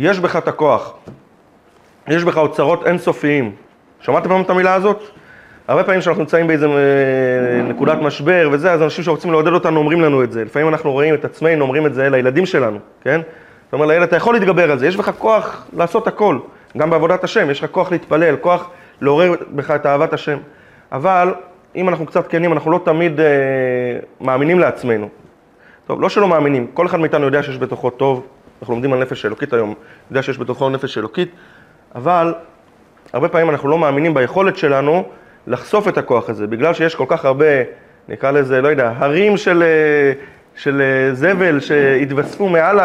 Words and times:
יש 0.00 0.20
בך 0.20 0.36
את 0.36 0.48
הכוח. 0.48 0.94
יש 2.08 2.24
בך 2.24 2.38
אוצרות 2.38 2.86
אינסופיים. 2.86 3.52
שמעתם 4.00 4.28
פעם 4.28 4.42
את 4.42 4.50
המילה 4.50 4.74
הזאת? 4.74 5.02
הרבה 5.68 5.84
פעמים 5.84 6.00
כשאנחנו 6.00 6.22
נמצאים 6.22 6.46
באיזה 6.46 6.66
אה, 6.66 7.62
נקודת 7.62 7.98
משבר 8.02 8.48
וזה, 8.52 8.72
אז 8.72 8.82
אנשים 8.82 9.04
שרוצים 9.04 9.30
לעודד 9.30 9.52
אותנו 9.52 9.78
אומרים 9.78 10.00
לנו 10.00 10.24
את 10.24 10.32
זה. 10.32 10.44
לפעמים 10.44 10.68
אנחנו 10.68 10.92
רואים 10.92 11.14
את 11.14 11.24
עצמנו, 11.24 11.62
אומרים 11.62 11.86
את 11.86 11.94
זה 11.94 12.10
לילדים 12.10 12.46
שלנו, 12.46 12.78
כן? 13.04 13.20
זאת 13.64 13.72
אומרת, 13.72 13.88
לילד, 13.88 14.02
אתה 14.02 14.16
יכול 14.16 14.34
להתגבר 14.34 14.70
על 14.70 14.78
זה, 14.78 14.86
יש 14.86 14.96
בך 14.96 15.10
כוח 15.18 15.66
לעשות 15.72 16.06
הכל, 16.06 16.38
גם 16.76 16.90
בעבודת 16.90 17.24
השם, 17.24 17.50
יש 17.50 17.64
לך 17.64 17.70
כוח 17.70 17.92
להתפלל, 17.92 18.36
כוח 18.36 18.70
לעורר 19.00 19.34
בך 19.50 19.70
את 19.70 19.86
אהבת 19.86 20.12
השם. 20.12 20.38
אבל 20.92 21.34
אם 21.76 21.88
אנחנו 21.88 22.06
קצת 22.06 22.26
כנים, 22.26 22.52
אנחנו 22.52 22.70
לא 22.70 22.80
תמיד 22.84 23.20
אה, 23.20 23.26
מאמינים 24.20 24.58
לעצמנו. 24.58 25.08
טוב, 25.86 26.02
לא 26.02 26.08
שלא 26.08 26.28
מאמינים, 26.28 26.66
כל 26.74 26.86
אחד 26.86 27.00
מאיתנו 27.00 27.24
יודע 27.24 27.42
שיש 27.42 27.58
בתוכו 27.58 27.90
טוב, 27.90 28.26
אנחנו 28.60 28.74
לומדים 28.74 28.92
על 28.92 28.98
נפש 28.98 29.26
אלוקית 29.26 29.52
היום, 29.52 29.74
יודע 30.10 30.22
שיש 30.22 30.38
בתוכו 30.38 30.70
נפש 30.70 30.98
אלוקית, 30.98 31.30
אבל 31.94 32.34
הרבה 33.12 33.28
פעמים 33.28 33.50
אנחנו 33.50 33.68
לא 33.68 33.78
מאמינים 33.78 34.14
ביכולת 34.14 34.56
שלנו 34.56 35.04
לחשוף 35.46 35.88
את 35.88 35.98
הכוח 35.98 36.30
הזה, 36.30 36.46
בגלל 36.46 36.74
שיש 36.74 36.94
כל 36.94 37.04
כך 37.08 37.24
הרבה, 37.24 37.46
נקרא 38.08 38.30
לזה, 38.30 38.60
לא 38.60 38.68
יודע, 38.68 38.92
הרים 38.96 39.36
של, 39.36 39.62
אה, 39.62 40.12
של 40.56 40.80
אה, 40.80 41.14
זבל 41.14 41.60
שהתווספו 41.60 42.48
מעל 42.48 42.78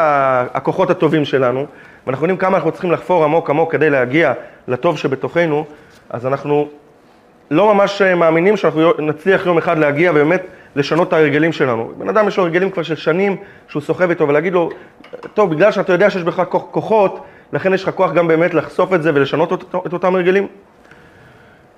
הכוחות 0.54 0.90
הטובים 0.90 1.26
שלנו, 1.26 1.66
ואנחנו 2.08 2.26
יודעים 2.26 2.38
כמה 2.38 2.58
אנחנו 2.58 2.72
צריכים 2.72 2.92
לחפור 2.92 3.24
עמוק 3.24 3.50
עמוק 3.50 3.72
כדי 3.72 3.90
להגיע 3.90 4.34
לטוב 4.68 4.98
שבתוכנו, 4.98 5.66
אז 6.10 6.26
אנחנו 6.26 6.68
לא 7.52 7.74
ממש 7.74 8.02
אה, 8.02 8.16
מאמינים 8.16 8.58
שאנחנו 8.58 8.92
נצליח 9.00 9.46
יום 9.46 9.58
אחד 9.58 9.78
להגיע 9.78 10.12
ובאמת 10.12 10.46
לשנות 10.76 11.08
את 11.08 11.14
ההרגלים 11.14 11.52
שלנו. 11.52 11.92
בן 11.98 12.10
אדם 12.10 12.28
יש 12.28 12.38
לו 12.38 12.44
הרגלים 12.44 12.72
כבר 12.72 12.84
של 12.84 12.96
שנים 12.96 13.38
שהוא 13.68 13.82
סוחב 13.82 14.10
איתו 14.10 14.28
ולהגיד 14.28 14.54
לו, 14.54 14.70
טוב, 15.34 15.52
בגלל 15.52 15.72
שאתה 15.72 15.94
יודע 15.94 16.10
שיש 16.10 16.24
בך 16.24 16.44
כוחות, 16.50 17.26
לכן 17.54 17.74
יש 17.74 17.84
לך 17.84 17.90
כוח 17.90 18.14
גם 18.14 18.28
באמת 18.28 18.54
לחשוף 18.54 18.94
את 18.94 19.04
זה 19.04 19.12
ולשנות 19.14 19.54
את 19.88 19.94
אותם 19.94 20.16
הרגלים. 20.16 20.48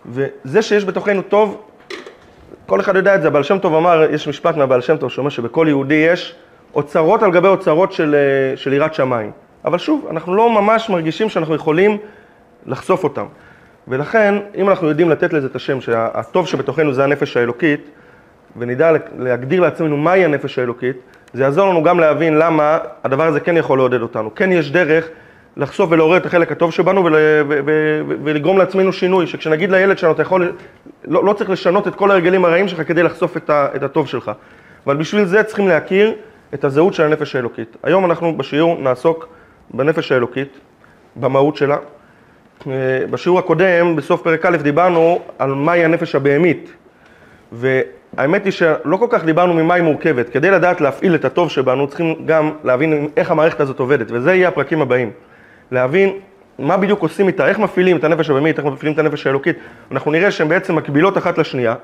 וזה 0.06 0.62
שיש 0.62 0.86
בתוכנו 0.86 1.22
טוב, 1.22 1.62
כל 2.66 2.80
אחד 2.80 2.96
יודע 2.96 3.16
את 3.16 3.22
זה, 3.22 3.28
הבעל 3.28 3.44
שם 3.44 3.60
טוב 3.60 3.76
אמר, 3.76 4.04
יש 4.12 4.28
משפט 4.28 4.58
מהבעל 4.58 4.82
שם 4.82 4.98
טוב 4.98 5.12
שאומר 5.12 5.30
שבכל 5.30 5.66
יהודי 5.70 5.94
יש 5.94 6.36
אוצרות 6.76 7.24
על 7.24 7.32
גבי 7.32 7.48
אוצרות 7.48 7.92
של, 7.92 8.16
אה, 8.16 8.58
של 8.58 8.74
יראת 8.74 8.94
שמיים. 8.94 9.32
אבל 9.66 9.78
שוב, 9.78 10.08
אנחנו 10.10 10.36
לא 10.36 10.50
ממש 10.62 10.90
מרגישים 10.90 11.30
שאנחנו 11.30 11.56
יכולים 11.56 11.98
לחשוף 12.66 13.04
אותם. 13.04 13.26
ולכן, 13.88 14.36
אם 14.56 14.70
אנחנו 14.70 14.88
יודעים 14.88 15.10
לתת 15.10 15.34
לזה 15.34 15.48
את 15.48 15.56
השם, 15.56 15.82
שהטוב 15.82 16.48
שבתוכנו 16.48 16.94
זה 16.94 17.04
הנפש 17.04 17.38
האלוקית, 17.38 17.90
ונדע 18.58 18.92
להגדיר 19.18 19.62
לעצמנו 19.62 19.98
מהי 19.98 20.26
הנפש 20.26 20.60
האלוקית, 20.60 20.98
זה 21.34 21.44
יעזור 21.44 21.70
לנו 21.70 21.84
גם 21.84 22.00
להבין 22.00 22.38
למה 22.38 22.78
הדבר 23.04 23.28
הזה 23.28 23.40
כן 23.40 23.58
יכול 23.58 23.78
לעודד 23.80 24.02
אותנו. 24.02 24.36
כן 24.36 24.52
יש 24.52 24.72
דרך 24.72 25.08
לחשוף 25.58 25.92
ולעורר 25.92 26.18
את 26.18 26.26
החלק 26.26 26.52
הטוב 26.52 26.74
שבנו 26.74 27.06
ול, 27.06 27.14
ו, 27.14 27.18
ו, 27.50 27.60
ו, 27.66 28.16
ולגרום 28.24 28.58
לעצמנו 28.58 28.94
שינוי, 28.94 29.28
שכשנגיד 29.28 29.72
לילד 29.72 29.98
שלנו, 29.98 30.14
אתה 30.14 30.22
יכול, 30.22 30.54
לא, 31.06 31.26
לא 31.26 31.34
צריך 31.34 31.50
לשנות 31.50 31.88
את 31.88 31.96
כל 31.96 32.12
הרגלים 32.12 32.46
הרעים 32.46 32.68
שלך 32.68 32.88
כדי 32.88 33.04
לחשוף 33.04 33.38
את, 33.38 33.50
ה, 33.50 33.68
את 33.76 33.84
הטוב 33.84 34.08
שלך. 34.08 34.32
אבל 34.86 34.98
בשביל 34.98 35.26
זה 35.26 35.44
צריכים 35.44 35.68
להכיר 35.68 36.14
את 36.54 36.64
הזהות 36.64 36.94
של 36.94 37.04
הנפש 37.04 37.36
האלוקית. 37.36 37.78
היום 37.84 38.06
אנחנו 38.06 38.38
בשיעור 38.38 38.78
נעסוק 38.80 39.28
בנפש 39.74 40.12
האלוקית, 40.12 40.60
במהות 41.16 41.56
שלה. 41.56 41.78
אה, 42.68 42.72
בשיעור 43.10 43.40
הקודם, 43.40 43.96
בסוף 43.96 44.22
פרק 44.22 44.46
א', 44.46 44.58
דיברנו 44.58 45.22
על 45.40 45.54
מהי 45.54 45.86
הנפש 45.86 46.16
הבהמית. 46.16 46.72
והאמת 48.18 48.46
היא 48.46 48.52
שלא 48.52 48.98
כל 48.98 49.08
כך 49.10 49.26
דיברנו 49.26 49.54
ממה 49.54 49.74
היא 49.74 49.84
מורכבת. 49.84 50.30
כדי 50.30 50.52
לדעת 50.52 50.82
להפעיל 50.82 51.16
את 51.16 51.26
הטוב 51.26 51.52
שבנו, 51.52 51.88
צריכים 51.88 52.16
גם 52.26 52.52
להבין 52.64 53.10
איך 53.18 53.32
המערכת 53.32 53.60
הזאת 53.60 53.80
עובדת, 53.80 54.08
וזה 54.12 54.34
יהיה 54.34 54.48
הפרקים 54.48 54.82
הבאים. 54.82 55.12
להבין 55.72 56.12
מה 56.60 56.78
בדיוק 56.78 57.02
עושים 57.02 57.28
איתה, 57.28 57.48
איך 57.48 57.60
מפעילים 57.60 57.98
את 57.98 58.04
הנפש 58.04 58.30
הבהמית, 58.30 58.58
איך 58.58 58.66
מפעילים 58.66 58.94
את 58.94 59.00
הנפש 59.00 59.28
האלוקית. 59.28 59.56
אנחנו 59.92 60.12
נראה 60.12 60.32
שהן 60.32 60.50
בעצם 60.50 60.76
מקבילות 60.76 61.18
אחת 61.18 61.38
לשנייה. 61.38 61.76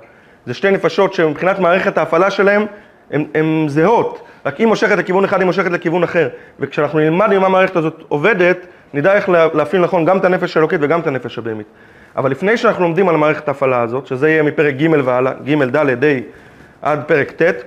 זה 0.45 0.53
שתי 0.53 0.71
נפשות 0.71 1.13
שמבחינת 1.13 1.59
מערכת 1.59 1.97
ההפעלה 1.97 2.31
שלהן, 2.31 2.65
הן 3.11 3.65
זהות. 3.67 4.21
רק 4.45 4.57
היא 4.57 4.67
מושכת 4.67 4.97
לכיוון 4.97 5.23
אחד, 5.23 5.39
היא 5.39 5.45
מושכת 5.45 5.71
לכיוון 5.71 6.03
אחר. 6.03 6.29
וכשאנחנו 6.59 6.99
נלמד 6.99 7.31
עם 7.31 7.43
המערכת 7.43 7.75
הזאת 7.75 8.03
עובדת, 8.07 8.67
נדע 8.93 9.13
איך 9.13 9.29
להפעיל 9.29 9.81
נכון 9.81 10.05
גם 10.05 10.17
את 10.17 10.25
הנפש 10.25 10.57
האלוקית 10.57 10.79
וגם 10.83 10.99
את 10.99 11.07
הנפש 11.07 11.37
הבהמית. 11.37 11.67
אבל 12.15 12.31
לפני 12.31 12.57
שאנחנו 12.57 12.83
לומדים 12.83 13.09
על 13.09 13.17
מערכת 13.17 13.47
ההפעלה 13.47 13.81
הזאת, 13.81 14.07
שזה 14.07 14.29
יהיה 14.29 14.43
מפרק 14.43 14.75
ג' 14.75 14.87
והלאה, 15.05 15.33
ג', 15.45 15.63
ד', 15.63 16.03
ה', 16.03 16.19
עד 16.81 17.03
פרק 17.07 17.31
ט', 17.31 17.63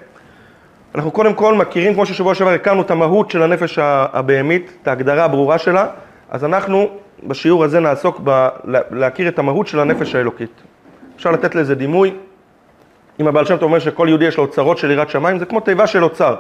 אנחנו 0.94 1.10
קודם 1.10 1.34
כל 1.34 1.54
מכירים, 1.54 1.94
כמו 1.94 2.06
ששבוע 2.06 2.34
שעבר 2.34 2.50
הכרנו 2.50 2.82
את 2.82 2.90
המהות 2.90 3.30
של 3.30 3.42
הנפש 3.42 3.78
הבהמית, 3.82 4.72
את 4.82 4.88
ההגדרה 4.88 5.24
הברורה 5.24 5.58
שלה, 5.58 5.86
אז 6.30 6.44
אנחנו 6.44 6.88
בשיעור 7.26 7.64
הזה 7.64 7.80
נעסוק 7.80 8.20
ב- 8.24 8.48
להכיר 8.90 9.28
את 9.28 9.38
המהות 9.38 9.66
של 9.66 9.80
הנפש 9.80 10.14
האלוקית. 10.14 10.62
אפשר 11.16 11.30
לתת 11.30 11.54
לזה 11.54 11.74
דימוי. 11.74 12.14
אם 13.20 13.28
הבעל 13.28 13.44
שם 13.44 13.56
טוב 13.56 13.62
אומר 13.62 13.78
שכל 13.78 14.06
יהודי 14.08 14.24
יש 14.24 14.36
לו 14.36 14.42
אוצרות 14.44 14.78
של 14.78 14.90
יראת 14.90 15.10
שמיים, 15.10 15.38
זה 15.38 15.44
כמו 15.44 15.60
תיבה 15.60 15.86
של 15.86 16.04
אוצר. 16.04 16.36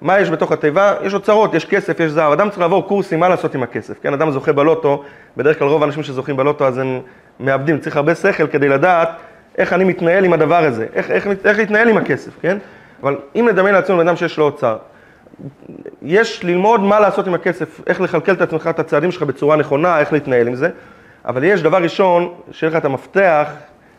מה 0.00 0.20
יש 0.20 0.30
בתוך 0.30 0.52
התיבה? 0.52 0.94
יש 1.02 1.14
אוצרות, 1.14 1.54
יש 1.54 1.64
כסף, 1.64 2.00
יש 2.00 2.10
זהב. 2.10 2.32
אדם 2.32 2.48
צריך 2.48 2.60
לעבור 2.60 2.88
קורסים, 2.88 3.20
מה 3.20 3.28
לעשות 3.28 3.54
עם 3.54 3.62
הכסף? 3.62 3.94
כן, 4.02 4.12
אדם 4.12 4.30
זוכה 4.30 4.52
בלוטו, 4.52 5.04
בדרך 5.36 5.58
כלל 5.58 5.68
רוב 5.68 5.82
האנשים 5.82 6.02
שזוכים 6.02 6.36
בלוטו 6.36 6.66
אז 6.66 6.78
הם 6.78 7.00
מאבדים, 7.40 7.78
צריך 7.78 7.96
הרבה 7.96 8.14
שכל 8.14 8.46
כדי 8.46 8.68
לדעת 8.68 9.08
איך 9.58 9.72
אני 9.72 9.84
מתנהל 9.84 10.24
עם 10.24 10.32
הדבר 10.32 10.64
הזה, 10.64 10.86
איך, 10.94 11.10
איך, 11.10 11.26
איך 11.44 11.58
להתנהל 11.58 11.88
עם 11.88 11.96
הכסף, 11.96 12.30
כן? 12.40 12.58
אבל 13.02 13.16
אם 13.36 13.48
נדמיין 13.48 13.74
לעצמנו 13.74 14.02
אדם 14.02 14.16
שיש 14.16 14.38
לו 14.38 14.44
אוצר, 14.44 14.76
יש 16.02 16.44
ללמוד 16.44 16.80
מה 16.80 17.00
לעשות 17.00 17.26
עם 17.26 17.34
הכסף, 17.34 17.80
איך 17.86 18.00
לכלכל 18.00 18.32
את 18.32 18.40
עצמך, 18.40 18.66
את 18.70 18.78
הצעדים 18.78 19.10
שלך 19.10 19.22
בצורה 19.22 19.56
נכונה, 19.56 19.98
איך 19.98 20.12
להתנהל 20.12 20.46
עם 20.46 20.54
זה, 20.54 20.70
אבל 21.24 21.44
יש 21.44 21.62
דבר 21.62 21.82
ראשון, 21.82 22.34
שיהיה 22.50 22.70
לך 22.70 22.76
את 22.76 22.84
המפתח 22.84 23.50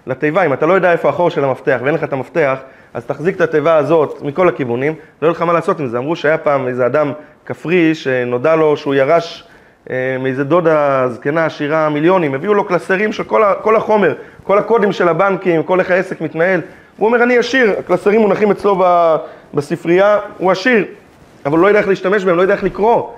לתיבה, 0.07 0.45
אם 0.45 0.53
אתה 0.53 0.65
לא 0.65 0.73
יודע 0.73 0.91
איפה 0.91 1.09
החור 1.09 1.29
של 1.29 1.43
המפתח 1.43 1.79
ואין 1.83 1.95
לך 1.95 2.03
את 2.03 2.13
המפתח, 2.13 2.59
אז 2.93 3.05
תחזיק 3.05 3.35
את 3.35 3.41
התיבה 3.41 3.75
הזאת 3.75 4.21
מכל 4.21 4.49
הכיוונים, 4.49 4.93
לא 5.21 5.27
יהיה 5.27 5.31
לך 5.31 5.41
מה 5.41 5.53
לעשות 5.53 5.79
עם 5.79 5.87
זה. 5.87 5.97
אמרו 5.97 6.15
שהיה 6.15 6.37
פעם 6.37 6.67
איזה 6.67 6.85
אדם 6.85 7.11
כפרי 7.45 7.95
שנודע 7.95 8.55
לו 8.55 8.77
שהוא 8.77 8.95
ירש 8.95 9.47
אה, 9.89 10.17
מאיזה 10.19 10.43
דודה 10.43 11.07
זקנה 11.09 11.45
עשירה 11.45 11.89
מיליונים, 11.89 12.33
הביאו 12.33 12.53
לו 12.53 12.65
קלסרים 12.65 13.11
של 13.11 13.23
כל, 13.23 13.43
כל 13.61 13.75
החומר, 13.75 14.13
כל 14.43 14.57
הקודים 14.57 14.91
של 14.91 15.07
הבנקים, 15.07 15.63
כל 15.63 15.79
איך 15.79 15.91
העסק 15.91 16.21
מתנהל. 16.21 16.61
הוא 16.97 17.07
אומר, 17.07 17.23
אני 17.23 17.37
עשיר, 17.37 17.75
הקלסרים 17.79 18.21
מונחים 18.21 18.51
אצלו 18.51 18.83
בספרייה, 19.53 20.19
הוא 20.37 20.51
עשיר, 20.51 20.85
אבל 21.45 21.59
לא 21.59 21.67
יודע 21.67 21.79
איך 21.79 21.87
להשתמש 21.87 22.23
בהם, 22.23 22.37
לא 22.37 22.41
יודע 22.41 22.53
איך 22.53 22.63
לקרוא. 22.63 23.09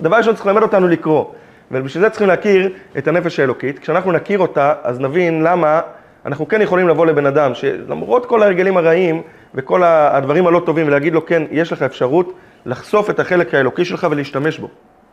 דבר 0.00 0.16
ראשון 0.16 0.34
צריך 0.34 0.46
ללמד 0.46 0.62
אותנו 0.62 0.88
לקרוא, 0.88 1.24
ובשביל 1.70 2.04
זה 2.04 2.10
צריכים 2.10 2.28
להכיר 2.28 2.72
את 2.98 3.08
הנפש 3.08 3.40
האלוקית. 3.40 3.78
כשאנחנו 3.78 4.12
נכיר 4.12 4.38
אותה, 4.38 4.74
אז 4.82 5.00
נבין 5.00 5.42
למה 5.42 5.80
אנחנו 6.26 6.48
כן 6.48 6.62
יכולים 6.62 6.88
לבוא 6.88 7.06
לבן 7.06 7.26
אדם, 7.26 7.54
שלמרות 7.54 8.26
כל 8.26 8.42
ההרגלים 8.42 8.76
הרעים 8.76 9.22
וכל 9.54 9.82
הדברים 9.84 10.46
הלא 10.46 10.62
טובים, 10.66 10.86
ולהגיד 10.86 11.14
לו, 11.14 11.26
כן, 11.26 11.42
יש 11.50 11.72
לך 11.72 11.82
אפשרות 11.82 12.32
לחשוף 12.66 13.10
את 13.10 13.20
החלק 13.20 13.54
האלוקי 13.54 13.84
שלך 13.84 14.06
ולהשתמש 14.10 14.58
בו, 14.58 14.68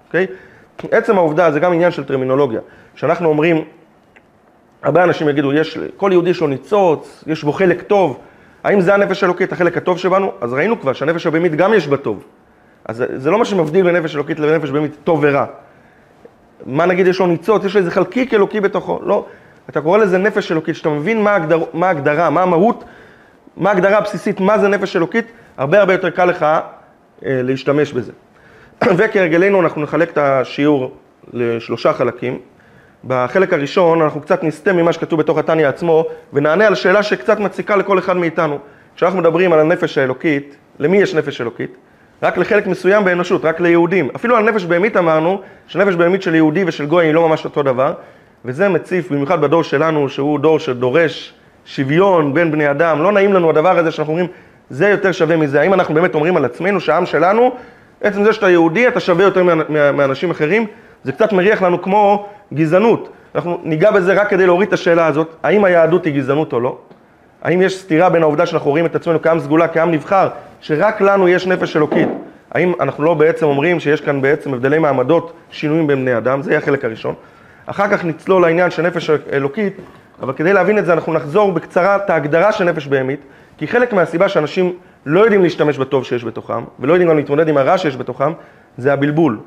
אוקיי? 0.07 0.27
עצם 0.91 1.17
העובדה, 1.17 1.51
זה 1.51 1.59
גם 1.59 1.73
עניין 1.73 1.91
של 1.91 2.03
טרמינולוגיה. 2.03 2.59
כשאנחנו 2.95 3.29
אומרים, 3.29 3.63
הרבה 4.83 5.03
אנשים 5.03 5.29
יגידו, 5.29 5.53
יש, 5.53 5.77
כל 5.97 6.09
יהודי 6.13 6.29
יש 6.29 6.41
לו 6.41 6.47
ניצוץ, 6.47 7.23
יש 7.27 7.43
בו 7.43 7.51
חלק 7.51 7.81
טוב, 7.81 8.19
האם 8.63 8.81
זה 8.81 8.93
הנפש 8.93 9.23
האלוקית, 9.23 9.51
החלק 9.51 9.77
הטוב 9.77 9.97
שבנו? 9.97 10.31
אז 10.41 10.53
ראינו 10.53 10.79
כבר 10.81 10.93
שהנפש 10.93 11.27
הבהמית 11.27 11.55
גם 11.55 11.73
יש 11.73 11.87
בה 11.87 11.97
טוב. 11.97 12.23
אז 12.85 13.03
זה 13.15 13.31
לא 13.31 13.39
מה 13.39 13.45
שמבדיל 13.45 13.85
בין 13.85 13.95
נפש 13.95 14.15
אלוקית 14.15 14.39
לבין 14.39 14.55
נפש 14.55 14.69
בהמית 14.69 14.97
טוב 15.03 15.19
ורע. 15.23 15.45
מה 16.65 16.85
נגיד 16.85 17.07
יש 17.07 17.19
לו 17.19 17.27
ניצוץ, 17.27 17.65
יש 17.65 17.73
לו 17.73 17.79
איזה 17.79 17.91
חלקיק 17.91 18.33
אלוקי 18.33 18.61
בתוכו, 18.61 18.99
לא. 19.03 19.25
אתה 19.69 19.81
קורא 19.81 19.97
לזה 19.97 20.17
נפש 20.17 20.51
אלוקית, 20.51 20.75
שאתה 20.75 20.89
מבין 20.89 21.21
מה 21.21 21.31
ההגדר, 21.31 21.63
מה 21.73 21.87
ההגדרה, 21.87 22.29
מה 22.29 22.41
המהות, 22.41 22.83
מה 23.57 23.69
ההגדרה 23.69 23.97
הבסיסית, 23.97 24.39
מה 24.39 24.59
זה 24.59 24.67
נפש 24.67 24.95
אלוקית, 24.95 25.25
הרבה 25.57 25.79
הרבה 25.79 25.93
יותר 25.93 26.09
קל 26.09 26.25
לך 26.25 26.43
אה, 26.43 26.59
להשתמש 27.23 27.93
בזה. 27.93 28.11
וכהרגלנו 28.97 29.61
אנחנו 29.61 29.81
נחלק 29.81 30.11
את 30.11 30.17
השיעור 30.17 30.95
לשלושה 31.33 31.93
חלקים. 31.93 32.39
בחלק 33.07 33.53
הראשון 33.53 34.01
אנחנו 34.01 34.21
קצת 34.21 34.43
נסטה 34.43 34.73
ממה 34.73 34.93
שכתוב 34.93 35.19
בתוך 35.19 35.37
התניא 35.37 35.67
עצמו 35.67 36.05
ונענה 36.33 36.67
על 36.67 36.75
שאלה 36.75 37.03
שקצת 37.03 37.39
מציקה 37.39 37.75
לכל 37.75 37.99
אחד 37.99 38.17
מאיתנו. 38.17 38.59
כשאנחנו 38.95 39.19
מדברים 39.19 39.53
על 39.53 39.59
הנפש 39.59 39.97
האלוקית, 39.97 40.55
למי 40.79 40.97
יש 40.97 41.15
נפש 41.15 41.41
אלוקית? 41.41 41.75
רק 42.23 42.37
לחלק 42.37 42.67
מסוים 42.67 43.05
באנושות, 43.05 43.45
רק 43.45 43.59
ליהודים. 43.59 44.09
אפילו 44.15 44.35
על 44.35 44.43
נפש 44.43 44.65
בהמית 44.65 44.97
אמרנו, 44.97 45.41
שנפש 45.67 45.95
בהמית 45.95 46.21
של 46.21 46.35
יהודי 46.35 46.63
ושל 46.67 46.85
גוי 46.85 47.05
היא 47.05 47.13
לא 47.13 47.27
ממש 47.29 47.45
אותו 47.45 47.63
דבר, 47.63 47.93
וזה 48.47 48.69
מציף, 48.69 49.11
במיוחד 49.11 49.41
בדור 49.41 49.63
שלנו, 49.63 50.09
שהוא 50.09 50.39
דור 50.39 50.59
שדורש 50.59 51.33
שוויון 51.65 52.33
בין 52.33 52.51
בני 52.51 52.71
אדם. 52.71 53.03
לא 53.03 53.11
נעים 53.11 53.33
לנו 53.33 53.49
הדבר 53.49 53.77
הזה 53.77 53.91
שאנחנו 53.91 54.13
אומרים, 54.13 54.27
זה 54.69 54.89
יותר 54.89 55.11
שווה 55.11 55.37
מזה. 55.37 55.61
האם 55.61 55.73
אנחנו 55.73 55.93
באמת 55.93 56.15
אומרים 56.15 56.37
על 56.37 56.45
עצמנו 56.45 56.79
שהעם 56.79 57.05
שלנו, 57.05 57.51
עצם 58.01 58.23
זה 58.23 58.33
שאתה 58.33 58.49
יהודי, 58.49 58.87
אתה 58.87 58.99
שווה 58.99 59.23
יותר 59.23 59.43
מאנשים 59.93 60.31
אחרים? 60.31 60.65
זה 61.03 61.11
קצת 61.11 61.33
מריח 61.33 61.61
לנו 61.61 61.81
כמו 61.81 62.25
גזענות. 62.53 63.09
אנחנו 63.35 63.59
ניגע 63.63 63.91
בזה 63.91 64.13
רק 64.13 64.29
כדי 64.29 64.45
להוריד 64.45 64.67
את 64.67 64.73
השאלה 64.73 65.05
הזאת, 65.05 65.35
האם 65.43 65.63
היהדות 65.63 66.05
היא 66.05 66.13
גזענות 66.13 66.53
או 66.53 66.59
לא? 66.59 66.77
האם 67.43 67.61
יש 67.61 67.79
סתירה 67.79 68.09
בין 68.09 68.21
העובדה 68.21 68.45
שאנחנו 68.45 68.69
רואים 68.69 68.85
את 68.85 68.95
עצמנו 68.95 69.21
כעם 69.21 69.39
סגולה, 69.39 69.67
כעם 69.67 69.91
נבחר, 69.91 70.27
שרק 70.61 71.01
לנו 71.01 71.27
יש 71.27 71.47
נפש 71.47 71.77
אלוקית? 71.77 72.09
האם 72.51 72.73
אנחנו 72.79 73.03
לא 73.03 73.13
בעצם 73.13 73.45
אומרים 73.45 73.79
שיש 73.79 74.01
כאן 74.01 74.21
בעצם 74.21 74.53
הבדלי 74.53 74.79
מעמדות, 74.79 75.33
שינויים 75.51 75.87
בין 75.87 76.01
בני 76.01 76.17
אדם, 76.17 76.41
זה 76.41 76.51
יהיה 76.51 76.59
החלק 76.59 76.85
הראשון. 76.85 77.15
אחר 77.67 77.87
כך 77.87 78.05
נצלול 78.05 78.41
לעניין 78.41 78.71
של 78.71 78.81
נפש 78.81 79.09
אלוקית, 79.09 79.73
אבל 80.21 80.33
כדי 80.33 80.53
להבין 80.53 80.77
את 80.77 80.85
זה 80.85 80.93
אנחנו 80.93 81.13
נחזור 81.13 81.51
בקצרה 81.51 81.95
את 81.95 82.09
ההגדרה 82.09 82.51
של 82.51 82.63
נפש 82.63 82.87
בהמית, 82.87 83.19
כי 83.57 83.67
חלק 83.67 83.93
מהסיבה 83.93 84.29
שאנשים 84.29 84.73
לא 85.05 85.19
יודעים 85.19 85.43
להשתמש 85.43 85.77
בטוב 85.77 86.05
שיש 86.05 86.23
בתוכם, 86.23 86.63
ולא 86.79 86.93
יודעים 86.93 87.09
גם 87.09 87.17
להתמודד 87.17 87.47
עם 87.47 87.57
הרע 87.57 87.77
שיש 87.77 87.97
בתוכם, 87.97 88.31
זה 88.77 88.93
הבלבול. 88.93 89.39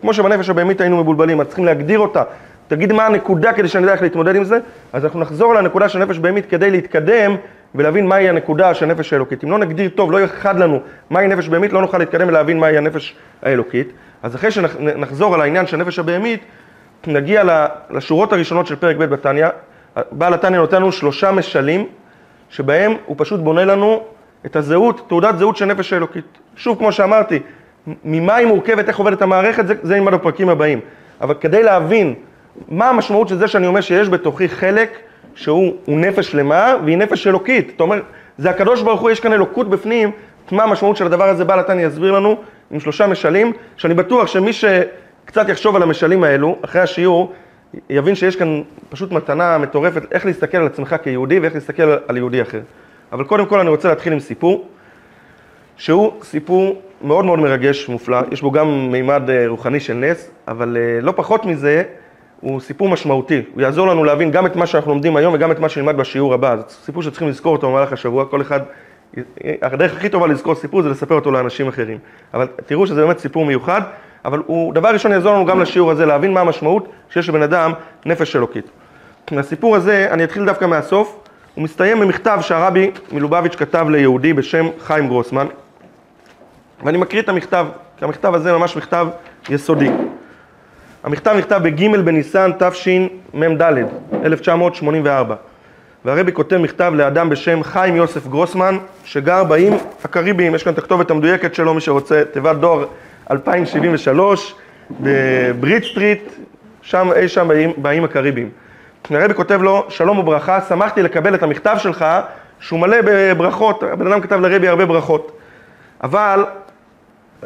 כמו 0.00 0.14
שבנפש 0.14 0.48
הבהמית 0.48 0.80
היינו 0.80 0.96
מבולבלים, 0.96 1.40
אז 1.40 1.46
צריכים 1.46 1.64
להגדיר 1.64 1.98
אותה. 1.98 2.22
תגיד 2.68 2.92
מה 2.92 3.06
הנקודה 3.06 3.52
כדי 3.52 3.68
שאני 3.68 3.84
אדע 3.84 3.92
איך 3.92 4.02
להתמודד 4.02 4.36
עם 4.36 4.44
זה, 4.44 4.58
אז 4.92 5.04
אנחנו 5.04 5.20
נחזור 5.20 5.54
לנקודה 5.54 5.88
של 5.88 5.98
נפש 5.98 6.18
בהמית 6.18 6.46
כדי 6.46 6.70
להתקדם 6.70 7.36
ולהבין 7.74 8.06
מהי 8.06 8.28
הנקודה 8.28 8.74
של 8.74 8.86
נפש 8.86 9.12
האלוקית. 9.12 9.44
אם 9.44 9.50
לא 9.50 9.58
נגדיר 9.58 9.90
טוב, 9.94 10.12
לא 10.12 10.16
יהיה 10.16 10.28
חד 10.28 10.58
לנו 10.58 10.80
מהי 11.10 11.28
נפש 11.28 11.48
בהמית, 11.48 11.72
לא 11.72 11.80
נוכל 11.80 11.98
להתקדם 11.98 12.28
ולהבין 12.28 12.58
מהי 12.58 12.78
הנפש 12.78 13.16
האלוקית. 13.42 13.92
אז 14.22 14.34
אחרי 14.34 14.50
שנחזור 14.50 15.34
על 15.34 15.40
העניין 15.40 15.66
של 15.66 15.76
נפש 15.76 15.98
הבהמית, 15.98 16.40
נגיע 17.06 17.42
לשורות 17.90 18.32
הראשונות 18.32 18.66
של 18.66 18.76
פרק 18.76 18.96
ב' 18.96 19.04
בתניא. 19.04 19.46
בעל 20.12 20.34
התניא 20.34 20.58
נותן 20.58 20.76
לנו 20.76 20.92
שלושה 20.92 21.32
משלים, 21.32 21.86
שבהם 22.50 22.92
הוא 23.06 23.16
פשוט 23.18 23.40
בונה 23.40 23.64
לנו 23.64 24.02
את 24.46 24.56
הזהות, 24.56 25.08
תעודת 25.08 25.38
זהות 25.38 25.56
של 25.56 25.64
נפש 25.64 25.92
האלוקית. 25.92 26.38
שוב, 26.56 26.78
כמו 26.78 26.92
שאמרתי, 26.92 27.38
ממה 28.04 28.34
היא 28.34 28.46
מורכבת, 28.46 28.88
איך 28.88 28.98
עובדת 28.98 29.22
המערכת, 29.22 29.66
זה, 29.66 29.74
זה 29.82 29.94
נלמד 29.94 30.14
בפרקים 30.14 30.48
הבאים. 30.48 30.80
אבל 31.20 31.34
כדי 31.34 31.62
להבין 31.62 32.14
מה 32.68 32.88
המשמעות 32.88 33.28
של 33.28 33.36
זה 33.38 33.48
שאני 33.48 33.66
אומר 33.66 33.80
שיש 33.80 34.08
בתוכי 34.08 34.48
חלק 34.48 34.98
שהוא 35.34 35.74
נפש 35.88 36.30
שלמה 36.30 36.74
והיא 36.84 36.98
נפש 36.98 37.26
אלוקית. 37.26 37.72
אתה 37.76 37.82
אומר, 37.82 38.00
זה 38.38 38.50
הקדוש 38.50 38.82
ברוך 38.82 39.00
הוא, 39.00 39.10
יש 39.10 39.20
כאן 39.20 39.32
אלוקות 39.32 39.70
בפנים, 39.70 40.10
מה 40.50 40.62
המשמעות 40.62 40.96
של 40.96 41.06
הדבר 41.06 41.28
הזה, 41.28 41.44
בעל 41.44 41.58
התניא 41.58 41.86
יסביר 41.86 42.12
לנו 42.12 42.36
עם 42.70 42.80
שלושה 42.80 43.06
משלים, 43.06 43.52
שאני 43.76 43.94
בטוח 43.94 44.26
שמי 44.26 44.50
שקצת 45.28 45.48
יחשוב 45.48 45.76
על 45.76 45.82
המשלים 45.82 46.24
האלו, 46.24 46.56
אחרי 46.64 46.80
השיעור, 46.80 47.32
יבין 47.90 48.14
שיש 48.14 48.36
כאן 48.36 48.62
פשוט 48.88 49.12
מתנה 49.12 49.58
מטורפת, 49.58 50.02
איך 50.12 50.26
להסתכל 50.26 50.56
על 50.56 50.66
עצמך 50.66 50.96
כיהודי 51.02 51.38
ואיך 51.38 51.54
להסתכל 51.54 51.82
על 52.08 52.16
יהודי 52.16 52.42
אחר. 52.42 52.60
אבל 53.12 53.24
קודם 53.24 53.46
כל 53.46 53.60
אני 53.60 53.68
רוצה 53.70 53.88
להתחיל 53.88 54.12
עם 54.12 54.20
סיפור, 54.20 54.68
שהוא 55.76 56.12
סיפור 56.22 56.82
מאוד 57.02 57.24
מאוד 57.24 57.38
מרגש, 57.38 57.88
מופלא, 57.88 58.18
יש 58.30 58.42
בו 58.42 58.50
גם 58.50 58.92
מימד 58.92 59.30
אה, 59.30 59.44
רוחני 59.48 59.80
של 59.80 59.94
נס, 59.94 60.30
אבל 60.48 60.76
אה, 60.76 61.00
לא 61.00 61.12
פחות 61.16 61.44
מזה, 61.44 61.82
הוא 62.40 62.60
סיפור 62.60 62.88
משמעותי, 62.88 63.42
הוא 63.54 63.62
יעזור 63.62 63.86
לנו 63.86 64.04
להבין 64.04 64.30
גם 64.30 64.46
את 64.46 64.56
מה 64.56 64.66
שאנחנו 64.66 64.90
לומדים 64.90 65.16
היום 65.16 65.34
וגם 65.34 65.52
את 65.52 65.58
מה 65.58 65.68
שנלמד 65.68 65.96
בשיעור 65.96 66.34
הבא, 66.34 66.56
זה 66.56 66.62
סיפור 66.68 67.02
שצריכים 67.02 67.28
לזכור 67.28 67.56
אותו 67.56 67.70
במהלך 67.70 67.92
השבוע, 67.92 68.24
כל 68.24 68.40
אחד, 68.40 68.60
הדרך 69.62 69.96
הכי 69.96 70.08
טובה 70.08 70.26
לזכור 70.26 70.54
סיפור 70.54 70.82
זה 70.82 70.88
לספר 70.88 71.14
אותו 71.14 71.30
לאנשים 71.30 71.68
אחרים, 71.68 71.98
אבל 72.34 72.46
תראו 72.66 72.86
שזה 72.86 73.00
באמת 73.00 73.18
סיפור 73.18 73.44
מיוחד, 73.44 73.82
אבל 74.24 74.42
הוא 74.46 74.74
דבר 74.74 74.88
ראשון 74.88 75.12
יעזור 75.12 75.34
לנו 75.34 75.46
גם 75.46 75.60
לשיעור 75.60 75.90
הזה, 75.90 76.06
להבין 76.06 76.32
מה 76.32 76.40
המשמעות 76.40 76.88
שיש 77.10 77.28
לבן 77.28 77.42
אדם 77.42 77.72
נפש 78.06 78.36
אלוקית. 78.36 78.66
הסיפור 79.32 79.76
הזה, 79.76 80.08
אני 80.10 80.24
אתחיל 80.24 80.44
דווקא 80.44 80.64
מהסוף, 80.64 81.18
הוא 81.54 81.64
מסתיים 81.64 82.00
במכתב 82.00 82.38
שהרבי 82.42 82.90
מלובביץ' 83.12 83.54
כתב 83.54 83.86
ליהודי 83.90 84.32
בשם 84.32 84.66
חיים 84.80 85.08
גרוסמן, 85.08 85.46
ואני 86.84 86.98
מקריא 86.98 87.22
את 87.22 87.28
המכתב, 87.28 87.66
כי 87.96 88.04
המכתב 88.04 88.34
הזה 88.34 88.52
ממש 88.52 88.76
מכתב 88.76 89.06
יסודי. 89.48 89.90
המכתב 91.04 91.34
נכתב 91.38 91.60
בג' 91.62 91.96
בניסן 92.04 92.50
תשמ"ד, 92.58 93.62
1984. 94.24 95.34
והרבי 96.04 96.32
כותב 96.32 96.56
מכתב 96.56 96.92
לאדם 96.94 97.28
בשם 97.28 97.62
חיים 97.62 97.96
יוסף 97.96 98.26
גרוסמן, 98.26 98.78
שגר 99.04 99.44
באיים 99.44 99.72
הקריביים, 100.04 100.54
יש 100.54 100.62
כאן 100.62 100.72
את 100.72 100.78
הכתובת 100.78 101.10
המדויקת 101.10 101.54
שלו, 101.54 101.74
מי 101.74 101.80
שרוצה, 101.80 102.22
תיבת 102.32 102.56
דואר 102.56 102.86
2073, 103.30 104.54
בברית 105.00 105.84
סטריט, 105.84 106.32
שם, 106.82 107.08
אי 107.16 107.28
שם 107.28 107.48
באיים, 107.48 107.72
באיים 107.76 108.04
הקריביים. 108.04 108.50
הרבי 109.10 109.34
כותב 109.34 109.62
לו, 109.62 109.86
שלום 109.88 110.18
וברכה, 110.18 110.60
שמחתי 110.60 111.02
לקבל 111.02 111.34
את 111.34 111.42
המכתב 111.42 111.76
שלך, 111.78 112.06
שהוא 112.60 112.80
מלא 112.80 112.96
בברכות, 113.04 113.82
הבן 113.82 114.06
אדם 114.06 114.20
כתב 114.20 114.40
לרבי 114.40 114.68
הרבה 114.68 114.86
ברכות. 114.86 115.38
אבל, 116.02 116.44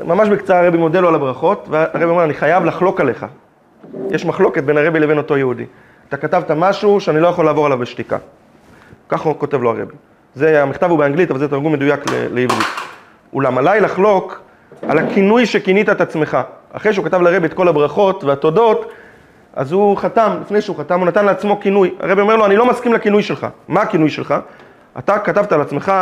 ממש 0.05 0.29
בקצרה 0.29 0.61
הרבי 0.61 0.79
מודה 0.79 1.01
לו 1.01 1.09
על 1.09 1.15
הברכות, 1.15 1.67
והרבי 1.71 2.05
אומר, 2.05 2.25
אני 2.25 2.35
חייב 2.35 2.65
לחלוק 2.65 3.01
עליך. 3.01 3.27
יש 4.11 4.25
מחלוקת 4.25 4.65
בין 4.65 4.79
הרבי 4.79 5.01
לבין 5.01 5.19
אותו 5.19 5.37
יהודי. 5.37 5.67
אתה 6.09 6.17
כתבת 6.17 6.51
משהו 6.51 7.01
שאני 7.01 7.21
לא 7.21 7.29
יכול 7.29 7.45
לעבור 7.45 7.67
עליו 7.67 7.79
בשתיקה. 7.79 8.17
ככה 9.09 9.29
הוא 9.29 9.39
כותב 9.39 9.63
לו 9.63 9.71
הרבי. 9.71 9.95
זה, 10.35 10.63
המכתב 10.63 10.91
הוא 10.91 10.99
באנגלית, 10.99 11.31
אבל 11.31 11.39
זה 11.39 11.49
תרגום 11.49 11.73
מדויק 11.73 12.01
לעברית. 12.11 12.67
אולם 13.33 13.59
עליי 13.59 13.81
לחלוק 13.81 14.41
על 14.89 14.99
הכינוי 14.99 15.47
שכינית 15.47 15.89
את 15.89 16.01
עצמך. 16.01 16.39
אחרי 16.73 16.93
שהוא 16.93 17.05
כתב 17.05 17.21
לרבי 17.21 17.47
את 17.47 17.55
כל 17.55 17.69
הברכות 17.69 18.25
והתודות, 18.25 18.93
אז 19.55 19.73
הוא 19.73 19.97
חתם, 19.97 20.37
לפני 20.41 20.61
שהוא 20.61 20.77
חתם, 20.77 21.01
הוא 21.01 21.07
נתן 21.07 21.25
לעצמו 21.25 21.61
כינוי. 21.61 21.95
הרבי 22.01 22.21
אומר 22.21 22.37
לו, 22.37 22.47
אני 22.47 22.57
לא 22.57 22.67
מסכים 22.67 22.93
לכינוי 22.93 23.23
שלך. 23.23 23.47
מה 23.69 23.83
הכינוי 23.83 24.11
שלך? 24.11 24.35
אתה 24.99 25.19
כתבת 25.19 25.53
על 25.53 25.61
עצמך 25.61 25.93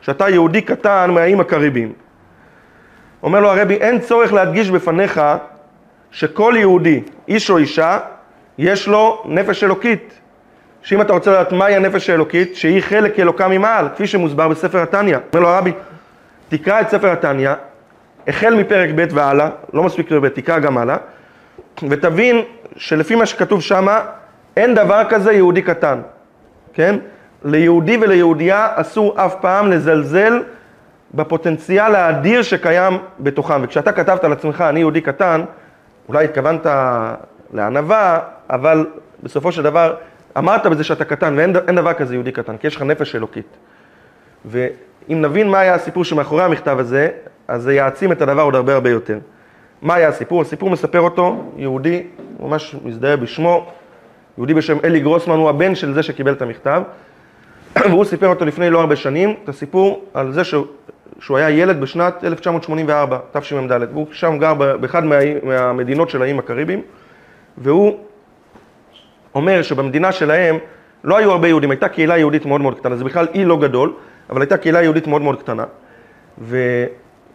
שאתה 0.00 0.28
יהודי 0.28 0.60
קטן 0.60 1.10
מהאיים 1.10 1.40
הקריביים. 1.40 1.92
אומר 3.22 3.40
לו 3.40 3.48
הרבי, 3.48 3.74
אין 3.74 4.00
צורך 4.00 4.32
להדגיש 4.32 4.70
בפניך 4.70 5.20
שכל 6.10 6.54
יהודי, 6.56 7.02
איש 7.28 7.50
או 7.50 7.58
אישה, 7.58 7.98
יש 8.58 8.88
לו 8.88 9.22
נפש 9.26 9.64
אלוקית. 9.64 10.20
שאם 10.82 11.00
אתה 11.00 11.12
רוצה 11.12 11.30
לדעת 11.30 11.52
מהי 11.52 11.76
הנפש 11.76 12.10
האלוקית, 12.10 12.56
שהיא 12.56 12.82
חלק 12.82 13.20
אלוקה 13.20 13.48
ממעל, 13.48 13.88
כפי 13.94 14.06
שמוסבר 14.06 14.48
בספר 14.48 14.82
התניא. 14.82 15.16
אומר 15.34 15.42
לו 15.42 15.48
הרבי, 15.48 15.72
תקרא 16.48 16.80
את 16.80 16.88
ספר 16.88 17.12
התניא, 17.12 17.50
החל 18.28 18.54
מפרק 18.54 18.90
ב' 18.94 19.06
והלאה, 19.10 19.48
לא 19.72 19.82
מספיק 19.82 20.08
פרק 20.08 20.22
ב', 20.22 20.28
תקרא 20.28 20.58
גם 20.58 20.78
הלאה, 20.78 20.96
ותבין 21.88 22.42
שלפי 22.76 23.14
מה 23.14 23.26
שכתוב 23.26 23.62
שמה, 23.62 24.00
אין 24.56 24.74
דבר 24.74 25.02
כזה 25.08 25.32
יהודי 25.32 25.62
קטן, 25.62 26.00
כן? 26.72 26.96
ליהודי 27.44 27.96
וליהודייה 27.96 28.68
אסור 28.74 29.14
אף 29.24 29.34
פעם 29.40 29.70
לזלזל 29.70 30.42
בפוטנציאל 31.14 31.94
האדיר 31.94 32.42
שקיים 32.42 32.98
בתוכם. 33.20 33.60
וכשאתה 33.62 33.92
כתבת 33.92 34.24
על 34.24 34.32
עצמך, 34.32 34.64
אני 34.68 34.80
יהודי 34.80 35.00
קטן, 35.00 35.40
אולי 36.08 36.24
התכוונת 36.24 36.66
לענווה, 37.52 38.18
אבל 38.50 38.86
בסופו 39.22 39.52
של 39.52 39.62
דבר 39.62 39.94
אמרת 40.38 40.66
בזה 40.66 40.84
שאתה 40.84 41.04
קטן, 41.04 41.34
ואין 41.36 41.76
דבר 41.76 41.92
כזה 41.92 42.14
יהודי 42.14 42.32
קטן, 42.32 42.56
כי 42.56 42.66
יש 42.66 42.76
לך 42.76 42.82
נפש 42.82 43.16
אלוקית. 43.16 43.56
ואם 44.44 45.22
נבין 45.22 45.48
מה 45.48 45.58
היה 45.58 45.74
הסיפור 45.74 46.04
שמאחורי 46.04 46.44
המכתב 46.44 46.78
הזה, 46.78 47.08
אז 47.50 47.62
זה 47.62 47.74
יעצים 47.74 48.12
את 48.12 48.22
הדבר 48.22 48.42
עוד 48.42 48.54
הרבה 48.54 48.74
הרבה 48.74 48.90
יותר. 48.90 49.18
מה 49.82 49.94
היה 49.94 50.08
הסיפור? 50.08 50.42
הסיפור 50.42 50.70
מספר 50.70 51.00
אותו 51.00 51.52
יהודי, 51.56 52.02
ממש 52.40 52.76
מזדהה 52.84 53.16
בשמו, 53.16 53.66
יהודי 54.38 54.54
בשם 54.54 54.76
אלי 54.84 55.00
גרוסמן, 55.00 55.34
הוא 55.34 55.48
הבן 55.48 55.74
של 55.74 55.94
זה 55.94 56.02
שקיבל 56.02 56.32
את 56.32 56.42
המכתב, 56.42 56.82
והוא 57.90 58.04
סיפר 58.04 58.26
אותו 58.26 58.44
לפני 58.44 58.70
לא 58.70 58.80
הרבה 58.80 58.96
שנים, 58.96 59.34
את 59.44 59.48
הסיפור 59.48 60.04
על 60.14 60.32
זה 60.32 60.44
שהוא, 60.44 60.66
שהוא 61.20 61.36
היה 61.36 61.50
ילד 61.50 61.80
בשנת 61.80 62.24
1984, 62.24 63.18
תשמ"ד, 63.32 63.80
והוא 63.92 64.06
שם 64.12 64.38
גר 64.38 64.54
באחד 64.54 65.04
מה, 65.04 65.16
מהמדינות 65.42 66.10
של 66.10 66.22
האיים 66.22 66.38
הקריביים, 66.38 66.82
והוא 67.58 67.98
אומר 69.34 69.62
שבמדינה 69.62 70.12
שלהם 70.12 70.58
לא 71.04 71.16
היו 71.16 71.30
הרבה 71.30 71.48
יהודים, 71.48 71.70
הייתה 71.70 71.88
קהילה 71.88 72.18
יהודית 72.18 72.46
מאוד 72.46 72.60
מאוד 72.60 72.78
קטנה, 72.78 72.96
זה 72.96 73.04
בכלל 73.04 73.28
אי 73.34 73.44
לא 73.44 73.58
גדול, 73.58 73.92
אבל 74.30 74.40
הייתה 74.40 74.56
קהילה 74.56 74.82
יהודית 74.82 75.06
מאוד 75.06 75.22
מאוד 75.22 75.42
קטנה, 75.42 75.64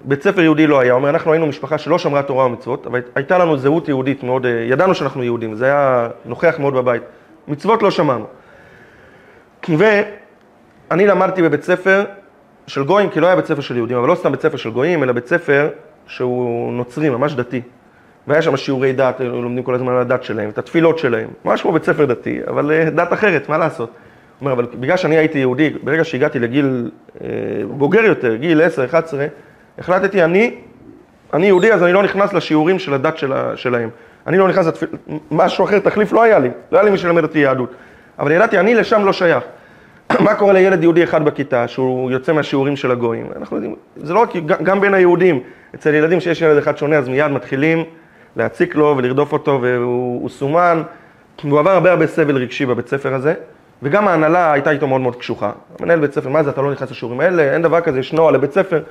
ובית 0.06 0.24
ספר 0.24 0.42
יהודי 0.42 0.68
לא 0.68 0.80
היה, 0.80 0.94
אומר, 0.94 1.10
אנחנו 1.10 1.32
היינו 1.32 1.48
משפחה 1.48 1.78
שלא 1.78 1.98
שמרה 1.98 2.24
תורה 2.24 2.46
ומצוות, 2.46 2.88
אבל 2.88 3.02
הייתה 3.16 3.38
לנו 3.38 3.58
זהות 3.58 3.88
יהודית 3.88 4.24
מאוד, 4.24 4.46
ידענו 4.70 4.96
שאנחנו 4.96 5.24
יהודים, 5.24 5.56
זה 5.56 5.66
היה 5.66 6.10
נוכח 6.26 6.56
מאוד 6.60 6.74
בבית, 6.74 7.04
מצוות 7.48 7.84
לא 7.84 7.92
שמענו. 7.92 8.26
ואני 9.70 11.08
למדתי 11.08 11.42
בבית 11.42 11.64
ספר 11.64 12.04
של 12.68 12.84
גויים, 12.84 13.10
כי 13.10 13.20
לא 13.20 13.28
היה 13.28 13.36
בית 13.36 13.46
ספר 13.46 13.62
של 13.62 13.78
יהודים, 13.78 13.98
אבל 13.98 14.08
לא 14.08 14.16
סתם 14.16 14.32
בית 14.32 14.42
ספר 14.42 14.58
של 14.58 14.70
גויים, 14.70 15.04
אלא 15.04 15.14
בית 15.14 15.28
ספר 15.28 15.70
שהוא 16.08 16.74
נוצרי, 16.74 17.10
ממש 17.10 17.34
דתי. 17.34 17.62
והיה 18.28 18.42
שם 18.42 18.58
שיעורי 18.58 18.94
דת, 18.94 19.20
לומדים 19.20 19.64
כל 19.64 19.76
הזמן 19.76 19.94
על 19.94 20.00
הדת 20.00 20.24
שלהם, 20.24 20.50
את 20.50 20.58
התפילות 20.58 21.00
שלהם, 21.00 21.30
ממש 21.46 21.62
כמו 21.62 21.72
בית 21.72 21.84
ספר 21.84 22.06
דתי, 22.06 22.40
אבל 22.48 22.72
אה, 22.72 22.90
דת 22.90 23.14
אחרת, 23.14 23.50
מה 23.50 23.58
לעשות? 23.58 23.92
אומר, 24.42 24.52
אבל 24.52 24.66
בגלל 24.80 24.98
שאני 24.98 25.18
הייתי 25.18 25.40
יהודי, 25.40 25.70
ברגע 25.84 26.04
שהגעתי 26.04 26.40
לגיל 26.40 26.92
אה, 27.22 27.28
בוגר 27.70 28.04
יותר, 28.04 28.36
גיל 28.36 28.62
10-11, 28.62 28.94
החלטתי, 29.80 30.24
אני, 30.24 30.56
אני 31.34 31.46
יהודי, 31.46 31.74
אז 31.74 31.84
אני 31.84 31.94
לא 31.94 32.04
נכנס 32.04 32.34
לשיעורים 32.34 32.80
של 32.80 32.94
הדת 32.94 33.18
שלה, 33.18 33.58
שלהם. 33.58 33.90
אני 34.28 34.38
לא 34.38 34.48
נכנס 34.48 34.66
לתפיל... 34.66 34.90
משהו 35.32 35.66
אחר, 35.66 35.80
תחליף 35.80 36.14
לא 36.14 36.24
היה 36.24 36.40
לי, 36.40 36.50
לא 36.72 36.78
היה 36.78 36.84
לי 36.84 36.92
מי 36.92 36.98
שילמד 36.98 37.24
אותי 37.24 37.40
יהדות. 37.40 37.72
אבל 38.20 38.32
ידעתי, 38.32 38.60
אני 38.60 38.76
לשם 38.76 39.06
לא 39.06 39.14
שייך. 39.14 39.44
מה 40.26 40.36
קורה 40.36 40.54
לילד 40.54 40.84
יהודי 40.84 41.04
אחד 41.04 41.26
בכיתה, 41.26 41.68
שהוא 41.68 42.12
יוצא 42.12 42.34
מהשיעורים 42.34 42.76
של 42.76 42.92
הגויים? 42.92 43.28
אנחנו 43.36 43.58
יודעים, 43.58 43.76
זה 43.98 44.14
לא 44.14 44.20
רק, 44.20 44.30
גם 44.46 44.82
בין 44.82 44.94
היהודים, 44.94 45.40
אצל 45.76 45.94
ילדים 45.94 46.20
שיש 46.20 46.42
ילד 46.42 46.58
אחד 46.58 46.78
שונה, 46.78 46.98
אז 46.98 47.08
מיד 47.10 47.32
מתחילים 47.32 47.84
להציק 48.36 48.76
לו 48.76 48.96
ולרדוף 48.98 49.34
אותו, 49.34 49.60
והוא 49.62 50.30
סומן, 50.30 50.82
והוא 51.44 51.60
עבר 51.60 51.72
הרבה 51.72 51.92
הרבה 51.92 52.08
סבל 52.08 52.38
רגשי 52.38 52.66
בבית 52.66 52.88
ספר 52.88 53.14
הזה, 53.14 53.34
וגם 53.84 54.08
ההנהלה 54.08 54.52
הייתה 54.52 54.72
איתו 54.72 54.88
מאוד 54.88 55.02
מאוד 55.02 55.16
קשוחה. 55.16 55.52
מנהל 55.80 56.00
בית 56.00 56.14
ספר, 56.14 56.30
מה 56.30 56.44
זה, 56.44 56.50
אתה 56.50 56.62
לא 56.62 56.72
נכנס 56.72 56.92
לשיעורים 56.92 57.20
האלה, 57.20 57.54
אין 57.54 57.62
דבר 57.62 57.82
כזה, 57.82 58.00
יש 58.00 58.14
נוהל 58.14 58.34
לבית 58.34 58.54
ספר. 58.54 58.82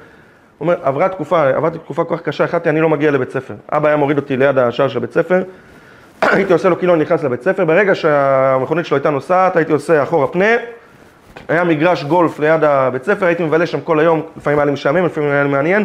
אומר, 0.61 0.75
עברה 0.83 1.09
תקופה, 1.09 1.49
עברתי 1.49 1.79
תקופה 1.79 2.05
כל 2.05 2.17
כך 2.17 2.23
קשה, 2.23 2.45
החלטתי, 2.45 2.69
אני 2.69 2.81
לא 2.81 2.89
מגיע 2.89 3.11
לבית 3.11 3.31
ספר. 3.31 3.55
אבא 3.73 3.89
היה 3.89 3.97
מוריד 3.97 4.17
אותי 4.17 4.37
ליד 4.37 4.59
השער 4.59 4.89
של 4.89 4.99
הבית 4.99 5.13
ספר, 5.13 5.43
הייתי 6.23 6.53
עושה 6.53 6.69
לו 6.69 6.79
כאילו 6.79 6.95
אני 6.95 7.03
נכנס 7.03 7.25
לבית 7.25 7.43
ספר, 7.43 7.65
ברגע 7.65 7.95
שהמכונית 7.95 8.87
שלו 8.87 8.97
הייתה 8.97 9.11
נוסעת, 9.11 9.57
הייתי 9.57 9.73
עושה 9.73 10.03
אחורה 10.03 10.27
פנה, 10.27 10.51
היה 11.49 11.65
מגרש 11.65 12.05
גולף 12.05 12.39
ליד 12.39 12.65
הבית 12.65 13.05
ספר, 13.05 13.27
הייתי 13.27 13.45
מבלה 13.45 13.67
שם 13.67 13.81
כל 13.81 14.01
היום, 14.01 14.23
לפעמים 14.37 14.59
היה 14.59 14.67
לי 14.67 14.73
משעמם, 14.73 15.05
לפעמים 15.05 15.31
היה 15.31 15.43
לי 15.43 15.49
מעניין. 15.49 15.85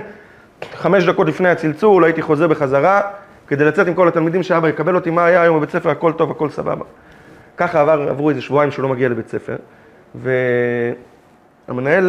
חמש 0.75 1.05
דקות 1.05 1.27
לפני 1.27 1.49
הצלצול, 1.49 2.03
הייתי 2.03 2.21
חוזר 2.21 2.47
בחזרה, 2.47 3.01
כדי 3.47 3.65
לצאת 3.65 3.87
עם 3.87 3.93
כל 3.93 4.07
התלמידים 4.07 4.43
שאבא 4.43 4.69
יקבל 4.69 4.95
אותי, 4.95 5.09
מה 5.09 5.25
היה 5.25 5.41
היום 5.41 5.57
בבית 5.57 5.69
ספר, 5.69 5.89
הכל 5.89 6.11
טוב, 6.11 6.31
הכל 6.31 6.49
סבבה. 6.49 6.85
ככה 7.57 7.81
עבר, 7.81 8.09
עברו 8.09 8.29
איזה 8.29 8.41
שבועיים 8.41 8.71
שהוא 8.71 8.83
לא 8.83 8.89
מגיע 8.89 9.09
לבית 9.09 9.29
ספר, 9.29 9.55
והמנהל 10.15 11.08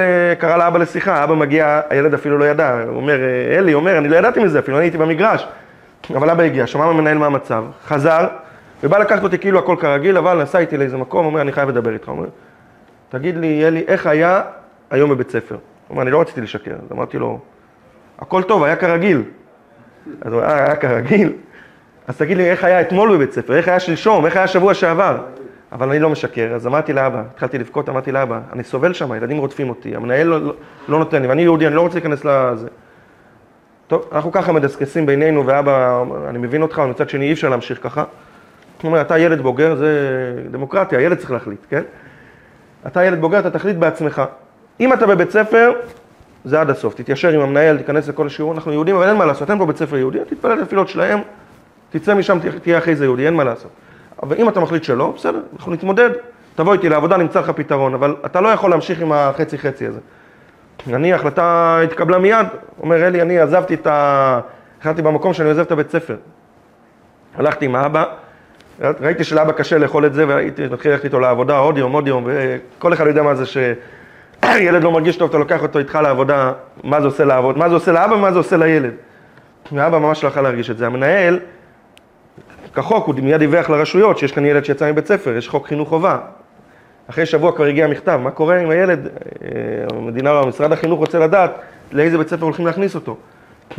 אה, 0.00 0.35
קרא 0.38 0.57
לאבא 0.57 0.79
לשיחה, 0.79 1.25
אבא 1.25 1.35
מגיע, 1.35 1.81
הילד 1.90 2.14
אפילו 2.14 2.38
לא 2.38 2.45
ידע, 2.45 2.83
הוא 2.87 2.97
אומר, 2.97 3.21
אה, 3.21 3.59
אלי, 3.59 3.75
אומר, 3.75 3.99
אני 3.99 4.09
לא 4.09 4.17
ידעתי 4.17 4.45
מזה, 4.45 4.59
אפילו 4.59 4.76
אני 4.76 4.85
הייתי 4.85 4.99
במגרש. 4.99 5.47
אבל 6.14 6.31
אבא 6.31 6.43
הגיע, 6.43 6.67
שמע 6.67 6.87
מהמנהל 6.87 7.19
מה 7.19 7.26
המצב, 7.26 7.64
חזר, 7.87 8.26
ובא 8.83 8.99
לקחת 8.99 9.23
אותי 9.23 9.38
כאילו 9.38 9.59
הכל 9.59 9.76
כרגיל, 9.81 10.17
אבל 10.17 10.43
נסע 10.43 10.59
איתי 10.59 10.76
לאיזה 10.76 10.97
מקום, 10.97 11.26
אומר, 11.26 11.40
אני 11.40 11.52
חייב 11.52 11.69
לדבר 11.69 11.93
איתך. 11.93 12.09
אומר, 12.09 12.26
תגיד 13.09 13.37
לי, 13.37 13.69
אלי, 13.69 13.85
איך 13.88 14.07
היה 14.07 14.43
היום 14.90 15.11
בבית 15.11 15.31
ספר? 15.31 15.55
הוא 15.55 15.61
אומר, 15.90 16.02
אני 16.02 16.11
לא 16.11 16.21
רציתי 16.21 16.40
לשקר, 16.40 16.75
אז 16.75 16.93
אמרתי 16.93 17.19
לו, 17.19 17.38
הכל 18.19 18.43
טוב, 18.43 18.64
היה 18.64 18.76
כרגיל. 18.76 19.23
אז 20.23 20.33
הוא 20.33 20.40
אומר, 20.40 20.52
אה, 20.52 20.64
היה 20.64 20.76
כרגיל? 20.76 21.33
אז 22.09 22.17
תגיד 22.17 22.37
לי, 22.37 22.50
איך 22.50 22.64
היה 22.64 22.81
אתמול 22.81 23.17
בבית 23.17 23.33
ספר? 23.33 23.57
איך 23.57 23.69
היה 23.69 23.81
שלשום? 23.81 24.26
איך 24.26 24.37
היה 24.37 24.47
שבוע 24.47 24.75
שעבר? 24.75 25.17
אבל 25.73 25.89
אני 25.89 25.99
לא 25.99 26.11
משקר, 26.11 26.53
אז 26.55 26.67
אמרתי 26.67 26.93
לאבא, 26.93 27.23
התחלתי 27.35 27.59
לבכות, 27.59 27.89
אמרתי 27.89 28.12
לאבא, 28.12 28.41
אני 28.53 28.65
סובל 28.65 28.93
שם, 28.93 29.12
הילדים 29.12 29.39
רודפים 29.39 29.69
אותי, 29.69 29.97
המנהל 29.97 30.27
לא, 30.27 30.41
לא, 30.41 30.55
לא 30.89 30.99
נותן 30.99 31.23
לי, 31.23 31.29
ואני 31.29 31.43
יהודי, 31.43 31.67
אני 31.67 31.75
לא 31.75 31.81
רוצה 31.81 31.95
להיכנס 31.95 32.25
לזה. 32.25 32.69
טוב, 33.87 34.09
אנחנו 34.12 34.33
ככה 34.33 34.53
מדסקסים 34.53 35.07
בינינו, 35.07 35.47
ואבא, 35.47 36.03
אני 36.29 36.39
מבין 36.39 36.62
אותך, 36.62 36.79
אבל 36.79 36.91
מצד 36.91 37.09
שני 37.09 37.27
אי 37.27 37.33
אפשר 37.33 37.49
להמשיך 37.49 37.83
ככה. 37.83 38.05
הוא 38.83 38.89
אומר, 38.89 39.00
אתה 39.00 39.19
ילד 39.19 39.41
בוגר, 39.41 39.75
זה 39.75 39.91
דמוקרטיה, 40.50 40.99
הילד 40.99 41.19
צריך 41.19 41.31
להחליט, 41.31 41.67
כן? 41.69 41.83
אתה 42.87 43.05
ילד 43.05 43.21
בוגר, 43.21 43.39
אתה 43.39 43.50
תחליט 43.50 43.77
בעצמך. 43.77 44.23
אם 44.81 44.93
אתה 44.93 45.07
בבית 45.07 45.31
ספר, 45.31 45.73
זה 46.45 46.61
עד 46.61 46.71
הסוף, 46.71 46.95
תתיישר 46.95 47.29
עם 47.29 47.41
המנהל, 47.41 47.79
תיכנס 47.79 48.09
לכל 48.09 48.27
השיעור, 48.27 48.53
אנחנו 48.53 48.73
יהודים, 48.73 48.97
אבל 48.97 49.09
אין 49.09 49.17
מה 49.17 49.25
לעשות, 49.25 49.50
אין 49.50 49.59
פה 49.59 49.67
בית 49.67 49.77
ספר 49.77 49.97
יהודי, 49.97 50.19
תתפלל 50.29 50.53
את 50.53 50.59
התפילות 50.62 50.89
שלהם, 50.89 51.19
תצא 51.91 52.15
משם, 52.15 52.39
תהיה 52.62 52.79
אחרי 52.79 52.97
זה 52.97 53.05
יהודי, 53.05 53.27
אין 53.27 53.35
מה 53.35 53.45
לעשות. 53.45 53.71
אבל 54.23 54.37
אם 54.37 54.49
אתה 54.49 54.61
מחליט 54.61 54.85
שלא, 54.85 55.12
בסדר, 55.17 55.41
אנחנו 55.57 55.73
נתמודד, 55.73 56.11
תבוא 56.55 56.73
איתי 56.73 56.89
לעבודה, 56.89 57.17
נמצא 57.17 57.41
לך 57.41 57.50
פתרון, 57.50 57.95
אבל 57.95 58.17
אתה 58.27 58.41
לא 58.41 58.49
יכול 58.49 58.71
להמשיך 58.71 59.00
עם 59.00 59.12
החצי 59.12 59.59
חצי 59.59 59.87
הזה. 59.87 60.00
אני, 60.93 61.12
ההחלטה 61.12 61.79
התקבלה 61.85 62.19
מיד, 62.19 62.47
אומר 62.83 63.07
אלי, 63.07 63.23
אני 63.23 63.39
עזבתי 63.39 63.75
את 63.75 63.87
ה... 63.87 64.41
החלטתי 64.81 65.03
במקום 65.03 65.33
שאני 65.33 65.49
עוזב 65.49 65.61
את 65.61 65.73
הבית 65.73 65.91
ספר. 65.91 66.17
הלכתי 67.37 67.65
עם 67.65 67.75
האבא, 67.75 68.05
ראיתי 68.81 69.25
שלאבא 69.25 69.53
קשה 69.53 69.79
לאכול 69.79 70.07
את 70.07 70.15
זה, 70.15 70.29
והייתי 70.29 70.67
מתחיל 70.71 70.93
ללכת 70.93 71.05
איתו 71.05 71.21
לעבודה 71.21 71.59
עוד 71.59 71.79
יום, 71.79 71.93
עוד 71.93 72.09
יום, 72.09 72.27
וכל 72.27 72.93
אחד 72.93 73.07
יודע 73.07 73.23
מה 73.23 73.35
זה 73.35 73.47
שילד 73.47 74.83
לא 74.83 74.93
מרגיש 74.93 75.17
טוב, 75.17 75.29
אתה 75.29 75.39
לוקח 75.39 75.62
אותו 75.62 75.79
איתך 75.79 75.99
לעבודה, 76.03 76.53
מה 76.85 77.00
זה 77.00 77.07
עושה 77.07 77.25
לעבוד, 77.25 77.59
מה 77.59 77.69
זה 77.69 77.75
עושה 77.75 77.93
לאבא 77.93 78.15
ומה 78.15 78.33
זה 78.33 78.39
עושה 78.39 78.57
לילד. 78.57 78.93
ואבא 79.73 79.99
ממש 79.99 80.25
לא 80.25 80.29
יכול 80.29 80.43
להרגיש 80.43 80.71
את 80.71 80.79
זה. 80.79 80.87
המנהל, 80.87 81.39
כחוק, 82.75 83.07
הוא 83.07 83.15
מיד 83.23 83.37
דיווח 83.37 83.71
לרשויות 83.71 84.19
שיש 84.19 84.33
כאן 84.33 84.47
ילד 84.47 84.65
שיצא 84.65 84.93
מבית 84.93 85.07
ספר, 85.07 85.37
יש 85.37 85.49
חוק 85.49 85.67
חינוך 85.67 85.89
חובה. 85.89 86.19
אחרי 87.11 87.27
שבוע 87.27 87.53
כבר 87.53 87.65
הגיע 87.65 87.87
מכתב, 87.87 88.21
מה 88.23 88.31
קורה 88.31 88.59
עם 88.59 88.71
הילד? 88.71 89.07
אה, 89.07 89.49
המדינה, 89.97 90.45
משרד 90.47 90.73
החינוך 90.73 90.99
רוצה 91.00 91.19
לדעת 91.19 91.50
לאיזה 91.93 92.19
בית 92.19 92.29
ספר 92.29 92.45
הולכים 92.45 92.67
להכניס 92.67 92.95
אותו. 92.95 93.17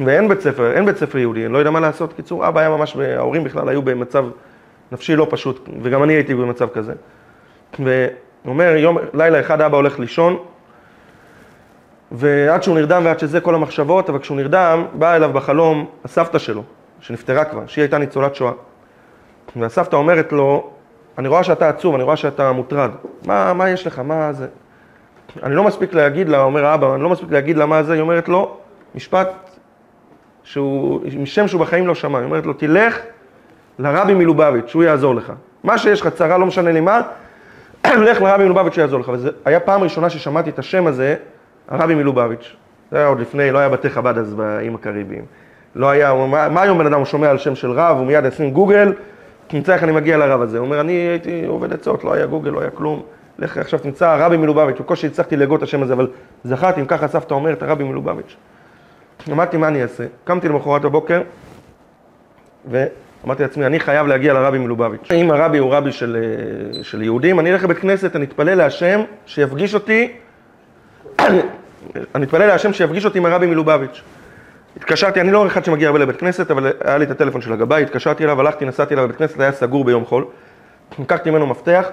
ואין 0.05 0.27
בית 0.27 0.41
ספר, 0.41 0.71
אין 0.71 0.85
בית 0.85 0.97
ספר 0.97 1.17
יהודי, 1.17 1.45
אני 1.45 1.53
לא 1.53 1.57
יודע 1.57 1.71
מה 1.71 1.79
לעשות. 1.79 2.13
קיצור, 2.13 2.47
אבא 2.47 2.59
היה 2.59 2.69
ממש, 2.69 2.95
ההורים 2.95 3.43
בכלל 3.43 3.69
היו 3.69 3.81
במצב 3.81 4.25
נפשי 4.91 5.15
לא 5.15 5.27
פשוט, 5.29 5.69
וגם 5.81 6.03
אני 6.03 6.13
הייתי 6.13 6.35
במצב 6.35 6.67
כזה. 6.73 6.93
והוא 7.79 7.93
אומר, 8.45 8.75
יום, 8.75 8.97
לילה 9.13 9.39
אחד 9.39 9.61
אבא 9.61 9.77
הולך 9.77 9.99
לישון, 9.99 10.37
ועד 12.11 12.63
שהוא 12.63 12.75
נרדם 12.75 13.01
ועד 13.05 13.19
שזה 13.19 13.41
כל 13.41 13.55
המחשבות, 13.55 14.09
אבל 14.09 14.19
כשהוא 14.19 14.37
נרדם, 14.37 14.85
באה 14.93 15.15
אליו 15.15 15.33
בחלום 15.33 15.85
הסבתא 16.05 16.39
שלו, 16.39 16.63
שנפטרה 17.01 17.45
כבר, 17.45 17.61
שהיא 17.67 17.81
הייתה 17.81 17.97
ניצולת 17.97 18.35
שואה. 18.35 18.51
והסבתא 19.55 19.95
אומרת 19.95 20.31
לו, 20.31 20.69
אני 21.17 21.27
רואה 21.27 21.43
שאתה 21.43 21.69
עצוב, 21.69 21.95
אני 21.95 22.03
רואה 22.03 22.15
שאתה 22.15 22.51
מוטרד. 22.51 22.91
מה, 23.25 23.53
מה 23.53 23.69
יש 23.69 23.87
לך? 23.87 23.99
מה 23.99 24.33
זה? 24.33 24.47
אני 25.43 25.55
לא 25.55 25.63
מספיק 25.63 25.93
להגיד 25.93 26.29
לה, 26.29 26.41
אומר 26.41 26.65
האבא, 26.65 26.95
אני 26.95 27.03
לא 27.03 27.09
מספיק 27.09 27.31
להגיד 27.31 27.57
לה 27.57 27.65
מה 27.65 27.83
זה, 27.83 27.93
היא 27.93 28.01
אומרת 28.01 28.29
לו, 28.29 28.57
משפט 28.95 29.29
שהוא, 30.43 31.01
משם 31.19 31.47
שהוא 31.47 31.61
בחיים 31.61 31.87
לא 31.87 31.95
שמע, 31.95 32.19
היא 32.19 32.25
אומרת 32.25 32.45
לו, 32.45 32.53
תלך 32.53 32.99
לרבי 33.79 34.13
מלובביץ', 34.13 34.73
הוא 34.73 34.83
יעזור 34.83 35.15
לך. 35.15 35.33
מה 35.63 35.77
שיש 35.77 36.01
לך 36.01 36.07
צרה, 36.07 36.37
לא 36.37 36.45
משנה 36.45 36.71
לי 36.71 36.79
מה, 36.79 37.01
לך 38.07 38.21
לרבי 38.21 38.43
מלובביץ', 38.43 38.75
הוא 38.75 38.81
יעזור 38.81 38.99
לך. 38.99 39.09
וזו 39.09 39.29
היה 39.45 39.59
פעם 39.59 39.83
ראשונה 39.83 40.09
ששמעתי 40.09 40.49
את 40.49 40.59
השם 40.59 40.87
הזה, 40.87 41.15
הרבי 41.67 41.95
מלובביץ'. 41.95 42.55
זה 42.91 42.97
היה 42.97 43.07
עוד 43.07 43.19
לפני, 43.19 43.51
לא 43.51 43.59
היה 43.59 43.69
בתי 43.69 43.89
חב"ד 43.89 44.17
אז 44.17 44.33
באיים 44.33 44.75
הקריביים. 44.75 45.25
לא 45.75 45.89
היה, 45.89 46.13
מה 46.49 46.61
היום 46.61 46.77
בן 46.77 46.85
אדם, 46.85 46.97
הוא 46.97 47.05
שומע 47.05 47.29
על 47.29 47.37
שם 47.37 47.55
של 47.55 47.71
רב, 47.71 47.97
הוא 47.97 48.05
מיד 48.05 48.25
ישים 48.25 48.51
גוגל, 48.51 48.93
תמצא 49.51 49.73
איך 49.73 49.83
אני 49.83 49.91
מגיע 49.91 50.17
לרב 50.17 50.41
הזה. 50.41 50.57
הוא 50.57 50.65
אומר, 50.65 50.81
אני 50.81 50.91
הייתי 50.91 51.45
עובד 51.45 51.73
עצות, 51.73 52.03
לא 52.03 52.13
היה 52.13 52.25
גוגל, 52.25 52.49
לא 52.49 52.61
היה 52.61 52.69
כלום. 52.69 53.03
לך 53.39 53.57
עכשיו 53.57 53.79
תמצא 53.79 54.09
הרבי 54.09 54.37
מלובביץ', 54.37 54.75
בקושי 54.79 55.07
הצלחתי 55.07 55.35
להגות 55.35 55.57
את 55.57 55.63
השם 55.63 55.83
הזה, 55.83 55.93
אבל 55.93 56.07
זכרתי, 56.43 56.81
אם 56.81 56.85
ככה 56.85 57.07
סבתא 57.07 57.33
אומרת, 57.33 57.63
הרבי 57.63 57.83
מלובביץ'. 57.83 58.35
אמרתי, 59.31 59.57
מה 59.57 59.67
אני 59.67 59.83
אעשה? 59.83 60.03
קמתי 60.23 60.47
למחרת 60.47 60.81
בבוקר, 60.81 61.21
ואמרתי 62.71 63.43
לעצמי, 63.43 63.65
אני 63.65 63.79
חייב 63.79 64.07
להגיע 64.07 64.33
לרבי 64.33 64.57
מלובביץ'. 64.57 65.11
אם 65.11 65.31
הרבי 65.31 65.57
הוא 65.57 65.73
רבי 65.73 65.91
של, 65.91 66.17
של 66.83 67.01
יהודים, 67.01 67.39
אני 67.39 67.51
אלך 67.51 67.63
לבית 67.63 67.77
כנסת, 67.77 68.15
אני 68.15 68.25
אתפלל 68.25 68.55
להשם 68.55 69.01
שיפגיש 69.25 69.73
אותי, 69.73 70.13
אני 72.15 72.25
אתפלל 72.25 72.47
להשם 72.47 72.73
שיפגיש 72.73 73.05
אותי 73.05 73.17
עם 73.17 73.25
הרבי 73.25 73.45
מלובביץ'. 73.45 74.01
התקשרתי, 74.77 75.21
אני 75.21 75.31
לא 75.31 75.47
אחד 75.47 75.65
שמגיע 75.65 75.87
הרבה 75.87 75.99
לבית 75.99 76.15
כנסת, 76.15 76.51
אבל 76.51 76.71
היה 76.83 76.97
לי 76.97 77.05
את 77.05 77.11
הטלפון 77.11 77.41
של 77.41 77.53
הגבאי, 77.53 77.83
התקשרתי 77.83 78.23
אליו, 78.23 78.39
הלכתי, 78.39 78.65
נסעתי 78.65 78.93
אליו 78.93 79.05
לבית 79.05 79.17
כנסת, 79.17 79.39
היה 79.39 79.51
סגור 79.51 79.85
ביום 79.85 80.05
חול. 80.05 80.25
לקחתי 80.99 81.31
ממנו 81.31 81.47
מפתח, 81.47 81.89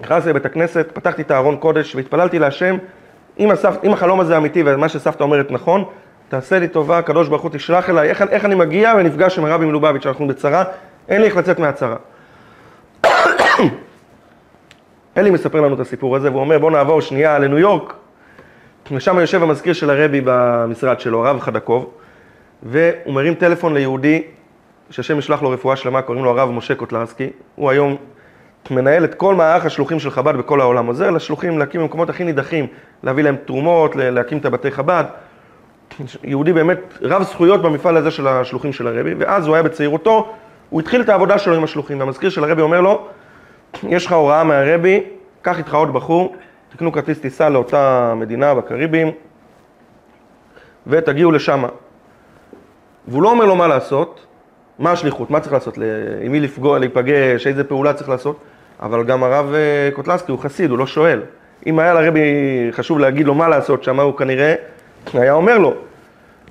נכנסתי 0.00 0.30
לבית 0.30 0.46
הכנסת, 0.46 0.90
פתחתי 0.92 1.22
את 1.22 1.30
הארון 1.30 1.56
קודש 1.56 1.94
והתפללתי 1.94 2.38
להשם, 2.38 2.76
אם, 3.38 3.50
הסף, 3.50 3.76
אם 3.84 3.92
החלום 3.92 4.20
הזה 4.20 4.36
אמיתי 4.36 4.62
ומה 4.66 4.88
שסבתא 4.88 5.22
אומרת 5.22 5.50
נכון, 5.50 5.84
תעשה 6.28 6.58
לי 6.58 6.68
טובה, 6.68 6.98
הקדוש 6.98 7.28
ברוך 7.28 7.42
הוא 7.42 7.50
תשלח 7.50 7.90
אליי, 7.90 8.08
איך, 8.08 8.22
איך 8.22 8.44
אני 8.44 8.54
מגיע 8.54 8.94
ונפגש 8.98 9.38
עם 9.38 9.44
הרבי 9.44 9.66
מלובביץ', 9.66 10.06
אנחנו 10.06 10.26
בצרה, 10.26 10.64
אין 11.08 11.20
לי 11.20 11.26
איך 11.26 11.36
לצאת 11.36 11.58
מהצרה. 11.58 11.96
אלי 15.16 15.30
מספר 15.30 15.60
לנו 15.60 15.74
את 15.74 15.80
הסיפור 15.80 16.16
הזה, 16.16 16.30
והוא 16.30 16.40
אומר 16.40 16.58
בוא 16.58 16.70
נעבור 16.70 17.00
שנייה 17.00 17.38
לניו 17.38 17.58
יורק, 17.58 17.94
ושם 18.92 19.18
יושב 19.18 19.42
המזכיר 19.42 19.72
של 19.72 19.90
הרבי 19.90 20.20
במשרד 20.24 21.00
שלו, 21.00 21.26
הרב 21.26 21.40
חדקוב, 21.40 21.90
והוא 22.62 23.14
מרים 23.14 23.34
טלפון 23.34 23.74
ליהודי, 23.74 24.22
שהשם 24.90 25.18
ישלח 25.18 25.42
לו 25.42 25.50
רפואה 25.50 25.76
שלמה, 25.76 26.02
קוראים 26.02 26.24
לו 26.24 26.30
הרב 26.30 26.50
משה 26.50 26.74
קוטלרסקי, 26.74 27.30
הוא 27.54 27.70
היום 27.70 27.96
מנהל 28.70 29.04
את 29.04 29.14
כל 29.14 29.34
מערך 29.34 29.66
השלוחים 29.66 29.98
של 29.98 30.10
חב"ד 30.10 30.36
בכל 30.36 30.60
העולם, 30.60 30.86
עוזר 30.86 31.10
לשלוחים 31.10 31.58
להקים 31.58 31.80
במקומות 31.80 32.10
הכי 32.10 32.24
נידחים, 32.24 32.66
להביא 33.02 33.24
להם 33.24 33.36
תרומות, 33.44 33.96
להקים 33.96 34.38
את 34.38 34.44
הבתי 34.44 34.70
חב"ד. 34.70 35.04
יהודי 36.24 36.52
באמת 36.52 36.78
רב 37.02 37.22
זכויות 37.22 37.62
במפעל 37.62 37.96
הזה 37.96 38.10
של 38.10 38.28
השלוחים 38.28 38.72
של 38.72 38.86
הרבי, 38.86 39.14
ואז 39.14 39.46
הוא 39.46 39.54
היה 39.54 39.62
בצעירותו, 39.62 40.34
הוא 40.70 40.80
התחיל 40.80 41.00
את 41.00 41.08
העבודה 41.08 41.38
שלו 41.38 41.54
עם 41.54 41.64
השלוחים, 41.64 42.00
והמזכיר 42.00 42.30
של 42.30 42.44
הרבי 42.44 42.62
אומר 42.62 42.80
לו, 42.80 43.06
יש 43.88 44.06
לך 44.06 44.12
הוראה 44.12 44.44
מהרבי, 44.44 45.02
קח 45.42 45.58
איתך 45.58 45.74
עוד 45.74 45.92
בחור, 45.92 46.36
תקנו 46.76 46.92
כרטיס 46.92 47.18
טיסה 47.18 47.48
לאותה 47.48 48.14
מדינה 48.16 48.54
בקריבים, 48.54 49.10
ותגיעו 50.86 51.32
לשם. 51.32 51.64
והוא 53.08 53.22
לא 53.22 53.30
אומר 53.30 53.44
לו 53.44 53.56
מה 53.56 53.68
לעשות, 53.68 54.26
מה 54.78 54.92
השליחות, 54.92 55.30
מה 55.30 55.40
צריך 55.40 55.52
לעשות, 55.52 55.78
עם 56.22 56.32
מי 56.32 56.40
לפגוע, 56.40 56.78
להיפגש, 56.78 57.46
איזה 57.46 57.64
פעולה 57.64 57.92
צריך 57.92 58.08
לעשות, 58.08 58.38
אבל 58.80 59.04
גם 59.04 59.24
הרב 59.24 59.54
אה, 59.54 59.90
קוטלסקי 59.94 60.32
הוא 60.32 60.40
חסיד, 60.40 60.70
הוא 60.70 60.78
לא 60.78 60.86
שואל. 60.86 61.20
אם 61.66 61.78
היה 61.78 61.94
לרבי 61.94 62.20
חשוב 62.72 62.98
להגיד 62.98 63.26
לו 63.26 63.34
מה 63.34 63.48
לעשות 63.48 63.84
שם, 63.84 64.00
הוא 64.00 64.16
כנראה 64.16 64.54
היה 65.14 65.32
אומר 65.32 65.58
לו. 65.58 65.74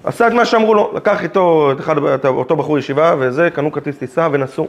עשה 0.04 0.28
את 0.28 0.34
מה 0.34 0.46
שאמרו 0.46 0.74
לו, 0.74 0.92
לקח 0.96 1.24
איתו 1.24 1.72
את 1.72 1.80
אחד, 1.80 1.96
אותו 2.26 2.56
בחור 2.56 2.80
ישיבה 2.80 3.16
וזה, 3.20 3.50
קנו 3.50 3.72
כרטיס 3.72 3.98
טיסה 3.98 4.28
ונסעו. 4.32 4.68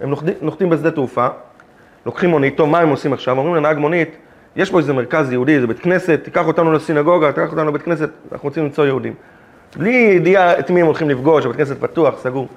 הם 0.00 0.14
נוחתים 0.40 0.70
בשדה 0.70 0.90
תעופה, 0.90 1.26
לוקחים 2.06 2.30
מונית, 2.30 2.56
טוב, 2.56 2.68
מה 2.68 2.78
הם 2.78 2.88
עושים 2.88 3.12
עכשיו? 3.12 3.38
אומרים 3.38 3.54
לנהג 3.54 3.78
מונית, 3.78 4.16
יש 4.56 4.70
פה 4.70 4.78
איזה 4.78 4.92
מרכז 4.92 5.32
יהודי, 5.32 5.54
איזה 5.54 5.66
בית 5.66 5.78
כנסת, 5.78 6.20
תיקח 6.24 6.46
אותנו 6.46 6.72
לסינגוגה, 6.72 7.32
תיקח 7.32 7.50
אותנו 7.50 7.64
לבית 7.68 7.82
כנסת, 7.82 8.10
אנחנו 8.32 8.48
רוצים 8.48 8.64
למצוא 8.64 8.86
יהודים. 8.86 9.14
בלי 9.76 9.90
ידיעה 9.90 10.58
את 10.58 10.70
מי 10.70 10.80
הם 10.80 10.86
הולכים 10.86 11.10
לפגוש, 11.10 11.44
הבית 11.44 11.56
כנסת 11.56 11.80
פתוח, 11.80 12.18
סגור. 12.18 12.48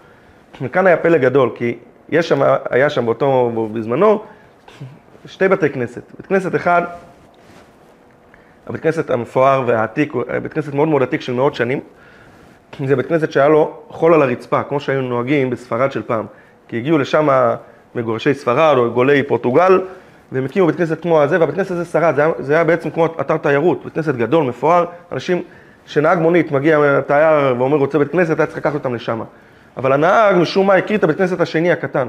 וכאן 0.62 0.88
היה 0.88 0.98
פלא 0.98 1.18
גדול, 1.18 1.50
כי 1.56 1.78
יש 2.10 2.30
שם, 2.30 2.42
היה 2.70 2.90
שם 2.90 3.06
באותו, 3.06 3.52
בזמנו, 3.74 4.24
שתי 5.26 5.48
בתי 5.48 5.70
כנסת. 5.70 6.02
בית 6.18 6.26
כנסת 6.26 6.56
אחד 6.56 6.82
הבית 8.68 8.82
כנסת 8.82 9.10
המפואר 9.10 9.64
והעתיק, 9.68 10.14
בית 10.44 10.54
כנסת 10.54 10.74
מאוד 10.74 10.88
מאוד 10.88 11.04
עתיק 11.04 11.22
של 11.22 11.34
מאות 11.34 11.56
שנים. 11.56 11.80
זה 12.86 12.96
בית 12.96 13.06
כנסת 13.06 13.32
שהיה 13.32 13.48
לו 13.48 13.80
חול 13.90 14.14
על 14.14 14.22
הרצפה, 14.22 14.64
כמו 14.64 14.80
שהיו 14.80 15.02
נוהגים 15.02 15.50
בספרד 15.50 15.92
של 15.92 16.02
פעם. 16.02 16.26
כי 16.68 16.78
הגיעו 16.78 16.98
לשם 16.98 17.30
מגורשי 17.96 18.34
ספרד 18.34 18.78
או 18.78 18.92
גולי 18.92 19.24
פורטוגל, 19.24 19.82
והם 20.32 20.46
הקימו 20.46 20.68
בית 20.68 20.76
כנסת 20.76 21.02
כמו 21.02 21.22
הזה, 21.22 21.40
והבית 21.40 21.56
כנסת 21.56 21.72
הזה 21.72 21.86
שרד, 21.86 22.16
זה, 22.16 22.24
זה 22.40 22.54
היה 22.54 22.64
בעצם 22.64 22.90
כמו 22.90 23.06
אתר 23.06 23.38
תיירות, 23.38 23.84
בית 23.84 23.94
כנסת 23.94 24.16
גדול, 24.16 24.44
מפואר, 24.44 24.86
אנשים, 25.12 25.42
שנהג 25.86 26.20
מונית 26.20 26.52
מגיע 26.52 27.02
תייר 27.02 27.56
ואומר 27.58 27.78
רוצה 27.78 28.00
בית 28.00 28.12
כנסת, 28.12 28.40
היה 28.40 28.46
צריך 28.46 28.58
לקחת 28.58 28.74
אותם 28.74 28.96
לשם. 28.96 29.22
אבל 29.78 29.94
הנהג 29.94 30.36
משום 30.36 30.68
מה 30.68 30.74
הכיר 30.74 30.98
את 30.98 31.04
הבית 31.04 31.18
כנסת 31.18 31.42
השני 31.42 31.72
הקטן. 31.72 32.08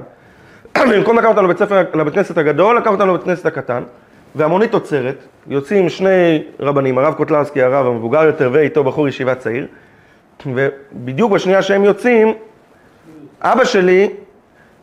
במקום 0.92 1.18
לקחת 1.18 1.28
אותנו 1.28 1.42
לבית, 1.42 1.58
ספר, 1.58 1.84
לבית 1.94 2.14
כנסת 2.14 2.38
הגדול, 2.38 2.76
לקח 2.76 2.90
אותנו 2.90 3.14
לבית 3.14 3.25
כנסת 3.25 3.46
הקטן, 3.46 3.82
והמונית 4.34 4.75
עוצרת, 4.75 5.25
יוצאים 5.46 5.88
שני 5.88 6.42
רבנים, 6.60 6.98
הרב 6.98 7.14
קוטלרסקי, 7.14 7.62
הרב 7.62 7.87
המבוגר 7.87 8.25
יותר, 8.25 8.50
ואיתו 8.52 8.84
בחור 8.84 9.08
ישיבה 9.08 9.34
צעיר, 9.34 9.66
ובדיוק 10.46 11.32
בשנייה 11.32 11.62
שהם 11.62 11.84
יוצאים, 11.84 12.34
אבא 13.40 13.64
שלי 13.64 14.10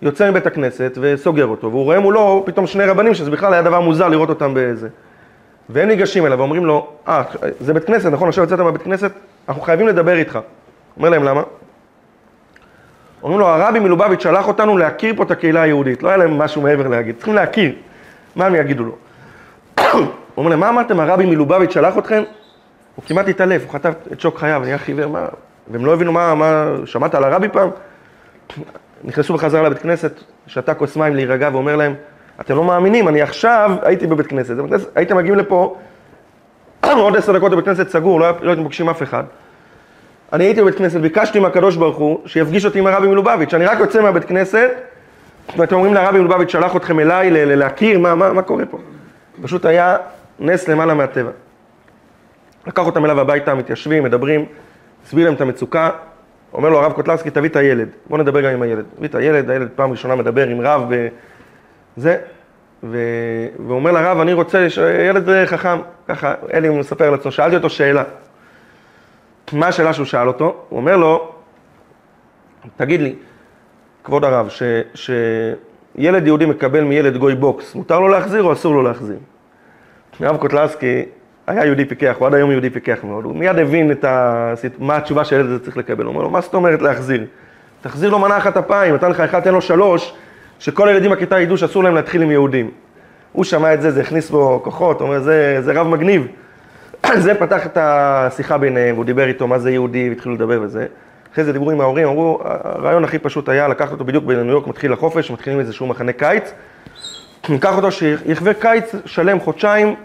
יוצא 0.02 0.32
מבית 0.32 0.48
הכנסת 0.48 0.98
וסוגר 1.02 1.46
אותו, 1.46 1.72
והוא 1.72 1.84
רואה 1.84 2.00
מולו 2.00 2.44
פתאום 2.46 2.68
שני 2.68 2.86
רבנים, 2.86 3.14
שזה 3.14 3.32
בכלל 3.32 3.54
היה 3.54 3.62
דבר 3.62 3.80
מוזר 3.80 4.08
לראות 4.08 4.30
אותם 4.30 4.54
באיזה. 4.54 4.88
והם 5.70 5.88
ניגשים 5.88 6.25
אליו 6.25 6.38
ואומרים 6.38 6.66
לו, 6.66 6.88
אה, 7.08 7.24
זה 7.60 7.74
בית 7.74 7.84
כנסת, 7.84 8.10
נכון? 8.10 8.28
עכשיו 8.28 8.44
יצאת 8.44 8.60
מהבית 8.60 8.82
כנסת, 8.82 9.12
אנחנו 9.50 9.62
חייבים 9.62 9.88
לדבר 9.88 10.18
איתך. 10.18 10.40
אומר 10.98 11.10
להם, 11.10 11.24
למה? 11.24 11.44
אומרים 13.24 13.40
לו, 13.40 13.48
הרבי 13.48 13.80
מלובביץ' 13.80 14.24
שלח 14.24 14.48
אותנו 14.48 14.78
להכיר 14.78 15.14
פה 15.16 15.24
את 15.24 15.32
הקהילה 15.32 15.62
היהודית, 15.62 16.04
לא 16.04 16.10
היה 16.10 16.18
להם 16.18 16.38
משהו 16.38 16.62
מעבר 16.62 16.88
להגיד, 16.88 17.16
צריכים 17.16 17.36
להכיר. 17.36 17.74
מה 18.36 18.46
הם 18.46 18.56
יגידו 18.56 18.84
לו? 18.84 18.96
הוא 19.94 20.08
אומר 20.38 20.50
להם, 20.50 20.60
מה 20.60 20.70
אמרתם, 20.70 21.00
הרבי 21.00 21.25
מלובביץ' 21.25 21.74
שלח 21.74 21.98
אתכם? 21.98 22.24
הוא 22.96 23.06
כמעט 23.08 23.28
התעלף, 23.28 23.64
הוא 23.64 23.72
חטף 23.72 23.94
את 24.12 24.20
שוק 24.20 24.38
חייו, 24.38 24.62
נהיה 24.64 24.78
חיוור, 24.78 25.08
מה... 25.08 25.25
והם 25.68 25.86
לא 25.86 25.94
הבינו 25.94 26.12
מה, 26.12 26.36
מה, 26.36 26.66
שמעת 26.86 27.16
על 27.16 27.24
הרבי 27.24 27.50
פעם? 27.50 27.70
נכנסו 29.04 29.34
בחזרה 29.34 29.64
לבית 29.64 29.82
כנסת, 29.82 30.20
שתה 30.48 30.74
כוס 30.74 30.96
מים 30.96 31.16
להירגע 31.16 31.50
ואומר 31.54 31.75
להם, 31.75 31.94
אתם 32.42 32.56
לא 32.56 32.64
מאמינים, 32.64 33.08
אני 33.08 33.22
עכשיו 33.22 33.72
הייתי 33.82 34.08
בבית 34.08 34.28
כנסת, 34.28 34.56
הייתם 34.96 35.18
מגיעים 35.18 35.36
לפה, 35.36 35.78
עוד 36.86 37.16
עשר 37.16 37.38
דקות 37.38 37.52
בבית 37.52 37.66
כנסת 37.66 37.90
סגור, 37.90 38.20
לא, 38.20 38.28
לא 38.42 38.50
הייתם 38.50 38.64
פוגשים 38.64 38.90
אף 38.90 39.04
אחד. 39.04 39.24
אני 40.34 40.44
הייתי 40.44 40.62
בבית 40.62 40.75
כנסת, 40.75 41.00
ביקשתי 41.00 41.40
מהקדוש 41.40 41.75
ברוך 41.75 41.98
הוא 41.98 42.20
שיפגיש 42.25 42.66
אותי 42.66 42.80
עם 42.80 42.88
הרבי 42.88 43.08
מלובביץ', 43.08 43.54
אני 43.54 43.66
רק 43.66 43.80
יוצא 43.80 44.02
מהבית 44.02 44.25
כנסת, 44.25 44.72
ואתם 45.58 45.75
אומרים 45.75 45.94
לרבי 45.94 46.20
מלובביץ' 46.20 46.50
שלח 46.50 46.75
אתכם 46.75 47.00
אליי 47.00 47.56
להכיר 47.56 48.00
מה, 48.00 48.16
מה, 48.16 48.34
מה 48.34 48.42
קורה 48.42 48.66
פה. 48.66 48.78
פשוט 49.42 49.66
היה 49.66 49.98
נס 50.40 50.68
למעלה 50.68 50.94
מהטבע. 50.94 51.32
לקח 52.68 52.86
אותם 52.86 53.06
אליו 53.06 53.20
הביתה, 53.20 53.54
מתיישבים, 53.54 54.04
מדברים, 54.04 54.46
הסביר 55.06 55.25
להם 55.25 55.34
את 55.34 55.42
המצוקה, 55.42 55.90
אומר 56.56 56.70
לו 56.70 56.80
הרב 56.80 56.92
קוטלרסקי, 56.94 57.30
תביא 57.30 57.50
את 57.50 57.56
הילד, 57.56 57.90
בוא 58.10 58.18
נדבר 58.18 58.42
גם 58.42 58.50
עם 58.50 58.62
הילד. 58.62 58.86
תביא 58.96 59.08
את 59.08 59.16
הילד, 59.16 59.50
הילד 59.50 59.70
פעם 59.76 59.92
ראשונה 59.92 60.16
מדבר 60.16 60.48
עם 60.48 60.62
רב 60.62 60.92
וזה, 61.98 62.18
ו... 62.84 62.98
ואומר 63.68 63.92
לרב, 63.92 64.20
אני 64.20 64.34
רוצה, 64.34 64.68
ילד 65.10 65.46
חכם, 65.46 65.80
ככה, 66.08 66.34
אלי 66.54 66.70
מספר 66.70 67.08
על 67.08 67.14
עצמו, 67.14 67.32
שאלתי 67.32 67.56
אותו 67.56 67.70
שאלה. 67.70 68.04
מה 69.54 69.68
השאלה 69.68 69.94
שהוא 69.94 70.06
שאל 70.06 70.28
אותו? 70.28 70.56
הוא 70.70 70.78
אומר 70.78 70.98
לו, 70.98 71.32
תגיד 72.76 73.02
לי, 73.02 73.16
כבוד 74.04 74.24
הרב, 74.24 74.50
ש... 74.50 74.64
שילד 74.94 76.28
יהודי 76.28 76.46
מקבל 76.46 76.84
מילד 76.84 77.18
גוי 77.18 77.36
בוקס, 77.36 77.76
מותר 77.76 78.00
לו 78.00 78.08
להחזיר 78.08 78.44
או 78.44 78.54
אסור 78.54 78.74
לו 78.74 78.82
להחזיר? 78.82 79.18
הרב 80.20 80.38
קוטלרסקי 80.38 81.06
היה 81.48 81.66
יהודי 81.66 81.86
פיקח, 81.86 82.16
הוא 82.20 82.28
עד 82.28 82.34
היום 82.34 82.52
יהודי 82.52 82.70
פיקח 82.70 82.98
מאוד, 83.04 83.25
הוא 83.25 83.36
מיד 83.36 83.60
הבין 83.60 83.92
את 83.92 84.04
ה... 84.04 84.54
מה 84.80 84.98
התשובה 84.98 85.25
שהילד 85.25 85.46
הזה 85.46 85.60
צריך 85.60 85.78
לקבל, 85.78 86.06
הוא 86.06 86.14
אומר 86.14 86.24
לו, 86.24 86.30
מה 86.30 86.42
זאת 86.42 86.54
אומרת 86.54 86.82
להחזיר? 86.82 87.25
תחזיר 87.82 88.10
לו 88.10 88.20
מנה 88.20 88.38
אחת 88.38 88.58
אפיים, 88.58 88.96
נתן 88.96 89.12
לך 89.12 89.20
אחד, 89.20 89.40
תן 89.40 89.54
לו 89.54 89.62
שלוש, 89.62 90.14
שכל 90.60 90.88
הילדים 90.88 91.12
בכיתה 91.12 91.40
ידעו 91.40 91.58
שאסור 91.58 91.84
להם 91.84 91.96
להתחיל 91.96 92.22
עם 92.22 92.32
יהודים. 92.32 92.72
הוא 93.32 93.43
שמע 93.43 93.74
את 93.74 93.82
זה, 93.82 93.91
זה 93.91 94.02
הכניס 94.02 94.30
בו 94.30 94.62
כוחות, 94.63 95.00
הוא 95.00 95.08
אומר, 95.08 95.19
זה, 95.19 95.58
זה 95.62 95.74
רב 95.74 95.88
מגניב. 95.88 96.28
זה 97.26 97.36
פתח 97.36 97.65
את 97.65 97.78
השיחה 97.82 98.58
ביניהם, 98.58 98.96
והוא 98.96 99.06
דיבר 99.06 99.28
איתו 99.28 99.48
מה 99.48 99.60
זה 99.60 99.72
יהודי, 99.72 100.10
והתחילו 100.10 100.36
לדבר 100.36 100.60
וזה. 100.62 100.86
אחרי 101.34 101.43
זה 101.43 101.54
דיברו 101.54 101.72
עם 101.72 101.82
ההורים, 101.82 102.08
אמרו, 102.08 102.39
הרעיון 102.43 103.04
הכי 103.04 103.19
פשוט 103.19 103.50
היה 103.50 103.67
לקחת 103.67 103.91
אותו 103.91 104.06
בדיוק 104.06 104.24
בניו 104.24 104.46
יורק, 104.46 104.67
מתחיל 104.67 104.93
החופש, 104.93 105.32
מתחילים 105.32 105.60
איזשהו 105.60 105.88
מחנה 105.88 106.12
קיץ. 106.12 106.54
ניקח 107.50 107.76
אותו 107.76 107.91
שיחווה 107.91 108.54
קיץ 108.54 108.96
שלם, 109.06 109.39
חודשיים, 109.39 109.96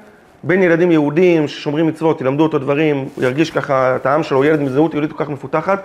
בין 0.43 0.63
ילדים 0.63 0.91
יהודים 0.91 1.49
ששומרים 1.49 1.87
מצוות, 1.87 2.21
ילמדו 2.21 2.43
אותו 2.43 2.59
דברים, 2.59 3.09
הוא 3.15 3.25
ירגיש 3.25 3.51
ככה 3.51 3.97
את 3.97 4.07
העם 4.07 4.23
שלו, 4.23 4.45
ילד 4.45 4.61
עם 4.61 4.69
זהות 4.69 4.95
יהודית 4.95 5.13
כל 5.13 5.25
כך 5.25 5.31
מפותחת. 5.31 5.83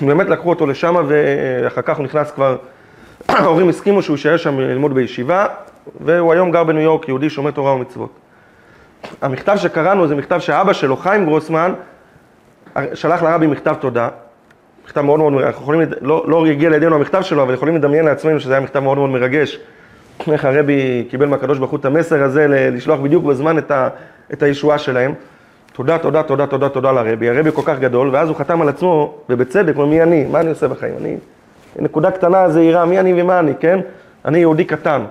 באמת 0.00 0.28
לקחו 0.28 0.50
אותו 0.50 0.66
לשם 0.66 0.96
ואחר 1.06 1.82
כך 1.82 1.96
הוא 1.96 2.04
נכנס 2.04 2.30
כבר, 2.30 2.56
ההורים 3.28 3.68
הסכימו 3.68 4.02
שהוא 4.02 4.14
יישאר 4.14 4.36
שם 4.36 4.60
ללמוד 4.60 4.94
בישיבה, 4.94 5.46
והוא 6.00 6.32
היום 6.32 6.50
גר 6.50 6.64
בניו 6.64 6.82
יורק, 6.82 7.08
יהודי 7.08 7.30
שומר 7.30 7.50
תורה 7.50 7.74
ומצוות. 7.74 8.10
המכתב 9.22 9.56
שקראנו 9.56 10.08
זה 10.08 10.14
מכתב 10.14 10.38
שאבא 10.38 10.72
שלו, 10.72 10.96
חיים 10.96 11.24
גרוסמן, 11.24 11.72
שלח 12.94 13.22
לרבי 13.22 13.46
מכתב 13.46 13.74
תודה. 13.80 14.08
מכתב 14.84 15.00
מאוד 15.00 15.20
מאוד, 15.20 15.32
אנחנו 15.34 15.62
יכולים, 15.62 15.88
לא, 16.00 16.24
לא 16.28 16.46
הגיע 16.46 16.70
לידינו 16.70 16.94
המכתב 16.96 17.22
שלו, 17.22 17.42
אבל 17.42 17.54
יכולים 17.54 17.76
לדמיין 17.76 18.04
לעצמנו 18.04 18.40
שזה 18.40 18.52
היה 18.52 18.60
מכתב 18.60 18.80
מאוד 18.80 18.98
מאוד 18.98 19.10
מרגש. 19.10 19.58
איך 20.30 20.44
הרבי 20.44 21.06
קיבל 21.10 21.26
מהקדוש 21.26 21.58
ברוך 21.58 21.70
הוא 21.70 21.80
את 21.80 21.84
המסר 21.84 22.22
הזה 22.22 22.46
לשלוח 22.48 23.00
בדיוק 23.00 23.24
בזמן 23.24 23.58
את, 23.58 23.70
ה, 23.70 23.88
את 24.32 24.42
הישועה 24.42 24.78
שלהם. 24.78 25.14
תודה, 25.72 25.98
תודה, 25.98 26.22
תודה, 26.22 26.46
תודה, 26.46 26.68
תודה 26.68 26.92
לרבי. 26.92 27.28
הרבי 27.28 27.52
כל 27.52 27.62
כך 27.64 27.78
גדול, 27.78 28.10
ואז 28.12 28.28
הוא 28.28 28.36
חתם 28.36 28.62
על 28.62 28.68
עצמו, 28.68 29.14
ובצדק, 29.28 29.74
הוא 29.74 29.82
אומר, 29.82 29.94
מי 29.94 30.02
אני? 30.02 30.24
מה 30.24 30.40
אני 30.40 30.50
עושה 30.50 30.68
בחיים? 30.68 30.94
אני, 31.00 31.16
נקודה 31.76 32.10
קטנה, 32.10 32.48
זהירה, 32.48 32.84
מי 32.84 33.00
אני 33.00 33.22
ומה 33.22 33.38
אני, 33.38 33.52
כן? 33.60 33.80
אני 34.24 34.38
יהודי 34.38 34.64
קטן. 34.64 35.04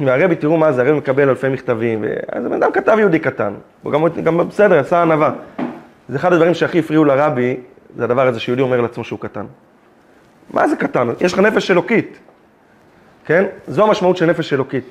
והרבי, 0.00 0.36
תראו 0.36 0.56
מה 0.56 0.72
זה, 0.72 0.82
הרבי 0.82 0.98
מקבל 0.98 1.28
אלפי 1.28 1.48
מכתבים, 1.48 2.04
אז 2.32 2.46
הבן 2.46 2.62
אדם 2.62 2.72
כתב 2.72 2.96
יהודי 2.98 3.18
קטן. 3.18 3.52
הוא 3.82 3.92
גם, 3.92 4.04
גם 4.24 4.48
בסדר, 4.48 4.78
עשה 4.78 5.02
ענווה. 5.02 5.30
זה 6.08 6.16
אחד 6.16 6.32
הדברים 6.32 6.54
שהכי 6.54 6.78
הפריעו 6.78 7.04
לרבי, 7.04 7.56
זה 7.96 8.04
הדבר 8.04 8.26
הזה 8.26 8.40
שיהודי 8.40 8.62
אומר 8.62 8.80
לעצמו 8.80 9.04
שהוא 9.04 9.18
קטן. 9.18 9.44
מה 10.50 10.68
זה 10.68 10.76
קטן? 10.76 11.08
יש 11.20 11.32
לך 11.32 11.38
נפש 11.38 11.70
אלוקית. 11.70 12.18
כן? 13.26 13.44
זו 13.66 13.84
המשמעות 13.84 14.16
של 14.16 14.26
נפש 14.26 14.52
אלוקית. 14.52 14.84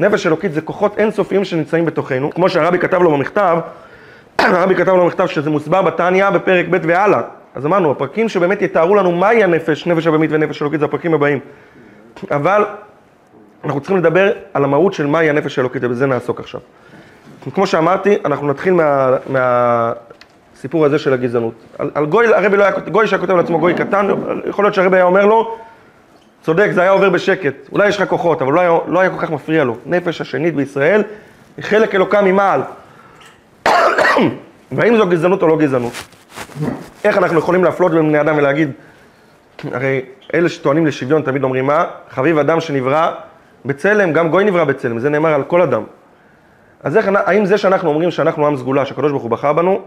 נפש 0.00 0.26
אלוקית 0.26 0.52
זה 0.52 0.60
כוחות 0.60 0.98
אינסופיים 0.98 1.44
שנמצאים 1.44 1.84
בתוכנו, 1.84 2.30
כמו 2.30 2.48
שהרבי 2.48 2.78
כתב 2.78 3.02
לו 3.02 3.10
במכתב, 3.10 3.58
הרבי 4.38 4.74
כתב 4.74 4.88
לו 4.88 5.02
במכתב 5.02 5.26
שזה 5.26 5.50
מוסבר 5.50 5.82
בתניא 5.82 6.30
בפרק 6.30 6.66
ב' 6.70 6.78
והלאה. 6.82 7.20
אז 7.54 7.66
אמרנו, 7.66 7.90
הפרקים 7.90 8.28
שבאמת 8.28 8.62
יתארו 8.62 8.94
לנו 8.94 9.12
מהי 9.12 9.44
הנפש, 9.44 9.86
נפש 9.86 10.06
הבמית 10.06 10.30
ונפש 10.32 10.62
אלוקית, 10.62 10.80
זה 10.80 10.86
הפרקים 10.86 11.14
הבאים. 11.14 11.38
אבל 12.30 12.64
אנחנו 13.64 13.80
צריכים 13.80 13.96
לדבר 13.96 14.32
על 14.54 14.64
המהות 14.64 14.94
של 14.94 15.06
מהי 15.06 15.30
הנפש 15.30 15.58
האלוקית, 15.58 15.84
ובזה 15.84 16.06
נעסוק 16.06 16.40
עכשיו. 16.40 16.60
כמו 17.54 17.66
שאמרתי, 17.66 18.18
אנחנו 18.24 18.48
נתחיל 18.48 18.72
מה, 18.72 19.16
מהסיפור 19.26 20.84
הזה 20.84 20.98
של 20.98 21.12
הגזענות. 21.12 21.54
על, 21.78 21.90
על 21.94 22.06
גוי, 22.06 22.34
הרבי 22.34 22.56
לא 22.56 22.64
היה, 22.64 22.72
גוי 22.78 23.06
שהיה 23.06 23.20
כותב 23.20 23.32
לעצמו 23.32 23.58
גוי 23.58 23.74
קטן, 23.74 24.08
יכול 24.46 24.64
להיות 24.64 24.74
שהרבי 24.74 24.96
היה 24.96 25.04
אומר 25.04 25.26
לו, 25.26 25.58
צודק, 26.42 26.70
זה 26.72 26.80
היה 26.80 26.90
עובר 26.90 27.10
בשקט. 27.10 27.54
אולי 27.72 27.88
יש 27.88 28.00
לך 28.00 28.08
כוחות, 28.08 28.42
אבל 28.42 28.52
לא 28.52 28.60
היה, 28.60 28.78
לא 28.86 29.00
היה 29.00 29.10
כל 29.10 29.26
כך 29.26 29.30
מפריע 29.30 29.64
לו. 29.64 29.76
נפש 29.86 30.20
השנית 30.20 30.54
בישראל 30.54 31.02
היא 31.56 31.64
חלק 31.64 31.94
אלוקה 31.94 32.22
ממעל. 32.22 32.60
והאם 34.72 34.96
זו 34.96 35.06
גזענות 35.06 35.42
או 35.42 35.48
לא 35.48 35.58
גזענות? 35.58 35.92
איך 37.04 37.18
אנחנו 37.18 37.38
יכולים 37.38 37.64
להפלות 37.64 37.92
בין 37.92 38.08
בני 38.08 38.20
אדם 38.20 38.38
ולהגיד, 38.38 38.70
הרי 39.72 40.00
אלה 40.34 40.48
שטוענים 40.48 40.86
לשוויון 40.86 41.22
תמיד 41.22 41.44
אומרים 41.44 41.66
מה? 41.66 41.84
חביב 42.10 42.38
אדם 42.38 42.60
שנברא 42.60 43.12
בצלם, 43.64 44.12
גם 44.12 44.28
גוי 44.28 44.44
נברא 44.44 44.64
בצלם, 44.64 44.98
זה 44.98 45.10
נאמר 45.10 45.34
על 45.34 45.42
כל 45.42 45.62
אדם. 45.62 45.82
אז 46.82 46.96
איך, 46.96 47.10
האם 47.14 47.44
זה 47.44 47.58
שאנחנו 47.58 47.88
אומרים 47.88 48.10
שאנחנו 48.10 48.46
עם 48.46 48.56
סגולה, 48.56 48.86
שהקדוש 48.86 49.10
ברוך 49.10 49.22
הוא 49.22 49.30
בחר 49.30 49.52
בנו, 49.52 49.80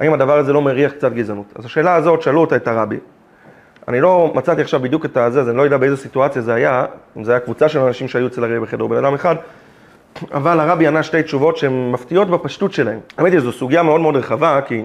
האם 0.00 0.12
הדבר 0.12 0.38
הזה 0.38 0.52
לא 0.52 0.62
מריח 0.62 0.92
קצת 0.92 1.12
גזענות? 1.12 1.46
אז 1.54 1.64
השאלה 1.64 1.94
הזאת, 1.94 2.22
שאלו 2.22 2.40
אותה 2.40 2.56
את 2.56 2.68
הרבי, 2.68 2.96
אני 3.88 4.00
לא 4.00 4.32
מצאתי 4.34 4.60
עכשיו 4.60 4.80
בדיוק 4.80 5.04
את 5.04 5.16
הזה, 5.16 5.40
אז 5.40 5.48
אני 5.48 5.56
לא 5.56 5.62
יודע 5.62 5.76
באיזה 5.76 5.96
סיטואציה 5.96 6.42
זה 6.42 6.54
היה, 6.54 6.84
אם 7.16 7.24
זה 7.24 7.32
היה 7.32 7.40
קבוצה 7.40 7.68
של 7.68 7.78
אנשים 7.78 8.08
שהיו 8.08 8.26
אצל 8.26 8.44
הרבי 8.44 8.60
בחדר, 8.60 8.86
בן 8.86 8.96
אדם 8.96 9.14
אחד, 9.14 9.36
אבל 10.34 10.60
הרבי 10.60 10.86
ענה 10.86 11.02
שתי 11.02 11.22
תשובות 11.22 11.56
שהן 11.56 11.90
מפתיעות 11.90 12.30
בפשטות 12.30 12.72
שלהן. 12.72 12.98
האמת 13.18 13.32
היא, 13.32 13.40
זו 13.40 13.52
סוגיה 13.52 13.82
מאוד 13.82 14.00
מאוד 14.00 14.16
רחבה, 14.16 14.60
כי 14.66 14.74
היא 14.74 14.84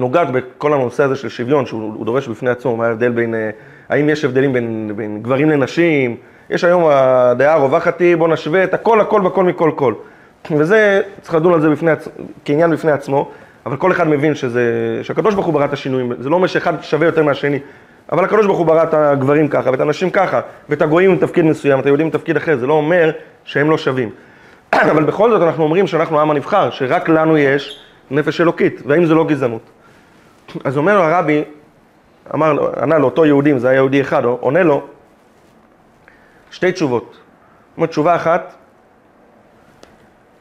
נוגעת 0.00 0.28
בכל 0.30 0.72
הנושא 0.72 1.02
הזה 1.02 1.16
של 1.16 1.28
שוויון, 1.28 1.66
שהוא 1.66 2.06
דורש 2.06 2.28
בפני 2.28 2.50
עצמו, 2.50 2.76
מה 2.76 2.86
ההבדל 2.86 3.10
בין, 3.10 3.34
אה, 3.34 3.50
האם 3.88 4.08
יש 4.08 4.24
הבדלים 4.24 4.52
בין, 4.52 4.92
בין 4.96 5.22
גברים 5.22 5.50
לנשים, 5.50 6.16
יש 6.50 6.64
היום 6.64 6.84
הדעה 6.86 7.54
הרווחת 7.54 8.00
היא, 8.00 8.16
בוא 8.16 8.28
נשווה 8.28 8.64
את 8.64 8.74
הכל, 8.74 9.00
הכל, 9.00 9.20
בכל 9.20 9.44
מכל 9.44 9.70
כל. 9.76 9.94
וזה, 10.56 11.00
צריך 11.20 11.34
לדון 11.34 11.54
על 11.54 11.60
זה 11.60 11.68
בפני, 11.68 11.90
כעניין 12.44 12.70
בפני 12.70 12.92
עצמו, 12.92 13.30
אבל 13.66 13.76
כל 13.76 13.92
אחד 13.92 14.08
מבין 14.08 14.34
שזה, 14.34 14.62
שהקדוש 15.02 15.34
ברוך 15.34 15.46
הוא 15.46 15.54
ברא 15.54 15.64
את 15.64 15.72
השינויים, 15.72 16.12
זה 16.18 16.28
לא 16.28 16.34
אומר 16.34 16.46
שאחד 16.46 16.82
שווה 16.82 17.06
יותר 17.06 17.22
מהשני. 17.22 17.58
אבל 18.12 18.24
הקדוש 18.24 18.46
ברוך 18.46 18.58
הוא 18.58 18.66
ברא 18.66 18.82
את 18.82 18.94
הגברים 18.94 19.48
ככה, 19.48 19.70
ואת 19.70 19.80
הנשים 19.80 20.10
ככה, 20.10 20.40
ואת 20.68 20.82
הגויים 20.82 21.10
עם 21.10 21.18
תפקיד 21.18 21.44
מסוים, 21.44 21.80
את 21.80 21.86
היהודים 21.86 22.06
עם 22.06 22.12
תפקיד 22.12 22.36
אחר, 22.36 22.56
זה 22.56 22.66
לא 22.66 22.72
אומר 22.72 23.10
שהם 23.44 23.70
לא 23.70 23.78
שווים. 23.78 24.10
אבל 24.92 25.04
בכל 25.04 25.30
זאת 25.30 25.42
אנחנו 25.42 25.64
אומרים 25.64 25.86
שאנחנו 25.86 26.18
העם 26.18 26.30
הנבחר, 26.30 26.70
שרק 26.70 27.08
לנו 27.08 27.38
יש 27.38 27.80
נפש 28.10 28.40
אלוקית, 28.40 28.82
והאם 28.86 29.04
זה 29.04 29.14
לא 29.14 29.24
גזענות? 29.24 29.70
אז 30.64 30.76
אומר 30.76 30.98
לו 30.98 31.02
הרבי, 31.02 31.44
אמר 32.34 32.52
לו, 32.52 32.70
ענה 32.82 32.98
לאותו 32.98 33.26
יהודי, 33.26 33.58
זה 33.58 33.68
היה 33.68 33.76
יהודי 33.76 34.00
אחד, 34.00 34.24
עונה 34.24 34.62
לו, 34.62 34.86
שתי 36.50 36.72
תשובות. 36.72 37.10
זאת 37.12 37.76
אומרת, 37.76 37.90
תשובה 37.90 38.16
אחת, 38.16 38.54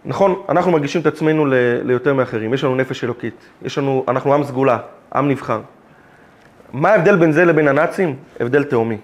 נכון, 0.05 0.41
אנחנו 0.49 0.71
מרגישים 0.71 1.01
את 1.01 1.05
עצמנו 1.05 1.45
ל, 1.45 1.53
ליותר 1.83 2.13
מאחרים, 2.13 2.53
יש 2.53 2.63
לנו 2.63 2.75
נפש 2.75 3.03
אלוקית, 3.03 3.45
יש 3.61 3.77
לנו, 3.77 4.05
אנחנו 4.07 4.33
עם 4.33 4.43
סגולה, 4.43 4.77
עם 5.15 5.29
נבחר. 5.29 5.59
מה 6.73 6.89
ההבדל 6.89 7.15
בין 7.15 7.31
זה 7.31 7.45
לבין 7.45 7.67
הנאצים? 7.67 8.15
הבדל 8.39 8.63
תהומי. 8.63 8.97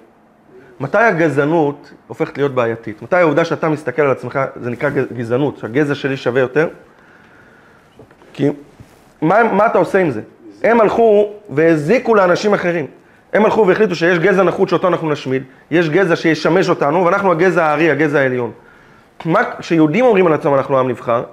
מתי 0.79 0.97
הגזענות 0.97 1.93
הופכת 2.07 2.37
להיות 2.37 2.55
בעייתית? 2.55 3.01
מתי 3.01 3.15
העובדה 3.15 3.45
שאתה 3.45 3.69
מסתכל 3.69 4.01
על 4.01 4.11
עצמך, 4.11 4.39
זה 4.55 4.69
נקרא 4.69 4.89
גזענות, 4.89 5.57
שהגזע 5.57 5.95
שלי 5.95 6.17
שווה 6.17 6.41
יותר? 6.41 6.67
כי 8.33 8.49
מה, 9.21 9.43
מה 9.43 9.65
אתה 9.65 9.77
עושה 9.77 9.99
עם 9.99 10.11
זה? 10.11 10.21
הם 10.63 10.81
הלכו 10.81 11.33
והזיקו 11.49 12.15
לאנשים 12.15 12.53
אחרים. 12.53 12.85
הם 13.33 13.45
הלכו 13.45 13.67
והחליטו 13.67 13.95
שיש 13.95 14.19
גזע 14.19 14.43
נחות 14.43 14.69
שאותו 14.69 14.87
אנחנו 14.87 15.09
נשמיד, 15.09 15.43
יש 15.71 15.89
גזע 15.89 16.15
שישמש 16.15 16.69
אותנו, 16.69 17.05
ואנחנו 17.05 17.31
הגזע 17.31 17.65
הארי, 17.65 17.91
הגזע 17.91 18.19
העליון. 18.19 18.51
כשיהודים 19.59 20.05
אומרים 20.05 20.27
על 20.27 20.33
עצמם 20.33 20.53
אנחנו 20.53 20.79
עם 20.79 20.89
נבחר, 20.89 21.23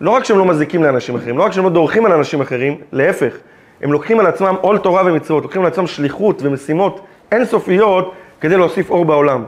לא 0.00 0.10
רק 0.10 0.24
שהם 0.24 0.38
לא 0.38 0.44
מזיקים 0.44 0.82
לאנשים 0.82 1.16
אחרים, 1.16 1.38
לא 1.38 1.42
רק 1.42 1.52
שהם 1.52 1.64
לא 1.64 1.70
דורכים 1.70 2.06
על 2.06 2.12
אנשים 2.12 2.40
אחרים, 2.40 2.76
להפך, 2.92 3.36
הם 3.82 3.92
לוקחים 3.92 4.20
על 4.20 4.26
עצמם 4.26 4.54
עול 4.60 4.78
תורה 4.78 5.02
ומצוות, 5.06 5.42
לוקחים 5.42 5.62
על 5.62 5.68
עצמם 5.68 5.86
שליחות 5.86 6.42
ומשימות 6.42 7.00
אינסופיות 7.32 8.12
כדי 8.40 8.56
להוסיף 8.56 8.90
אור 8.90 9.04
בעולם. 9.04 9.44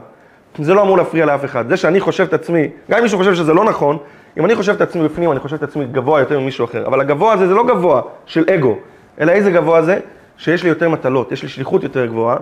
זה 0.59 0.73
לא 0.73 0.81
אמור 0.81 0.97
להפריע 0.97 1.25
לאף 1.25 1.45
אחד. 1.45 1.69
זה 1.69 1.77
שאני 1.77 1.99
חושב 1.99 2.23
את 2.23 2.33
עצמי, 2.33 2.69
גם 2.91 2.97
אם 2.97 3.03
מישהו 3.03 3.17
חושב 3.17 3.33
שזה 3.33 3.53
לא 3.53 3.63
נכון, 3.63 3.97
אם 4.37 4.45
אני 4.45 4.55
חושב 4.55 4.73
את 4.73 4.81
עצמי 4.81 5.03
בפנים, 5.03 5.31
אני 5.31 5.39
חושב 5.39 5.55
את 5.55 5.63
עצמי 5.63 5.85
גבוה 5.85 6.19
יותר 6.19 6.39
ממישהו 6.39 6.65
אחר. 6.65 6.87
אבל 6.87 7.01
הגבוה 7.01 7.33
הזה 7.33 7.47
זה 7.47 7.53
לא 7.53 7.67
גבוה 7.67 8.01
של 8.25 8.45
אגו, 8.53 8.77
אלא 9.19 9.31
איזה 9.31 9.51
גבוה 9.51 9.81
זה? 9.81 9.99
שיש 10.37 10.63
לי 10.63 10.69
יותר 10.69 10.89
מטלות, 10.89 11.31
יש 11.31 11.43
לי 11.43 11.49
שליחות 11.49 11.83
יותר 11.83 12.05
גבוהה, 12.05 12.37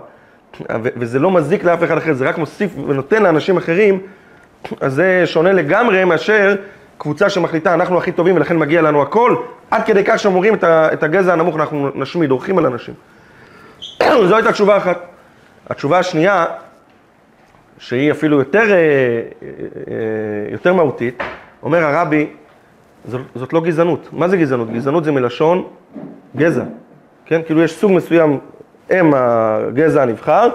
וזה 0.80 1.20
לא 1.20 1.32
מזיק 1.32 1.64
לאף 1.64 1.84
אחד 1.84 1.98
אחר, 1.98 2.14
זה 2.14 2.30
רק 2.30 2.38
מוסיף 2.38 2.72
ונותן 2.88 3.24
לאנשים 3.24 3.58
אחרים, 3.58 4.00
אז 4.82 4.94
זה 4.94 5.22
שונה 5.26 5.52
לגמרי 5.52 6.04
מאשר 6.04 6.56
קבוצה 6.98 7.30
שמחליטה, 7.30 7.74
אנחנו 7.74 7.98
הכי 7.98 8.12
טובים 8.12 8.36
ולכן 8.36 8.58
מגיע 8.58 8.82
לנו 8.82 9.02
הכל, 9.02 9.36
עד 9.72 9.86
כדי 9.86 10.04
כך 10.06 10.20
שהם 10.20 10.34
אומרים 10.34 10.54
את 10.64 11.04
הגזע 11.04 11.34
הנמוך 11.34 11.56
אנחנו 11.56 11.90
נשמיד, 11.96 12.30
דורכים 12.30 12.58
על 12.58 12.66
אנשים. 12.66 12.94
זו 14.28 14.36
הייתה 14.36 14.52
תשובה 14.52 14.78
אחת. 14.78 14.98
התשובה 15.70 16.00
השנייה, 16.00 16.46
שהיא 17.78 18.12
אפילו 18.12 18.40
יותר, 18.40 18.72
אה, 18.72 18.76
אה, 18.76 18.82
יותר 20.52 20.74
מהותית, 20.74 21.24
אומר 21.64 21.84
הרבי, 21.84 22.28
זאת, 23.06 23.22
זאת 23.36 23.54
לא 23.54 23.62
גזענות. 23.62 24.10
מה 24.12 24.28
זה 24.28 24.38
גזענות? 24.38 24.72
גזענות 24.72 25.04
זה 25.04 25.12
מלשון 25.12 25.68
גזע, 26.36 26.64
כן? 27.26 27.42
כאילו 27.46 27.64
יש 27.64 27.76
סוג 27.80 27.92
מסוים, 27.92 28.40
הם 28.90 29.12
הגזע 29.16 30.02
הנבחר, 30.02 30.50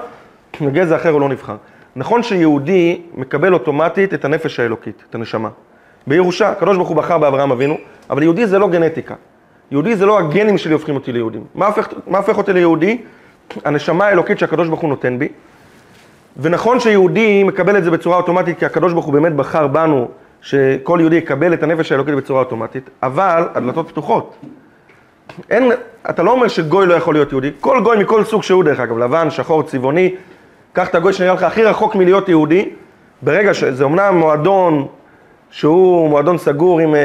וגזע 0.61 0.97
אחר 0.97 1.09
הוא 1.09 1.21
לא 1.21 1.29
נבחר. 1.29 1.57
נכון 1.97 2.23
שיהודי 2.23 3.03
מקבל 3.15 3.53
אוטומטית 3.53 4.15
את 4.15 4.25
הנפש 4.25 4.61
האלוקית, 4.61 5.03
את 5.11 5.15
הנשמה. 5.15 5.49
בירושה, 6.07 6.51
הקדוש 6.51 6.77
ברוך 6.77 6.89
הוא 6.89 6.97
בחר 6.97 7.19
באברהם 7.19 7.53
אבינו, 7.53 7.79
אבל 8.11 8.23
יהודי 8.23 8.47
זה 8.47 8.59
לא 8.59 8.69
גנטיקה. 8.69 9.15
יהודי 9.71 9.97
זה 9.97 10.07
לא 10.07 10.19
הגנים 10.19 10.59
שלי 10.59 10.73
הופכים 10.73 10.95
אותי 10.95 11.13
ליהודים. 11.13 11.45
מה 11.55 11.67
הופך, 11.67 11.89
מה 12.07 12.19
הופך 12.19 12.39
אותי 12.39 12.53
ליהודי? 12.53 12.99
הנשמה 13.65 14.07
האלוקית 14.07 14.39
שהקדוש 14.39 14.69
ברוך 14.69 14.81
הוא 14.81 14.91
נותן 14.91 15.19
בי. 15.19 15.29
ונכון 16.37 16.81
שיהודי 16.81 17.45
מקבל 17.45 17.77
את 17.77 17.85
זה 17.85 17.91
בצורה 17.91 18.17
אוטומטית, 18.17 18.59
כי 18.59 18.67
הקדוש 18.67 18.93
ברוך 18.93 19.05
הוא 19.05 19.15
באמת 19.15 19.33
בחר 19.33 19.67
בנו 19.67 20.09
שכל 20.41 20.99
יהודי 21.01 21.17
יקבל 21.17 21.55
את 21.55 21.63
הנפש 21.63 21.93
האלוקית 21.93 22.15
בצורה 22.15 22.41
אוטומטית, 22.41 22.91
אבל 23.03 23.49
הדלתות 23.55 23.89
פתוחות. 23.89 24.35
אין, 25.51 25.73
אתה 26.11 26.23
לא 26.23 26.31
אומר 26.31 26.49
שגוי 26.49 26.87
לא 26.87 26.95
יכול 26.95 27.15
להיות 27.15 27.33
יהודי, 27.33 27.51
כל 27.61 27.81
גוי 27.83 27.97
מכל 27.97 28.25
סוג 28.25 28.43
שהוא 28.43 28.65
דרך 28.65 28.81
אגב, 28.81 28.99
לבן, 28.99 29.31
שחור, 29.31 29.63
צבעוני, 29.63 30.15
קח 30.73 30.89
את 30.89 30.95
הגוי 30.95 31.13
שנראה 31.13 31.35
לך 31.35 31.43
הכי 31.43 31.65
רחוק 31.65 31.95
מלהיות 31.95 32.29
יהודי, 32.29 32.69
ברגע 33.23 33.55
שזה 33.55 33.85
אומנם 33.85 34.17
מועדון 34.17 34.87
שהוא 35.53 36.09
מועדון 36.09 36.39
סגור 36.39 36.81
עם, 36.81 36.95
אה, 36.95 37.01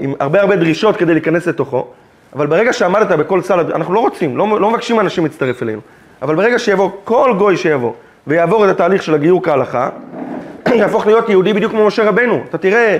עם 0.00 0.14
הרבה 0.20 0.40
הרבה 0.40 0.56
דרישות 0.56 0.96
כדי 0.96 1.12
להיכנס 1.12 1.46
לתוכו, 1.46 1.86
אבל 2.34 2.46
ברגע 2.46 2.72
שעמדת 2.72 3.18
בכל 3.18 3.42
סל, 3.42 3.60
אנחנו 3.60 3.94
לא 3.94 4.00
רוצים, 4.00 4.36
לא, 4.36 4.60
לא 4.60 4.70
מבקשים 4.70 4.96
מאנשים 4.96 5.24
להצטרף 5.24 5.62
אלינו, 5.62 5.80
אבל 6.22 6.34
ברגע 6.34 6.58
שיבוא 6.58 6.90
כל 7.04 7.34
גוי 7.38 7.56
שיבוא 7.56 7.92
ויעבור 8.26 8.64
את 8.64 8.70
התהליך 8.70 9.02
של 9.02 9.14
הגיור 9.14 9.42
כהלכה, 9.42 9.88
יהפוך 10.74 11.06
להיות 11.06 11.28
יהודי 11.28 11.52
בדיוק 11.52 11.72
כמו 11.72 11.86
משה 11.86 12.08
רבנו. 12.08 12.40
אתה 12.48 12.58
תראה 12.58 12.96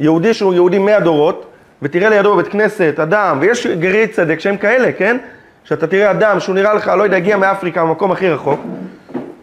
יהודי 0.00 0.34
שהוא 0.34 0.54
יהודי 0.54 0.78
מאה 0.78 1.00
דורות, 1.00 1.46
ותראה 1.82 2.08
לידו 2.08 2.34
בבית 2.34 2.48
כנסת 2.48 2.94
אדם, 3.02 3.38
ויש 3.40 3.66
גרי 3.66 4.06
צדק 4.06 4.40
שהם 4.40 4.56
כאלה, 4.56 4.92
כן? 4.92 5.16
שאתה 5.64 5.86
תראה 5.86 6.10
אדם 6.10 6.40
שהוא 6.40 6.54
נראה 6.54 6.74
לך, 6.74 6.88
לא 6.88 7.02
יודע, 7.02 7.16
הגיע 7.16 7.36
מאפריקה, 7.36 7.84
במקום 7.84 8.12
הכי 8.12 8.28
רחוק, 8.28 8.60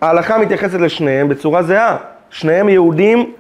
ההלכה 0.02 0.38
מתייחסת 0.38 0.80
לשניהם 0.80 1.30
בצורה 1.30 1.63
זהה. 1.63 1.98
שניהם 2.30 2.70
יהודים 2.70 3.32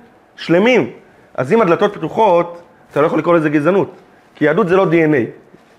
שלמים. 0.41 0.89
אז 1.35 1.53
אם 1.53 1.61
הדלתות 1.61 1.93
פתוחות, 1.93 2.61
אתה 2.91 3.01
לא 3.01 3.05
יכול 3.05 3.19
לקרוא 3.19 3.35
לזה 3.35 3.49
גזענות. 3.49 3.91
כי 4.35 4.45
יהדות 4.45 4.67
זה 4.67 4.75
לא 4.75 4.85
DNA. 4.85 5.25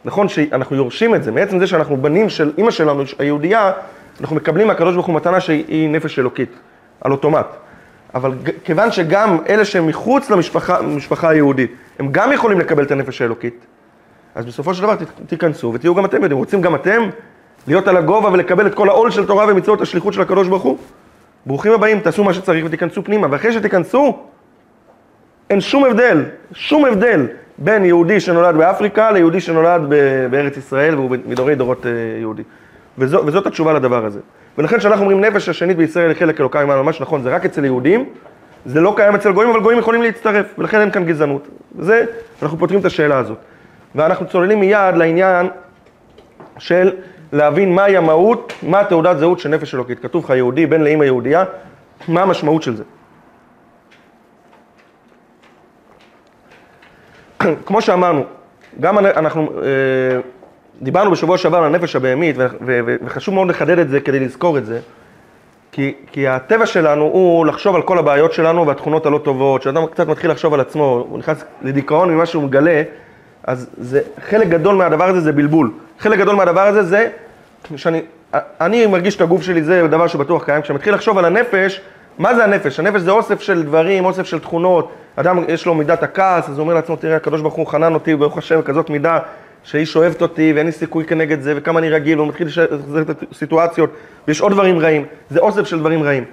נכון 0.05 0.29
שאנחנו 0.29 0.77
יורשים 0.77 1.15
את 1.15 1.25
זה, 1.25 1.31
מעצם 1.31 1.59
זה 1.59 1.67
שאנחנו 1.67 1.97
בנים 1.97 2.29
של 2.29 2.53
אימא 2.59 2.71
שלנו, 2.71 3.03
היהודייה, 3.19 3.73
אנחנו 4.21 4.37
מקבלים 4.37 4.67
מהקדוש 4.67 4.95
ברוך 4.95 5.07
הוא 5.07 5.15
מתנה 5.15 5.41
שהיא 5.41 5.91
נפש 5.91 6.19
אלוקית, 6.19 6.53
על 7.01 7.13
אוטומט. 7.13 7.47
אבל 8.15 8.33
כיוון 8.65 8.93
שגם 8.93 9.39
אלה 9.49 9.65
שהם 9.65 9.87
מחוץ 9.87 10.31
למשפחה 10.31 11.29
היהודית, 11.29 11.73
הם 11.99 12.09
גם 12.11 12.33
יכולים 12.33 12.61
לקבל 12.61 12.83
את 12.83 12.91
הנפש 12.91 13.23
האלוקית, 13.23 13.67
אז 14.35 14.45
בסופו 14.45 14.75
של 14.75 14.83
דבר 14.83 14.97
תיכנסו 15.27 15.73
ותהיו 15.75 15.95
גם 15.95 16.05
אתם 16.05 16.23
יודעים, 16.23 16.39
רוצים 16.39 16.61
גם 16.61 16.75
אתם 16.75 17.03
להיות 17.67 17.89
על 17.89 17.97
הגובה 17.97 18.33
ולקבל 18.33 18.67
את 18.67 18.75
כל 18.75 18.89
העול 18.89 19.11
של 19.11 19.27
תורה 19.27 19.47
ומצוות 19.49 19.81
השליחות 19.81 20.13
של 20.13 20.23
הקדוש 20.23 20.49
ברוך 20.49 20.63
הוא? 20.63 20.79
ברוכים 21.47 21.73
הבאים, 21.73 22.01
תעשו 22.01 22.25
מה 22.25 22.35
שצריך 22.35 22.65
ותיכנסו 22.69 23.05
פנימה, 23.05 23.27
ואחרי 23.31 23.53
שתיכנסו, 23.53 24.19
אין 25.51 25.61
שום 25.61 25.85
הבדל, 25.85 26.25
שום 26.53 26.85
הבדל 26.85 27.27
בין 27.59 27.85
יהודי 27.85 28.21
שנולד 28.21 28.57
באפריקה 28.57 29.11
ליהודי 29.11 29.41
שנולד 29.41 29.83
בארץ 30.31 30.57
ישראל 30.57 30.95
והוא 30.95 31.17
מדורי 31.27 31.55
דורות 31.55 31.87
אה, 31.87 31.91
יהודי. 32.21 32.43
וזו, 32.99 33.27
וזאת 33.27 33.47
התשובה 33.47 33.73
לדבר 33.73 34.07
הזה. 34.07 34.21
ולכן 34.59 34.79
כשאנחנו 34.79 35.05
אומרים 35.05 35.21
נפש 35.21 35.49
השנית 35.49 35.77
בישראל 35.77 36.09
היא 36.09 36.17
חלק 36.17 36.41
אלוקאי, 36.41 36.65
מה 36.65 36.83
ממש 36.83 37.01
נכון, 37.01 37.23
זה 37.23 37.35
רק 37.35 37.45
אצל 37.45 37.65
יהודים, 37.65 38.05
זה 38.67 38.81
לא 38.81 38.93
קיים 38.97 39.15
אצל 39.15 39.33
גויים, 39.33 39.51
אבל 39.51 39.61
גויים 39.61 39.79
יכולים 39.79 40.03
להצטרף, 40.03 40.47
ולכן 40.59 40.81
אין 40.81 40.91
כאן 40.91 41.05
גזענות. 41.05 41.49
וזה, 41.77 42.05
אנחנו 42.43 42.59
פותרים 42.59 42.81
את 42.81 42.85
השאלה 42.85 43.19
הזאת. 43.19 43.39
ואנחנו 43.95 44.27
צוללים 44.27 44.61
מיד 44.61 44.97
לעניין 44.97 45.47
של 46.59 46.93
להבין 47.33 47.75
מהי 47.75 47.97
המהות, 47.97 48.53
מה 48.63 48.85
תעודת 48.85 49.19
זהות 49.19 49.39
של 49.39 49.49
נפש 49.49 49.75
אלוקית. 49.75 49.99
כתוב 49.99 50.25
לך 50.25 50.31
יהודי, 50.31 50.67
בן 50.67 50.81
לאמא 50.81 51.05
יהודייה, 51.05 51.45
מה 52.09 52.23
המשמעות 52.23 52.63
של 52.63 52.77
זה. 52.77 52.83
כמו 57.67 57.83
שאמרנו, 57.83 58.25
גם 58.81 58.99
אנחנו 58.99 59.49
אה, 59.63 60.21
דיברנו 60.83 61.11
בשבוע 61.11 61.39
שעבר 61.39 61.59
על 61.59 61.65
הנפש 61.65 61.97
הבהמית, 61.97 62.37
וחשוב 63.05 63.35
מאוד 63.35 63.49
לחדד 63.49 63.79
את 63.79 63.89
זה 63.89 64.01
כדי 64.01 64.21
לזכור 64.21 64.59
את 64.59 64.67
זה, 64.67 64.81
כי, 65.73 65.95
כי 66.13 66.29
הטבע 66.29 66.67
שלנו 66.67 67.03
הוא 67.03 67.47
לחשוב 67.47 67.77
על 67.77 67.83
כל 67.83 67.99
הבעיות 67.99 68.33
שלנו 68.33 68.67
והתכונות 68.67 69.07
הלא 69.07 69.19
טובות, 69.19 69.61
כשאדם 69.61 69.87
קצת 69.87 70.07
מתחיל 70.07 70.31
לחשוב 70.31 70.55
על 70.55 70.61
עצמו, 70.61 71.07
הוא 71.09 71.19
נכנס 71.19 71.45
לדיכאון 71.63 72.15
ממה 72.15 72.27
שהוא 72.27 72.43
מגלה, 72.43 72.83
אז 73.45 73.71
זה, 73.79 74.01
חלק 74.29 74.49
גדול 74.49 74.75
מהדבר 74.75 75.05
הזה 75.05 75.21
זה 75.21 75.33
בלבול. 75.33 75.71
חלק 75.99 76.19
גדול 76.19 76.35
מהדבר 76.35 76.67
הזה 76.67 76.83
זה 76.83 77.09
שאני 77.77 78.03
אני 78.35 78.87
מרגיש 78.87 79.17
את 79.17 79.21
הגוף 79.21 79.43
שלי, 79.43 79.63
זה 79.63 79.89
דבר 79.89 80.07
שבטוח 80.07 80.45
קיים. 80.45 80.63
כשאני 80.63 80.77
מתחיל 80.77 80.95
לחשוב 80.95 81.19
על 81.19 81.25
הנפש, 81.25 81.81
מה 82.19 82.35
זה 82.35 82.45
הנפש? 82.45 82.81
הנפש 82.81 83.01
זה 83.01 83.11
אוסף 83.11 83.41
של 83.41 83.63
דברים, 83.63 84.05
אוסף 84.05 84.27
של 84.27 84.39
תכונות. 84.39 84.93
אדם, 85.17 85.39
יש 85.49 85.67
לו 85.67 85.75
מידת 85.75 86.03
הכעס, 86.03 86.49
אז 86.49 86.59
הוא 86.59 86.63
אומר 86.63 86.75
לעצמו, 86.75 86.97
תראה, 86.97 87.17
הקדוש 87.17 87.41
ברוך 87.41 87.55
הוא 87.55 87.67
חנן 87.67 87.95
אותי, 87.95 88.17
ברוך 88.17 88.39
השם, 88.39 88.63
כזאת 88.63 88.91
מידה 88.91 89.19
שהיא 89.65 89.85
שואבת 89.85 90.23
אותי 90.23 90.53
ואין 90.55 90.67
לי 90.67 90.73
סיכוי 90.73 91.05
כנגד 91.05 91.41
זה, 91.41 91.53
וכמה 91.57 91.79
אני 91.79 91.91
רגיל, 91.91 92.19
והוא 92.19 92.29
מתחיל 92.29 92.47
לשחזר 92.47 93.03
את 93.03 93.23
הסיטואציות, 93.33 93.91
ויש 94.29 94.41
עוד 94.41 94.53
דברים 94.53 94.79
רעים. 94.79 95.05
זה 95.31 95.41
אוסף 95.41 95.67
של 95.67 95.79
דברים 95.79 96.03
רעים. 96.03 96.25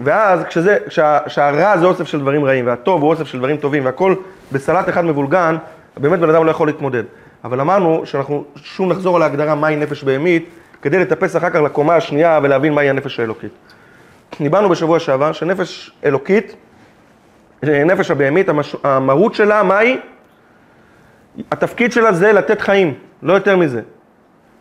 ואז 0.00 0.44
כשזה, 0.44 0.78
כשה, 0.88 1.18
כשהרע 1.26 1.78
זה 1.78 1.86
אוסף 1.86 2.06
של 2.06 2.20
דברים 2.20 2.44
רעים, 2.44 2.66
והטוב 2.66 3.02
הוא 3.02 3.10
אוסף 3.10 3.26
של 3.26 3.38
דברים 3.38 3.56
טובים, 3.56 3.84
והכל 3.84 4.14
בסלט 4.52 4.88
אחד 4.88 5.04
מבולגן, 5.04 5.56
באמת 5.96 6.18
בן 6.18 6.30
אדם 6.30 6.46
לא 6.46 6.50
יכול 6.50 6.66
להתמודד. 6.68 7.02
אבל 7.44 7.60
אמרנו 7.60 8.02
שאנחנו 8.04 8.44
שוב 8.56 8.90
נחזור 8.90 9.16
על 9.16 9.22
ההגדרה 9.22 9.54
מהי 9.54 9.76
נפש 9.76 10.04
בהמית, 10.04 10.48
כדי 10.82 10.98
לטפס 10.98 11.36
אחר 11.36 11.50
כך 11.50 11.60
לקומה 11.60 11.96
השנייה 11.96 12.40
ולהבין 12.42 12.72
מהי 12.72 12.90
הנפש 12.90 13.20
האלוקית. 13.20 13.52
דיברנו 14.40 14.68
בשבוע 14.68 14.98
שעבר 14.98 15.32
שנפש 15.32 15.90
אלוקית, 16.04 16.56
נפש 17.62 18.10
הבהמית, 18.10 18.48
המש... 18.48 18.76
המהות 18.84 19.34
שלה, 19.34 19.62
מהי? 19.62 19.98
התפקיד 21.52 21.92
שלה 21.92 22.12
זה 22.12 22.32
לתת 22.32 22.60
חיים, 22.60 22.94
לא 23.22 23.32
יותר 23.32 23.56
מזה, 23.56 23.80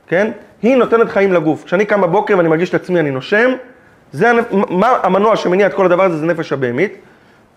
כן? 0.07 0.31
היא 0.61 0.75
נותנת 0.75 1.09
חיים 1.09 1.33
לגוף. 1.33 1.63
כשאני 1.63 1.85
קם 1.85 2.01
בבוקר 2.01 2.37
ואני 2.37 2.49
מרגיש 2.49 2.69
את 2.69 2.75
עצמי, 2.75 2.99
אני 2.99 3.11
נושם, 3.11 3.51
זה 4.11 4.29
הנפ... 4.29 4.45
מה 4.69 4.97
המנוע 5.03 5.35
שמניע 5.35 5.67
את 5.67 5.73
כל 5.73 5.85
הדבר 5.85 6.03
הזה, 6.03 6.17
זה 6.17 6.25
נפש 6.25 6.53
הבהמית. 6.53 6.93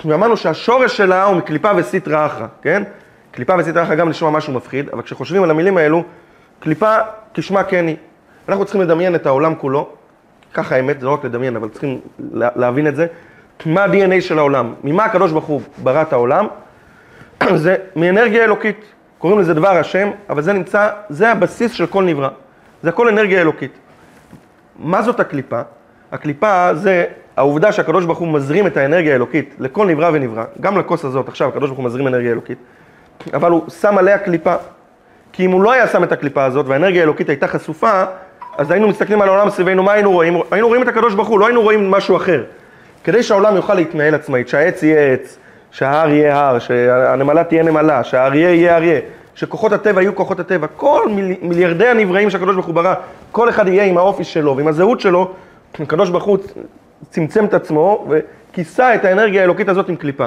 ואמרנו 0.04 0.36
שהשורש 0.36 0.96
שלה 0.96 1.24
הוא 1.24 1.36
מקליפה 1.36 1.70
וסטרא 1.76 2.26
אחרא, 2.26 2.46
כן? 2.62 2.82
קליפה 3.30 3.54
וסטרא 3.58 3.82
אחרא 3.82 3.94
גם 3.94 4.08
נשמע 4.08 4.30
משהו 4.30 4.52
מפחיד, 4.52 4.88
אבל 4.88 5.02
כשחושבים 5.02 5.42
על 5.42 5.50
המילים 5.50 5.76
האלו, 5.76 6.04
קליפה 6.60 6.96
כשמה 7.34 7.64
כן 7.64 7.86
היא. 7.86 7.96
אנחנו 8.48 8.64
צריכים 8.64 8.82
לדמיין 8.82 9.14
את 9.14 9.26
העולם 9.26 9.54
כולו, 9.54 9.88
ככה 10.54 10.76
האמת, 10.76 11.00
זה 11.00 11.06
לא 11.06 11.10
רק 11.10 11.24
לדמיין, 11.24 11.56
אבל 11.56 11.68
צריכים 11.68 12.00
להבין 12.30 12.86
את 12.86 12.96
זה. 12.96 13.06
מה 13.66 13.84
ה-DNA 13.84 14.20
של 14.20 14.38
העולם, 14.38 14.74
ממה 14.84 15.04
הקדוש 15.04 15.32
ברוך 15.32 15.44
הוא 15.44 15.60
ברא 15.78 16.02
את 16.02 16.12
העולם, 16.12 16.46
זה 17.54 17.76
מאנרגיה 17.96 18.44
אלוקית. 18.44 18.84
קוראים 19.18 19.40
לזה 19.40 19.54
דבר 19.54 19.68
השם, 19.68 20.10
אבל 20.30 20.42
זה 20.42 20.52
נמצא, 20.52 20.88
זה 21.08 21.30
הבסיס 21.30 21.72
של 21.72 21.86
כל 21.86 22.04
נברא. 22.04 22.28
זה 22.82 22.88
הכל 22.88 23.08
אנרגיה 23.08 23.40
אלוקית. 23.40 23.72
מה 24.78 25.02
זאת 25.02 25.20
הקליפה? 25.20 25.60
הקליפה 26.12 26.74
זה 26.74 27.04
העובדה 27.36 27.72
שהקדוש 27.72 28.04
ברוך 28.04 28.18
הוא 28.18 28.28
מזרים 28.28 28.66
את 28.66 28.76
האנרגיה 28.76 29.12
האלוקית 29.12 29.54
לכל 29.58 29.86
נברא 29.86 30.10
ונברא, 30.12 30.44
גם 30.60 30.78
לכוס 30.78 31.04
הזאת 31.04 31.28
עכשיו 31.28 31.48
הקדוש 31.48 31.70
ברוך 31.70 31.78
הוא 31.78 31.86
מזרים 31.86 32.06
אנרגיה 32.06 32.32
אלוקית, 32.32 32.58
אבל 33.34 33.50
הוא 33.50 33.70
שם 33.70 33.98
עליה 33.98 34.18
קליפה. 34.18 34.54
כי 35.32 35.46
אם 35.46 35.50
הוא 35.50 35.62
לא 35.62 35.72
היה 35.72 35.86
שם 35.86 36.04
את 36.04 36.12
הקליפה 36.12 36.44
הזאת 36.44 36.66
והאנרגיה 36.68 37.00
האלוקית 37.00 37.28
הייתה 37.28 37.46
חשופה, 37.46 38.04
אז 38.58 38.70
היינו 38.70 38.88
מסתכלים 38.88 39.22
על 39.22 39.28
העולם 39.28 39.50
סביבנו, 39.50 39.82
מה 39.82 39.92
היינו 39.92 40.12
רואים? 40.12 40.40
היינו 40.50 40.68
רואים 40.68 40.82
את 40.82 40.88
הקדוש 40.88 41.14
ברוך 41.14 41.28
הוא, 41.28 41.40
לא 41.40 41.46
היינו 41.46 41.62
רואים 41.62 41.90
משהו 41.90 42.16
אחר. 42.16 42.44
כדי 43.04 43.22
שהעולם 43.22 43.56
יוכל 43.56 43.74
להתנהל 43.74 44.14
עצמאית, 44.14 44.48
שהעץ 44.48 44.82
יהיה 44.82 45.12
עץ, 45.12 45.38
שההר 45.70 46.08
יהיה 46.08 46.40
הר, 46.40 46.58
שהנמלה 46.58 47.44
תהיה 47.44 47.62
נמלה, 47.62 48.04
שהאריה 48.04 48.54
יהיה 48.54 48.76
אריה, 48.76 49.00
שכוחות 49.34 49.72
הטבע 49.72 50.02
יהיו 50.02 50.14
כוחות 50.14 50.40
הטבע, 50.40 50.66
כל 50.76 51.08
מיל, 51.08 51.36
מיליארדי 51.42 51.86
הנבראים 51.86 52.30
שהקדוש 52.30 52.54
ברוך 52.54 52.66
הוא 52.66 52.74
ברא, 52.74 52.94
כל 53.32 53.48
אחד 53.48 53.68
יהיה 53.68 53.84
עם 53.84 53.98
האופי 53.98 54.24
שלו 54.24 54.56
ועם 54.56 54.68
הזהות 54.68 55.00
שלו, 55.00 55.30
הקדוש 55.80 56.10
ברוך 56.10 56.24
הוא 56.24 56.38
צמצם 57.10 57.44
את 57.44 57.54
עצמו 57.54 58.08
וכיסה 58.08 58.94
את 58.94 59.04
האנרגיה 59.04 59.40
האלוקית 59.40 59.68
הזאת 59.68 59.88
עם 59.88 59.96
קליפה. 59.96 60.26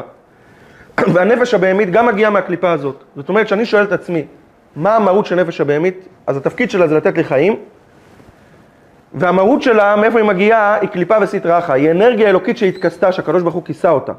והנפש 1.14 1.54
הבהמית 1.54 1.92
גם 1.92 2.06
מגיעה 2.06 2.32
מהקליפה 2.32 2.72
הזאת. 2.72 3.04
זאת 3.16 3.30
אומרת 3.30 3.48
שאני 3.48 3.66
שואל 3.66 3.84
את 3.84 3.92
עצמי, 3.92 4.26
מה 4.76 4.96
המהות 4.96 5.26
של 5.26 5.36
נפש 5.36 5.62
הבהמית? 5.62 6.08
אז 6.28 6.38
התפקיד 6.38 6.72
שלה 6.72 6.88
זה 6.88 6.96
לתת 6.96 7.18
לי 7.18 7.24
חיים, 7.24 7.56
והמהות 9.16 9.62
שלה, 9.62 9.96
מאיפה 9.96 10.20
היא 10.20 10.28
מגיעה, 10.28 10.78
היא 10.82 10.90
קליפה 10.90 11.16
וסטרא 11.22 11.58
אחא. 11.58 11.72
היא 11.72 11.92
אנרגיה 11.92 12.30
אלוקית 12.30 12.58
שהתכסתה, 12.58 13.12
שהקדוש 13.12 13.44
ברוך 13.44 13.56
הוא 13.56 13.64
כיסה 13.66 13.90
אותה. 13.90 14.12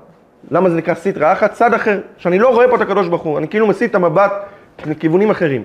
למה 0.50 0.70
זה 0.70 0.76
נקרא 0.76 0.94
סטרא 0.94 1.32
אחא? 1.32 1.48
צד 1.48 1.74
אחר, 1.74 2.00
שאני 2.18 2.38
לא 2.38 2.48
רואה 2.48 2.68
פה 2.68 2.76
את 2.76 2.80
הקדוש 2.80 3.08
ברוך 3.08 3.22
הוא, 3.22 3.38
אני 3.38 3.48
כאילו 3.48 3.66
מסיט 3.66 3.90
את 3.90 3.94
המבט 3.94 4.32
לכיוונים 4.86 5.30
אחרים. 5.30 5.62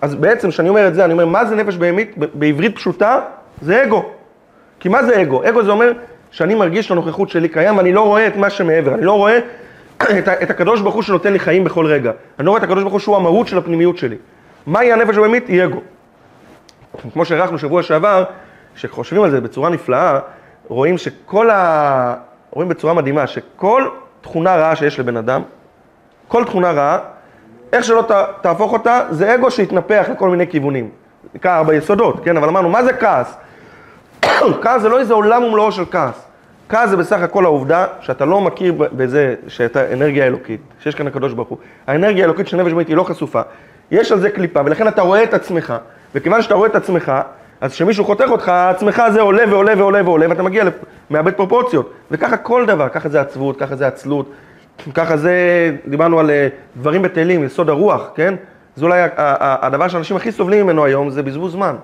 אז 0.00 0.14
בעצם, 0.14 0.50
כשאני 0.50 0.68
אומר 0.68 0.88
את 0.88 0.94
זה, 0.94 1.04
אני 1.04 1.12
אומר, 1.12 1.26
מה 1.26 1.44
זה 1.44 1.56
נפש 1.56 1.76
בהמית? 1.76 2.14
בעברית 2.34 2.76
פשוטה, 2.76 3.20
זה 3.62 3.84
אגו. 3.84 4.04
כי 4.80 4.88
מה 4.88 5.02
זה 5.02 5.22
אגו? 5.22 5.48
אגו 5.48 5.62
זה 5.62 5.70
אומר 5.70 5.92
שאני 6.30 6.54
מרגיש 6.54 6.88
שהנוכחות 6.88 7.28
שלי 7.28 7.48
קיים 7.48 7.76
ואני 7.76 7.92
לא 7.92 8.00
רואה 8.00 8.26
את 8.26 8.36
מה 8.36 8.50
שמעבר, 8.50 8.94
אני 8.94 9.04
לא 9.04 9.12
רואה 9.12 9.38
את, 10.18 10.28
את 10.28 10.50
הקדוש 10.50 10.80
ברוך 10.80 10.94
הוא 10.94 11.02
שנותן 11.02 11.32
לי 11.32 11.38
חיים 11.38 11.64
בכל 11.64 11.86
רגע. 11.86 12.12
אני 12.38 12.46
לא 12.46 12.50
רואה 12.50 12.58
את 12.58 12.64
הקדוש 12.64 12.82
ברוך 12.82 12.92
הוא 12.92 13.00
שהוא 13.00 13.16
המהות 13.16 13.48
של 13.48 13.58
הפנימיות 13.58 13.98
שלי. 13.98 14.16
מהי 14.66 14.92
הנפש 14.92 15.16
הבהמית? 15.16 15.48
היא 15.48 15.64
אגו. 15.64 15.80
כמו 17.12 17.24
שהערכנו 17.24 17.58
שבוע 17.58 17.82
שעבר, 17.82 18.24
כשחושבים 18.74 19.22
על 19.22 19.30
זה 19.30 19.40
בצורה 19.40 19.70
נפלאה, 19.70 20.18
רואים 20.68 20.98
שכל 20.98 21.50
ה... 21.50 22.14
רואים 22.50 22.68
בצורה 22.68 22.94
מדהימה 22.94 23.26
שכל 23.26 23.88
תכונה 24.20 24.56
רעה 24.56 24.76
שיש 24.76 25.00
לבן 25.00 25.16
אדם, 25.16 25.42
כל 26.28 26.44
תכונה 26.44 26.72
רעה, 26.72 26.98
איך 27.72 27.84
שלא 27.84 28.04
תהפוך 28.40 28.72
אותה, 28.72 29.00
זה 29.10 29.34
אגו 29.34 29.50
שהתנפח 29.50 30.06
לכל 30.10 30.30
מיני 30.30 30.46
כיוונים. 30.46 30.90
נקרא 31.34 31.58
ארבע 31.58 31.74
יסודות, 31.74 32.24
כן? 32.24 32.36
אבל 32.36 32.48
אמרנו, 32.48 32.68
מה 32.68 32.84
זה 32.84 32.92
כעס? 32.92 33.36
כעס 34.62 34.82
זה 34.82 34.88
לא 34.88 34.98
איזה 34.98 35.14
עולם 35.14 35.44
ומלואו 35.44 35.72
של 35.72 35.84
כעס. 35.90 36.26
כעס 36.68 36.90
זה 36.90 36.96
בסך 36.96 37.22
הכל 37.22 37.44
העובדה 37.44 37.86
שאתה 38.00 38.24
לא 38.24 38.40
מכיר 38.40 38.74
בזה 38.78 39.34
שאתה 39.48 39.92
אנרגיה 39.92 40.26
אלוקית, 40.26 40.60
שיש 40.80 40.94
כאן 40.94 41.06
הקדוש 41.06 41.32
ברוך 41.32 41.48
הוא. 41.48 41.58
האנרגיה 41.86 42.24
האלוקית 42.24 42.48
של 42.48 42.56
נפש 42.56 42.72
במית 42.72 42.88
היא 42.88 42.96
לא 42.96 43.02
חשופה. 43.02 43.40
יש 43.90 44.12
על 44.12 44.20
זה 44.20 44.30
קליפה, 44.30 44.60
ולכן 44.64 44.88
אתה 44.88 45.02
רואה 45.02 45.22
את 45.22 45.34
עצמך, 45.34 45.74
וכיוון 46.14 46.42
שאתה 46.42 46.54
רואה 46.54 46.68
את 46.68 46.74
עצמך, 46.74 47.12
אז 47.64 47.72
כשמישהו 47.72 48.04
חותך 48.04 48.24
אותך, 48.28 48.48
עצמך 48.48 49.02
זה 49.12 49.20
עולה 49.20 49.44
ועולה 49.50 49.72
ועולה 49.76 50.04
ועולה, 50.04 50.28
ואתה 50.28 50.42
מגיע, 50.42 50.64
מאבד 51.10 51.32
פרופורציות. 51.32 51.92
וככה 52.10 52.36
כל 52.36 52.66
דבר, 52.66 52.88
ככה 52.88 53.08
זה 53.08 53.20
עצבות, 53.20 53.56
ככה 53.56 53.76
זה 53.76 53.86
עצלות, 53.86 54.30
ככה 54.94 55.16
זה, 55.16 55.36
דיברנו 55.86 56.20
על 56.20 56.30
אה, 56.30 56.48
דברים 56.76 57.02
בטלים, 57.02 57.44
יסוד 57.44 57.68
הרוח, 57.68 58.10
כן? 58.14 58.34
זה 58.76 58.84
אולי 58.84 59.00
הדבר 59.16 59.88
שאנשים 59.88 60.16
הכי 60.16 60.32
סובלים 60.32 60.66
ממנו 60.66 60.84
היום, 60.84 61.10
זה 61.10 61.22
בזבוז 61.22 61.52
זמן. 61.52 61.76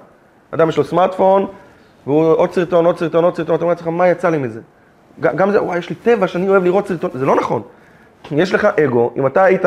אדם 0.50 0.68
יש 0.68 0.76
לו 0.76 0.84
סמארטפון, 0.84 1.46
והוא 2.06 2.24
עוד 2.24 2.52
סרטון, 2.52 2.84
עוד 2.84 2.98
סרטון, 2.98 3.24
עוד 3.24 3.36
סרטון, 3.36 3.54
אתה 3.54 3.64
אומר 3.64 3.72
לעצמך, 3.74 3.88
מה 3.88 4.08
יצא 4.08 4.30
לי 4.30 4.38
מזה? 4.38 4.60
גם 5.20 5.50
זה, 5.50 5.62
וואי, 5.62 5.78
יש 5.78 5.90
לי 5.90 5.96
טבע 5.96 6.26
שאני 6.26 6.48
אוהב 6.48 6.64
לראות 6.64 6.86
סרטון, 6.86 7.10
זה 7.14 7.26
לא 7.26 7.36
נכון. 7.36 7.62
יש 8.30 8.54
לך 8.54 8.68
אגו, 8.84 9.12
אם 9.16 9.26
אתה 9.26 9.44
היית, 9.44 9.64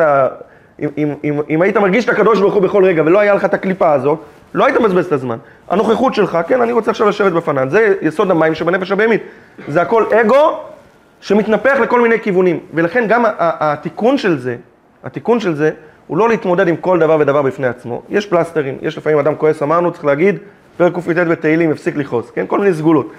אם, 0.80 0.88
אם, 0.98 1.14
אם, 1.24 1.40
אם 1.50 1.62
היית 1.62 1.76
מרגיש 1.76 2.04
את 2.04 2.10
הקדוש 2.10 2.40
ברוך 2.40 2.54
הוא 2.54 2.62
בכל 2.62 2.84
רגע 2.84 3.02
ולא 3.02 3.18
היה 3.18 3.34
לך 3.34 3.44
את 3.44 3.54
הקליפה 3.54 3.92
הזאת, 3.92 4.18
לא 4.54 4.64
היית 4.66 4.80
מבזבז 4.80 5.06
את 5.06 5.12
הזמן. 5.12 5.38
הנוכחות 5.68 6.14
שלך, 6.14 6.38
כן, 6.48 6.60
אני 6.60 6.72
רוצה 6.72 6.90
עכשיו 6.90 7.08
לשבת 7.08 7.32
בפנן, 7.32 7.68
זה 7.68 7.94
יסוד 8.02 8.30
המים 8.30 8.54
שבנפש 8.54 8.92
הבהמית. 8.92 9.22
זה 9.68 9.82
הכל 9.82 10.04
אגו 10.20 10.60
שמתנפח 11.20 11.78
לכל 11.82 12.00
מיני 12.00 12.20
כיוונים. 12.20 12.60
ולכן 12.74 13.06
גם 13.08 13.24
התיקון 13.38 14.18
של 14.18 14.38
זה, 14.38 14.56
התיקון 15.04 15.40
של 15.40 15.54
זה, 15.54 15.70
הוא 16.06 16.18
לא 16.18 16.28
להתמודד 16.28 16.68
עם 16.68 16.76
כל 16.76 16.98
דבר 16.98 17.16
ודבר 17.20 17.42
בפני 17.42 17.66
עצמו. 17.66 18.02
יש 18.08 18.26
פלסטרים, 18.26 18.78
יש 18.82 18.98
לפעמים 18.98 19.18
אדם 19.18 19.34
כועס, 19.34 19.62
אמרנו, 19.62 19.92
צריך 19.92 20.04
להגיד, 20.04 20.38
פרק 20.76 20.92
ק"ט 20.94 21.16
בתהילים, 21.16 21.70
הפסיק 21.70 21.96
לכעוס, 21.96 22.30
כן? 22.30 22.44
כל 22.46 22.58
מיני 22.58 22.74
סגולות. 22.74 23.12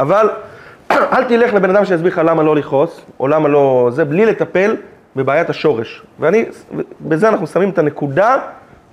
אבל 0.00 0.30
אל 0.90 1.24
תלך 1.24 1.54
לבן 1.54 1.70
אדם 1.70 1.84
שיסביר 1.84 2.12
לך 2.12 2.20
למה 2.24 2.42
לא 2.42 2.56
לכעוס, 2.56 3.00
או 3.20 3.28
למה 3.28 3.48
לא 3.48 3.88
זה, 3.92 4.04
בלי 4.04 4.26
לטפל 4.26 4.76
בבעיית 5.16 5.50
השורש. 5.50 6.02
ואני, 6.20 6.44
בזה 7.00 7.28
אנחנו 7.28 7.46
שמים 7.46 7.70
את 7.70 7.78
הנקודה, 7.78 8.36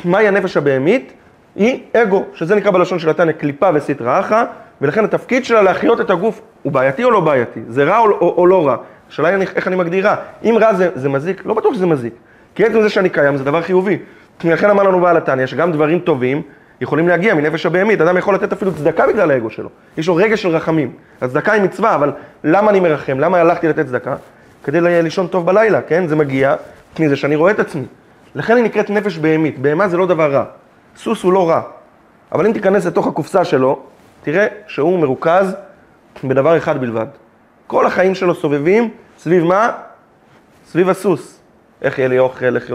מהי 0.06 0.28
הנפש 0.28 0.58
הבהמית, 0.58 1.14
היא 1.56 1.80
אגו, 1.94 2.26
שזה 2.34 2.56
נקרא 2.56 2.72
בלשון 2.72 3.00
של 3.00 3.10
התנא 3.10 3.32
קליפה 3.32 3.70
וסטרא 3.74 4.20
אחא, 4.20 4.44
ולכן 4.82 5.04
התפקיד 5.04 5.46
שלה 5.46 5.62
להחיות 5.62 6.02
את 6.02 6.10
הגוף 6.10 6.42
הוא 6.64 6.72
בעייתי 6.72 7.04
או 7.04 7.12
לא 7.12 7.20
בעייתי, 7.20 7.60
זה 7.68 7.84
רע 7.84 7.98
או, 7.98 8.12
או, 8.12 8.34
או 8.38 8.48
לא 8.48 8.68
רע. 8.68 8.76
השאלה 9.10 9.28
היא 9.28 9.48
איך 9.56 9.68
אני 9.68 9.76
מגדיר 9.76 10.08
רע. 10.08 10.16
אם 10.44 10.58
רע 10.62 10.74
זה, 10.74 10.90
זה 10.96 11.10
מזיק, 11.10 11.46
לא 11.46 11.54
בטוח 11.54 11.74
שזה 11.74 11.86
מזיק. 11.86 12.14
כי 12.56 12.66
עצם 12.66 12.82
זה 12.82 12.90
שאני 12.90 13.10
קיים 13.10 13.38
זה 13.38 13.44
דבר 13.44 13.62
חיובי. 13.62 13.98
לכן 14.44 14.70
אמר 14.70 14.84
לנו 14.84 15.00
בעל 15.02 15.18
התניא 15.18 15.46
שגם 15.46 15.72
דברים 15.72 16.00
טובים 16.00 16.42
יכולים 16.82 17.08
להגיע 17.08 17.34
מנפש 17.34 17.66
הבהמית. 17.66 18.02
אדם 18.02 18.18
יכול 18.18 18.36
לתת 18.36 18.54
אפילו 18.54 18.76
צדקה 18.76 19.08
בגלל 19.08 19.32
האגו 19.32 19.50
שלו. 19.50 19.70
יש 19.98 20.08
לו 20.08 20.16
רגש 20.16 20.42
של 20.42 20.50
רחמים. 20.50 20.92
הצדקה 21.22 21.52
היא 21.52 21.62
מצווה, 21.62 21.96
אבל 21.96 22.12
למה 22.44 22.72
אני 22.72 22.80
מרחם? 22.80 23.20
למה 23.20 23.38
הלכתי 23.38 23.68
לתת 23.68 23.86
צדקה? 23.86 24.16
כדי 24.64 24.82
לישון 24.82 25.28
טוב 25.28 25.46
בלילה, 25.46 25.82
כן? 25.82 26.08
זה 26.08 26.16
מגיע 26.16 26.56
מזה 27.00 27.16
שאני 27.16 27.36
רואה 27.36 27.52
את 27.52 27.60
עצמי. 27.60 27.86
לכן 28.36 28.56
היא 28.56 28.64
נקראת 28.64 28.90
נפש 28.90 29.18
בהמית. 29.18 29.60
בהמה 29.60 29.88
זה 29.88 29.98
לא 29.98 30.06
דבר 30.08 30.32
רע. 30.32 30.44
סוס 30.96 31.24
הוא 31.24 31.34
לא 31.34 31.50
רע. 31.50 31.62
אבל 32.32 32.46
אם 32.46 32.54
תיכנס 32.54 32.86
לתוך 32.86 33.08
הקופסה 33.08 33.46
שלו, 33.46 33.80
תראה 34.24 34.48
שהוא 34.68 35.00
מרוכז 35.00 35.56
בדבר 36.24 36.58
אחד 36.58 36.82
בלבד. 36.82 37.06
כל 37.68 37.86
החיים 37.86 38.16
שלו 38.16 38.36
סובבים 38.36 38.90
סביב 39.18 39.44
מה? 39.44 39.72
סביב 40.68 40.90
הסוס. 40.90 41.40
איך 41.82 42.00
יהיה 42.00 42.08
לי 42.08 42.20
אוכל, 42.20 42.56
איך 42.56 42.72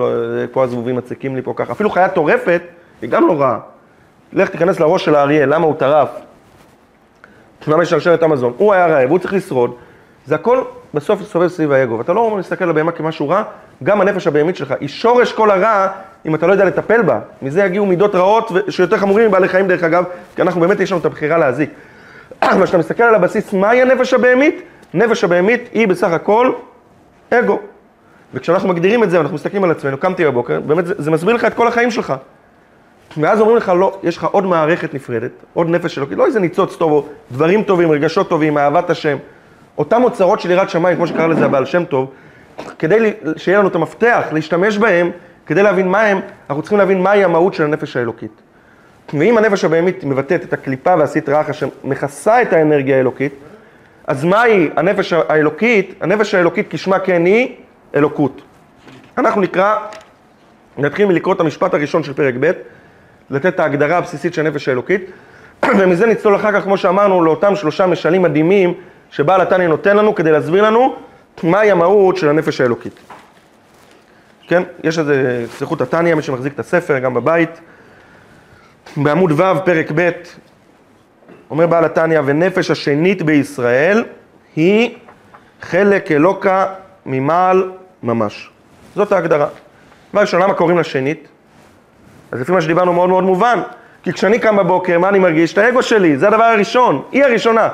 פה 0.53 0.65
הזבובים 0.65 0.97
מציקים 0.97 1.37
לי 1.37 1.43
פה 1.43 1.53
ככה. 1.57 1.73
אפילו 1.73 1.91
חיה 1.91 2.09
טורפת, 2.09 2.63
היא 3.03 3.11
גם 3.11 3.27
לא 3.27 3.41
רעה. 3.41 3.59
לך 4.33 4.49
תיכנס 4.49 4.81
לראש 4.81 5.05
של 5.05 5.15
האריה, 5.15 5.47
למה 5.47 5.67
הוא 5.67 5.75
טרף? 5.75 6.09
למה 7.67 7.83
יש 7.83 7.91
שרשרת 7.91 8.23
המזון? 8.23 8.53
הוא 8.57 8.73
היה 8.73 8.87
רעב, 8.87 9.11
הוא 9.11 9.19
צריך 9.19 9.35
לשרוד. 9.35 9.75
זה 10.27 10.35
הכל 10.35 10.63
בסוף 10.95 11.23
סובב 11.23 11.49
סביב 11.49 11.73
האגו. 11.73 11.99
ואתה 11.99 12.13
לא 12.13 12.37
מסתכל 12.37 12.65
על 12.65 12.71
הבהמה 12.71 12.93
כמשהו 12.93 13.29
רע, 13.29 13.43
גם 13.83 14.01
הנפש 14.01 14.27
הבהמית 14.27 14.57
שלך 14.57 14.75
היא 14.81 14.89
שורש 14.89 15.33
כל 15.33 15.51
הרע 15.51 15.89
אם 16.27 16.35
אתה 16.35 16.47
לא 16.47 16.53
יודע 16.53 16.65
לטפל 16.65 17.03
בה. 17.03 17.21
מזה 17.43 17.65
יגיעו 17.65 17.87
מידות 17.87 18.15
רעות 18.15 18.53
שיותר 18.69 18.97
חמורים 18.97 19.29
מבעלי 19.29 19.49
חיים 19.49 19.69
דרך 19.69 19.83
אגב, 19.83 20.05
כי 20.37 20.43
אנחנו 20.43 20.61
באמת 20.61 20.81
יש 20.81 20.93
לנו 20.93 21.01
את 21.01 21.05
הבחירה 21.05 21.39
להזיק. 21.39 21.71
אבל 22.43 22.65
כשאתה 22.65 22.79
מסתכל 22.79 23.03
על 23.03 23.15
הבסיס, 23.15 23.53
מהי 23.53 23.83
הנפש 23.83 24.15
הבהמית? 24.15 24.63
נפש 24.95 25.25
הבהמית 25.25 25.69
היא 25.73 25.89
בסך 25.89 26.13
הכל 26.13 26.53
אגו. 27.31 27.59
וכשאנחנו 28.35 28.69
מגדירים 28.69 29.05
את 29.05 29.11
זה, 29.11 29.19
ואנחנו 29.19 29.35
מסתכלים 29.35 29.65
על 29.65 29.71
עצמנו, 29.71 29.99
קמתי 29.99 30.25
בבוקר, 30.25 30.61
באמת 30.61 30.87
זה, 30.87 30.95
זה 30.99 31.11
מסביר 31.11 31.35
לך 31.35 31.45
את 31.45 31.55
כל 31.55 31.69
החיים 31.69 31.91
שלך. 31.91 32.15
ואז 33.17 33.41
אומרים 33.41 33.57
לך, 33.57 33.73
לא, 33.77 33.99
יש 34.03 34.17
לך 34.17 34.25
עוד 34.25 34.45
מערכת 34.45 34.95
נפרדת, 34.95 35.31
עוד 35.55 35.69
נפש 35.69 35.99
אלוקית, 35.99 36.19
לא 36.19 36.27
איזה 36.27 36.41
ניצוץ 36.41 36.77
טוב, 36.77 36.93
או 36.93 37.05
דברים 37.33 37.63
טובים, 37.63 37.91
רגשות 37.91 38.29
טובים, 38.29 38.59
אהבת 38.59 38.91
השם. 38.91 39.17
אותם 39.79 40.05
אוצרות 40.05 40.41
של 40.41 40.51
יראת 40.51 40.71
שמיים, 40.71 40.97
כמו 40.97 41.07
שקרא 41.07 41.27
לזה 41.27 41.45
הבעל 41.45 41.65
שם 41.65 41.85
טוב, 41.85 42.11
כדי 42.79 43.13
שיהיה 43.37 43.59
לנו 43.59 43.69
את 43.69 43.75
המפתח 43.75 44.25
להשתמש 44.33 44.79
בהם, 44.79 45.11
כדי 45.51 45.63
להבין 45.63 45.89
מה 45.89 46.01
הם, 46.01 46.21
אנחנו 46.51 46.63
צריכים 46.63 46.79
להבין 46.79 47.03
מהי 47.03 47.25
המהות 47.25 47.55
של 47.55 47.65
הנפש 47.65 47.97
האלוקית. 47.97 48.31
ואם 49.15 49.39
הנפש 49.39 49.65
הבהמית 49.65 50.05
מבטאת 50.05 50.45
את 50.45 50.53
הקליפה 50.53 50.95
והסטרא 50.99 51.41
אחא 51.41 51.53
שמכסה 51.53 52.43
את 52.43 52.53
האנרגיה 52.53 52.97
האלוקית, 52.97 53.35
אז 54.07 54.25
מהי 54.25 54.71
הנפש 54.77 55.13
האלוקית? 55.13 55.95
הנפש 56.01 56.35
האלוקית 56.35 56.67
כשמה 56.71 56.99
כן 56.99 57.25
היא 57.25 57.55
אלוקות. 57.95 58.43
אנחנו 59.19 59.41
נקרא, 59.41 59.77
נתחיל 60.79 61.07
מלקרוא 61.07 61.35
את 61.35 61.41
המשפט 61.41 61.75
הראשון 61.75 62.03
של 62.03 62.13
פרק 62.13 62.35
ב', 62.41 62.53
לתת 63.31 63.47
את 63.47 63.61
ההגדרה 63.61 63.99
הבסיסית 63.99 64.35
של 64.35 64.47
הנפש 64.47 64.69
האלוקית, 64.69 65.11
ומזה 65.79 66.07
נצלול 66.07 66.37
אחר 66.37 66.53
כך, 66.53 66.65
כמו 66.65 66.77
שאמרנו, 66.77 67.25
לאותם 67.25 67.57
שלושה 67.57 67.87
משלים 67.87 68.23
מדהימים 68.23 68.75
שבעל 69.11 69.41
התניא 69.41 69.69
נותן 69.69 69.97
לנו 69.97 70.15
כדי 70.15 70.33
להסביר 70.33 70.65
לנו 70.65 70.97
מהי 71.43 71.71
המהות 71.71 72.17
של 72.17 72.29
הנפש 72.29 72.61
האלוקית. 72.61 73.10
כן, 74.51 74.63
יש 74.85 74.99
איזה, 74.99 75.45
תפתחו 75.49 75.75
את 75.75 75.81
התניא, 75.81 76.15
מי 76.15 76.23
שמחזיק 76.23 76.53
את 76.55 76.59
הספר, 76.59 76.99
גם 76.99 77.15
בבית. 77.15 77.61
בעמוד 78.97 79.33
ו', 79.41 79.65
פרק 79.65 79.93
ב', 79.95 80.11
אומר 81.51 81.67
בעל 81.67 81.85
התניא, 81.85 82.21
ונפש 82.25 82.71
השנית 82.71 83.23
בישראל 83.23 84.05
היא 84.57 84.97
חלק 85.63 86.13
אלוקה 86.13 86.67
ממעל 87.07 87.71
ממש. 88.03 88.51
זאת 88.95 89.13
ההגדרה. 89.13 89.47
דבר 90.13 90.21
ראשון, 90.21 90.43
למה 90.43 90.55
קוראים 90.55 90.77
לה 90.77 90.85
שנית? 90.85 91.29
אז 92.33 92.41
לפי 92.41 92.53
מה 92.53 92.61
שדיברנו 92.61 92.93
מאוד 92.93 93.09
מאוד 93.09 93.25
מובן, 93.25 93.61
כי 94.03 94.13
כשאני 94.13 94.39
קם 94.39 94.57
בבוקר, 94.57 94.99
מה 94.99 95.09
אני 95.09 95.19
מרגיש? 95.19 95.53
את 95.53 95.59
האגו 95.59 95.83
שלי, 95.83 96.17
זה 96.17 96.29
הדבר 96.29 96.45
הראשון, 96.45 97.03
היא 97.13 97.25
הראשונה. 97.25 97.69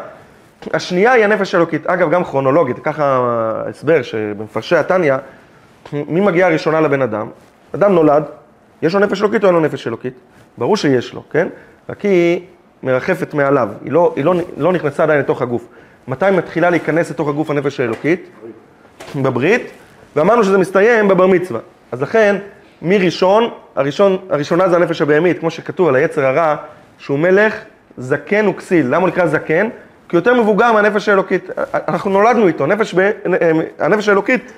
השנייה 0.74 1.12
היא 1.12 1.24
הנפש 1.24 1.54
האלוקית. 1.54 1.86
אגב, 1.86 2.10
גם 2.10 2.24
כרונולוגית, 2.24 2.78
ככה 2.78 3.04
ההסבר 3.66 4.02
שבמפרשי 4.02 4.76
התניא, 4.76 5.14
מי 5.92 6.20
מגיעה 6.20 6.48
הראשונה 6.48 6.80
לבן 6.80 7.02
אדם? 7.02 7.28
אדם 7.74 7.92
נולד, 7.92 8.22
יש 8.82 8.94
לו 8.94 9.00
נפש 9.00 9.22
אלוקית 9.22 9.42
או 9.44 9.48
אין 9.48 9.54
לו 9.54 9.60
נפש 9.60 9.86
אלוקית? 9.86 10.14
ברור 10.58 10.76
שיש 10.76 11.14
לו, 11.14 11.22
כן? 11.30 11.48
רק 11.88 12.00
היא 12.00 12.40
מרחפת 12.82 13.34
מעליו, 13.34 13.68
היא 13.84 13.92
לא, 13.92 14.12
היא 14.16 14.24
לא, 14.24 14.34
לא 14.56 14.72
נכנסה 14.72 15.02
עדיין 15.02 15.20
לתוך 15.20 15.42
הגוף. 15.42 15.66
מתי 16.08 16.30
מתחילה 16.30 16.70
להיכנס 16.70 17.10
לתוך 17.10 17.28
הגוף 17.28 17.50
הנפש 17.50 17.80
האלוקית? 17.80 18.30
בברית, 19.16 19.70
ואמרנו 20.16 20.44
שזה 20.44 20.58
מסתיים 20.58 21.08
בבר 21.08 21.26
מצווה. 21.26 21.60
אז 21.92 22.02
לכן, 22.02 22.36
מראשון, 22.82 23.50
הראשון, 23.76 24.18
הראשונה 24.30 24.68
זה 24.68 24.76
הנפש 24.76 25.02
הבהמית, 25.02 25.38
כמו 25.38 25.50
שכתוב 25.50 25.88
על 25.88 25.96
היצר 25.96 26.26
הרע, 26.26 26.56
שהוא 26.98 27.18
מלך 27.18 27.54
זקן 27.98 28.48
וכסיל. 28.48 28.86
למה 28.86 28.96
הוא 28.96 29.08
נקרא 29.08 29.26
זקן? 29.26 29.68
כי 30.08 30.16
יותר 30.16 30.40
מבוגר 30.40 30.72
מהנפש 30.72 31.08
האלוקית. 31.08 31.50
אנחנו 31.74 32.10
נולדנו 32.10 32.46
איתו, 32.46 32.66
נפש 32.66 32.94
ב... 32.94 33.10
הנפש 33.78 34.08
האלוקית 34.08 34.52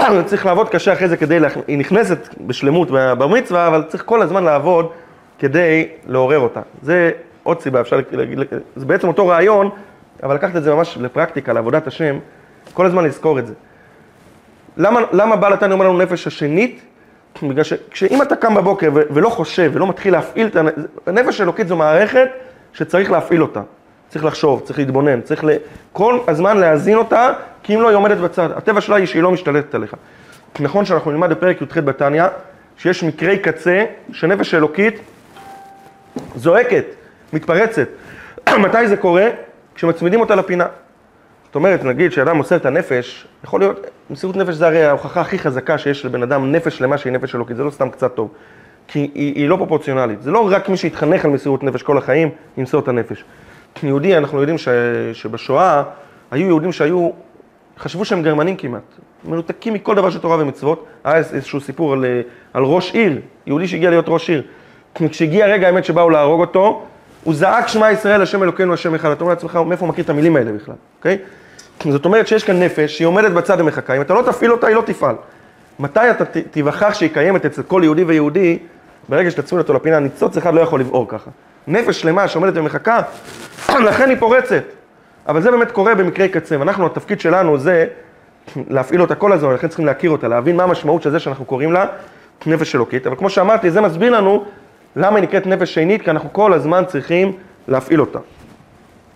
צריך 0.26 0.46
לעבוד 0.46 0.68
קשה 0.68 0.92
אחרי 0.92 1.08
זה 1.08 1.16
כדי, 1.16 1.40
לה... 1.40 1.48
היא 1.66 1.78
נכנסת 1.78 2.34
בשלמות 2.40 2.88
בבר 2.90 3.26
מצווה, 3.26 3.66
אבל 3.66 3.82
צריך 3.88 4.02
כל 4.06 4.22
הזמן 4.22 4.44
לעבוד 4.44 4.90
כדי 5.38 5.88
לעורר 6.06 6.38
אותה. 6.38 6.60
זה 6.82 7.10
עוד 7.42 7.60
סיבה, 7.60 7.80
אפשר 7.80 8.00
להגיד, 8.12 8.38
זה 8.76 8.86
בעצם 8.86 9.08
אותו 9.08 9.28
רעיון, 9.28 9.70
אבל 10.22 10.34
לקחת 10.34 10.56
את 10.56 10.62
זה 10.62 10.74
ממש 10.74 10.98
לפרקטיקה, 11.00 11.52
לעבודת 11.52 11.86
השם, 11.86 12.18
כל 12.74 12.86
הזמן 12.86 13.04
לזכור 13.04 13.38
את 13.38 13.46
זה. 13.46 13.54
למה, 14.76 15.00
למה 15.12 15.36
בעל 15.36 15.52
התניא 15.52 15.72
אומר 15.72 15.88
לנו 15.88 15.98
נפש 15.98 16.26
השנית? 16.26 16.82
בגלל 17.48 17.64
שאם 17.94 18.22
אתה 18.22 18.36
קם 18.36 18.54
בבוקר 18.54 18.90
ולא 18.92 19.28
חושב 19.28 19.70
ולא 19.74 19.86
מתחיל 19.86 20.12
להפעיל 20.12 20.46
את 20.46 20.56
הנפש 21.06 21.40
האלוקית 21.40 21.68
זו 21.68 21.76
מערכת 21.76 22.28
שצריך 22.72 23.10
להפעיל 23.10 23.42
אותה. 23.42 23.60
צריך 24.08 24.24
לחשוב, 24.24 24.60
צריך 24.64 24.78
להתבונן, 24.78 25.20
צריך 25.20 25.44
כל 25.92 26.18
הזמן 26.28 26.56
להזין 26.56 26.96
אותה, 26.96 27.32
כי 27.62 27.74
אם 27.74 27.82
לא 27.82 27.88
היא 27.88 27.96
עומדת 27.96 28.18
בצד. 28.18 28.48
הטבע 28.56 28.80
שלה 28.80 28.96
היא 28.96 29.06
שהיא 29.06 29.22
לא 29.22 29.30
משתלטת 29.30 29.74
עליך. 29.74 29.94
נכון 30.60 30.84
שאנחנו 30.84 31.10
נלמד 31.10 31.30
בפרק 31.30 31.62
י"ח 31.62 31.78
בתניא, 31.78 32.24
שיש 32.76 33.04
מקרי 33.04 33.38
קצה 33.38 33.84
שנפש 34.12 34.54
אלוקית 34.54 35.00
זועקת, 36.36 36.84
מתפרצת. 37.32 37.88
מתי 38.64 38.88
זה 38.88 38.96
קורה? 38.96 39.28
כשמצמידים 39.74 40.20
אותה 40.20 40.34
לפינה. 40.34 40.66
זאת 41.46 41.54
אומרת, 41.54 41.84
נגיד 41.84 42.12
שאדם 42.12 42.36
מוסר 42.36 42.56
את 42.56 42.66
הנפש, 42.66 43.26
יכול 43.44 43.60
להיות, 43.60 43.86
מסירות 44.10 44.36
נפש 44.36 44.54
זה 44.54 44.66
הרי 44.66 44.84
ההוכחה 44.84 45.20
הכי 45.20 45.38
חזקה 45.38 45.78
שיש 45.78 46.04
לבן 46.04 46.22
אדם 46.22 46.52
נפש 46.52 46.78
שלמה 46.78 46.98
שהיא 46.98 47.12
נפש 47.12 47.34
אלוקית, 47.34 47.56
זה 47.56 47.64
לא 47.64 47.70
סתם 47.70 47.90
קצת 47.90 48.14
טוב. 48.14 48.30
כי 48.88 48.98
היא, 48.98 49.34
היא 49.34 49.48
לא 49.48 49.56
פרופורציונלית. 49.56 50.22
זה 50.22 50.30
לא 50.30 50.48
רק 50.52 50.68
מי 50.68 50.76
שהתחנך 50.76 51.24
על 51.24 51.30
מסירות 51.30 51.62
נפש 51.62 51.82
כל 51.82 51.98
החיים, 51.98 52.30
ימסור 52.56 52.80
את 52.80 52.88
הנפש. 52.88 53.24
יהודי, 53.82 54.16
אנחנו 54.16 54.40
יודעים 54.40 54.58
ש, 54.58 54.68
שבשואה 55.12 55.82
היו 56.30 56.46
יהודים 56.46 56.72
שהיו, 56.72 57.10
חשבו 57.78 58.04
שהם 58.04 58.22
גרמנים 58.22 58.56
כמעט, 58.56 58.82
מנותקים 59.24 59.74
מכל 59.74 59.94
דבר 59.94 60.10
של 60.10 60.18
תורה 60.18 60.36
ומצוות. 60.40 60.86
היה 61.04 61.16
איזשהו 61.16 61.60
סיפור 61.60 61.92
על, 61.92 62.04
על 62.54 62.62
ראש 62.62 62.94
עיר, 62.94 63.20
יהודי 63.46 63.68
שהגיע 63.68 63.90
להיות 63.90 64.04
ראש 64.08 64.30
עיר. 64.30 64.42
כשהגיע 64.94 65.46
רגע 65.46 65.66
האמת 65.66 65.84
שבאו 65.84 66.10
להרוג 66.10 66.40
אותו, 66.40 66.82
הוא 67.24 67.34
זעק 67.34 67.68
שמע 67.68 67.90
ישראל, 67.92 68.22
השם 68.22 68.42
אלוקינו, 68.42 68.74
השם 68.74 68.94
אחד. 68.94 69.10
אתה 69.10 69.20
אומר 69.20 69.34
לעצמך, 69.34 69.58
מאיפה 69.66 69.84
הוא 69.84 69.88
מכיר 69.88 70.04
את 70.04 70.10
המילים 70.10 70.36
האלה 70.36 70.52
בכלל, 70.52 70.74
אוקיי? 70.98 71.18
זאת 71.84 72.04
אומרת 72.04 72.28
שיש 72.28 72.44
כאן 72.44 72.62
נפש 72.62 72.96
שהיא 72.96 73.06
עומדת 73.06 73.32
בצד 73.32 73.60
ומחכה, 73.60 73.96
אם 73.96 74.00
אתה 74.00 74.14
לא 74.14 74.22
תפעיל 74.22 74.52
אותה, 74.52 74.66
היא 74.66 74.76
לא 74.76 74.82
תפעל. 74.86 75.14
מתי 75.78 76.10
אתה 76.10 76.24
תיווכח 76.50 76.94
שהיא 76.94 77.10
קיימת 77.10 77.44
אצל 77.44 77.62
כל 77.62 77.80
יהודי 77.84 78.04
ויהודי, 78.04 78.58
ברגע 79.08 79.30
שתצמיד 79.30 79.58
אותו 79.62 79.74
לפינה, 79.74 79.98
ניצוץ 79.98 80.36
אחד 80.36 80.54
לא 80.54 80.60
יכול 80.60 80.80
לבעור 80.80 81.08
ככה. 81.08 81.30
נפש 81.66 82.00
שלמה 82.00 82.28
שעומדת 82.28 82.56
ומחכה, 82.56 83.00
לכן 83.88 84.10
היא 84.10 84.16
פורצת. 84.18 84.62
אבל 85.28 85.42
זה 85.42 85.50
באמת 85.50 85.70
קורה 85.70 85.94
במקרי 85.94 86.28
קצה, 86.28 86.58
ואנחנו, 86.58 86.86
התפקיד 86.86 87.20
שלנו 87.20 87.58
זה 87.58 87.86
להפעיל 88.56 89.00
אותה 89.00 89.14
כל 89.14 89.32
הזמן, 89.32 89.52
לכן 89.52 89.68
צריכים 89.68 89.86
להכיר 89.86 90.10
אותה, 90.10 90.28
להבין 90.28 90.56
מה 90.56 90.62
המשמעות 90.62 91.02
של 91.02 91.10
זה 91.10 91.18
שאנחנו 91.18 91.44
קוראים 91.44 91.72
לה 91.72 91.86
נפש 92.46 92.74
אלוקית. 92.74 93.06
אבל 93.06 93.16
כמו 93.16 93.30
שאמרתי, 93.30 93.70
זה 93.70 93.80
מסביר 93.80 94.12
לנו 94.12 94.44
למה 94.96 95.16
היא 95.16 95.22
נקראת 95.22 95.46
נפש 95.46 95.74
שנית, 95.74 96.02
כי 96.02 96.10
אנחנו 96.10 96.32
כל 96.32 96.52
הזמן 96.52 96.84
צריכים 96.86 97.32
להפעיל 97.68 98.00
אותה. 98.00 98.18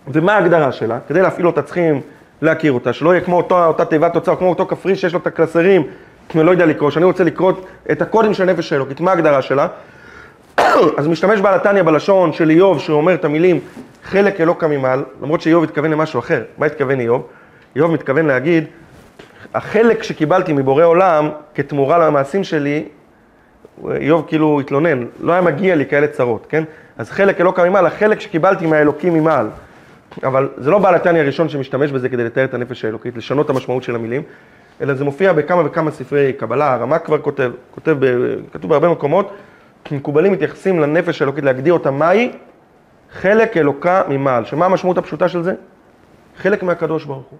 ומה 0.07 0.33
ההגדרה 0.33 0.71
שלה? 0.71 0.99
כדי 1.07 1.21
להפעיל 1.21 1.47
אותה 1.47 1.61
צריכים 1.61 2.01
להכיר 2.41 2.71
אותה, 2.71 2.93
שלא 2.93 3.09
יהיה 3.09 3.21
כמו 3.21 3.37
אותו, 3.37 3.65
אותה 3.65 3.85
תיבת 3.85 4.13
תוצאה, 4.13 4.35
כמו 4.35 4.49
אותו 4.49 4.65
כפרי 4.65 4.95
שיש 4.95 5.13
לו 5.13 5.19
את 5.19 5.27
הקלסרים, 5.27 5.83
אני 6.35 6.43
לא 6.43 6.51
יודע 6.51 6.65
לקרוא, 6.65 6.91
שאני 6.91 7.05
רוצה 7.05 7.23
לקרוא 7.23 7.53
את 7.91 8.01
הקודים 8.01 8.33
של 8.33 8.45
נפש 8.45 8.73
האלוקית, 8.73 8.99
מה 8.99 9.11
ההגדרה 9.11 9.41
שלה? 9.41 9.67
אז 10.97 11.07
משתמש 11.07 11.39
בעל 11.39 11.53
התניא 11.53 11.83
בלשון 11.83 12.33
של 12.33 12.49
איוב, 12.49 12.79
שהוא 12.79 12.97
אומר 12.97 13.13
את 13.13 13.25
המילים 13.25 13.59
חלק 14.03 14.41
אלוקא 14.41 14.65
ממעל, 14.65 15.03
למרות 15.21 15.41
שאיוב 15.41 15.63
התכוון 15.63 15.91
למשהו 15.91 16.19
אחר. 16.19 16.43
מה 16.57 16.65
התכוון 16.65 16.99
איוב? 16.99 17.27
איוב 17.75 17.91
מתכוון 17.91 18.25
להגיד, 18.25 18.63
החלק 19.53 20.03
שקיבלתי 20.03 20.53
מבורא 20.53 20.85
עולם 20.85 21.29
כתמורה 21.55 21.97
למעשים 21.97 22.43
שלי, 22.43 22.85
איוב 23.95 24.25
כאילו 24.27 24.59
התלונן, 24.59 25.05
לא 25.19 25.31
היה 25.31 25.41
מגיע 25.41 25.75
לי 25.75 25.85
כאלה 25.85 26.07
צרות, 26.07 26.45
כן? 26.49 26.63
אז 26.97 27.09
חלק 27.09 27.41
אלוקא 27.41 27.69
ממעל, 27.69 27.85
החלק 27.85 28.19
שקיבלתי 28.19 28.65
מהאלוקים 28.65 29.13
ממעל. 29.13 29.47
אבל 30.23 30.49
זה 30.57 30.71
לא 30.71 30.79
בעל 30.79 30.95
התניא 30.95 31.21
הראשון 31.21 31.49
שמשתמש 31.49 31.91
בזה 31.91 32.09
כדי 32.09 32.23
לתאר 32.23 32.43
את 32.43 32.53
הנפש 32.53 32.85
האלוקית, 32.85 33.17
לשנות 33.17 33.45
את 33.45 33.49
המשמעות 33.49 33.83
של 33.83 33.95
המילים, 33.95 34.21
אלא 34.81 34.93
זה 34.93 35.03
מופיע 35.03 35.33
בכמה 35.33 35.61
וכמה 35.65 35.91
ספרי 35.91 36.33
קבלה, 36.33 36.73
הרמ"א 36.73 36.97
כבר 36.97 37.17
כותב, 37.17 37.51
כותב, 37.71 37.95
ב, 37.99 38.35
כתוב 38.53 38.69
בהרבה 38.69 38.89
מקומות, 38.89 39.33
מקובלים 39.91 40.31
מתייחסים 40.31 40.79
לנפש 40.79 41.21
האלוקית, 41.21 41.43
להגדיר 41.43 41.73
אותה 41.73 41.91
מהי 41.91 42.31
חלק 43.11 43.57
אלוקה 43.57 44.01
ממעל. 44.09 44.45
שמה 44.45 44.65
המשמעות 44.65 44.97
הפשוטה 44.97 45.29
של 45.29 45.43
זה? 45.43 45.53
חלק 46.37 46.63
מהקדוש 46.63 47.05
ברוך 47.05 47.27
הוא. 47.29 47.39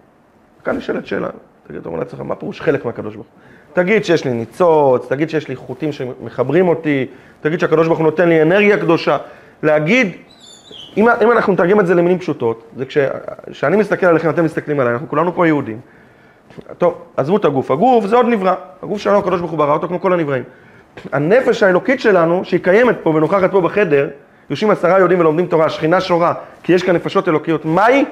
כאן 0.64 0.76
נשאלת 0.76 1.08
שאלה, 1.08 1.30
תגיד, 1.68 1.80
אתה 1.80 1.90
אומר 1.90 2.00
לעצמך, 2.00 2.20
מה 2.20 2.36
פירוש 2.36 2.62
חלק 2.62 2.86
מהקדוש 2.86 3.16
ברוך 3.16 3.28
הוא? 3.28 3.74
תגיד 3.74 4.06
שיש 4.06 4.26
לי 4.26 4.34
ניצוץ, 4.34 5.06
תגיד 5.10 5.30
שיש 5.30 5.48
לי 5.48 5.56
חוטים 5.56 5.92
שמחברים 5.92 6.68
אותי, 6.68 7.06
תגיד 7.42 7.60
שהקדוש 7.60 7.88
ברוך 7.88 8.00
הוא 8.00 8.06
נותן 8.06 8.30
לי 8.30 8.42
אנרגיה 8.42 8.78
קדושה. 8.78 9.18
להגיד, 9.64 10.12
אם, 10.98 11.08
אם 11.24 11.32
אנחנו 11.32 11.54
נתרגם 11.54 11.80
את 11.80 11.88
זה 11.88 11.96
למילים 11.96 12.20
פשוטות, 12.20 12.64
זה 12.78 12.86
כשאני 13.52 13.78
מסתכל 13.78 14.06
עליכם, 14.06 14.30
אתם 14.30 14.46
מסתכלים 14.46 14.80
עליי, 14.80 14.94
אנחנו 14.94 15.10
כולנו 15.10 15.34
פה 15.34 15.48
יהודים. 15.48 15.80
טוב, 16.78 17.02
עזבו 17.18 17.38
את 17.38 17.46
הגוף, 17.46 17.72
הגוף 17.72 18.06
זה 18.06 18.16
עוד 18.16 18.26
נברא, 18.26 18.56
הגוף 18.84 19.02
שלנו 19.02 19.18
הקדוש 19.18 19.40
ברוך 19.40 19.52
הוא 19.52 19.58
ברא 19.58 19.74
אותו 19.74 19.88
כמו 19.88 20.02
כל 20.02 20.14
הנבראים. 20.14 20.44
הנפש 21.12 21.64
האלוקית 21.64 22.00
שלנו, 22.00 22.46
שהיא 22.46 22.60
קיימת 22.64 22.96
פה 23.04 23.10
ונוכחת 23.10 23.52
פה 23.52 23.62
בחדר, 23.62 24.08
יושבים 24.50 24.72
עשרה 24.72 25.00
יהודים 25.00 25.20
ולומדים 25.20 25.46
תורה, 25.46 25.66
השכינה 25.66 26.02
שורה, 26.02 26.34
כי 26.64 26.74
יש 26.74 26.84
כאן 26.84 26.96
נפשות 26.96 27.28
אלוקיות, 27.28 27.66
מהי? 27.66 28.06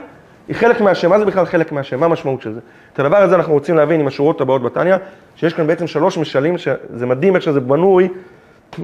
היא 0.48 0.56
חלק 0.56 0.82
מהשם, 0.82 1.10
מה 1.10 1.20
זה 1.20 1.26
בכלל 1.26 1.46
חלק 1.46 1.72
מהשם? 1.72 2.00
מה 2.00 2.06
המשמעות 2.06 2.42
של 2.42 2.54
זה? 2.54 2.60
את 2.94 3.00
הדבר 3.00 3.18
הזה 3.18 3.36
אנחנו 3.36 3.54
רוצים 3.54 3.76
להבין 3.76 4.00
עם 4.00 4.08
השורות 4.08 4.42
הבאות 4.42 4.64
בתניא, 4.64 4.96
שיש 5.36 5.54
כאן 5.54 5.68
בעצם 5.68 5.88
שלוש 5.88 6.18
משלים, 6.18 6.58
שזה 6.58 7.06
מדהים 7.06 7.36
איך 7.36 7.44
שזה 7.44 7.60
בנוי, 7.60 8.08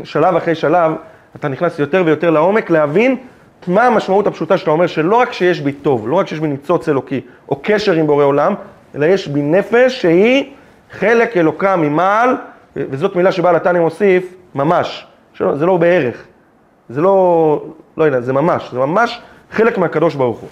שלב 0.03 0.35
אחרי 0.35 0.55
שלב, 0.55 0.91
אתה 1.35 1.47
נכנס 1.47 1.79
יותר 1.79 2.03
ויותר 2.05 2.29
לעומק, 2.29 2.69
להבין 2.69 3.15
מה 3.67 3.83
המשמעות 3.83 4.27
הפשוטה 4.27 4.57
שאתה 4.57 4.71
אומר, 4.71 4.87
שלא 4.87 5.15
רק 5.15 5.33
שיש 5.33 5.61
בי 5.61 5.71
טוב, 5.71 6.09
לא 6.09 6.15
רק 6.15 6.27
שיש 6.27 6.39
בי 6.39 6.47
ניצוץ 6.47 6.89
אלוקי, 6.89 7.21
או 7.49 7.59
קשר 7.63 7.93
עם 7.93 8.07
בורא 8.07 8.23
עולם, 8.23 8.53
אלא 8.95 9.05
יש 9.05 9.27
בי 9.27 9.41
נפש 9.41 10.01
שהיא 10.01 10.51
חלק 10.91 11.37
אלוקה 11.37 11.75
ממעל, 11.75 12.35
וזאת 12.75 13.15
מילה 13.15 13.31
שבעל 13.31 13.55
התניא 13.55 13.81
מוסיף, 13.81 14.33
ממש, 14.55 15.07
זה 15.53 15.65
לא 15.65 15.77
בערך, 15.77 16.25
זה 16.89 17.01
לא, 17.01 17.65
לא 17.97 18.03
יודע, 18.03 18.21
זה 18.21 18.33
ממש, 18.33 18.69
זה 18.71 18.79
ממש 18.79 19.21
חלק 19.51 19.77
מהקדוש 19.77 20.15
ברוך 20.15 20.39
הוא. 20.39 20.49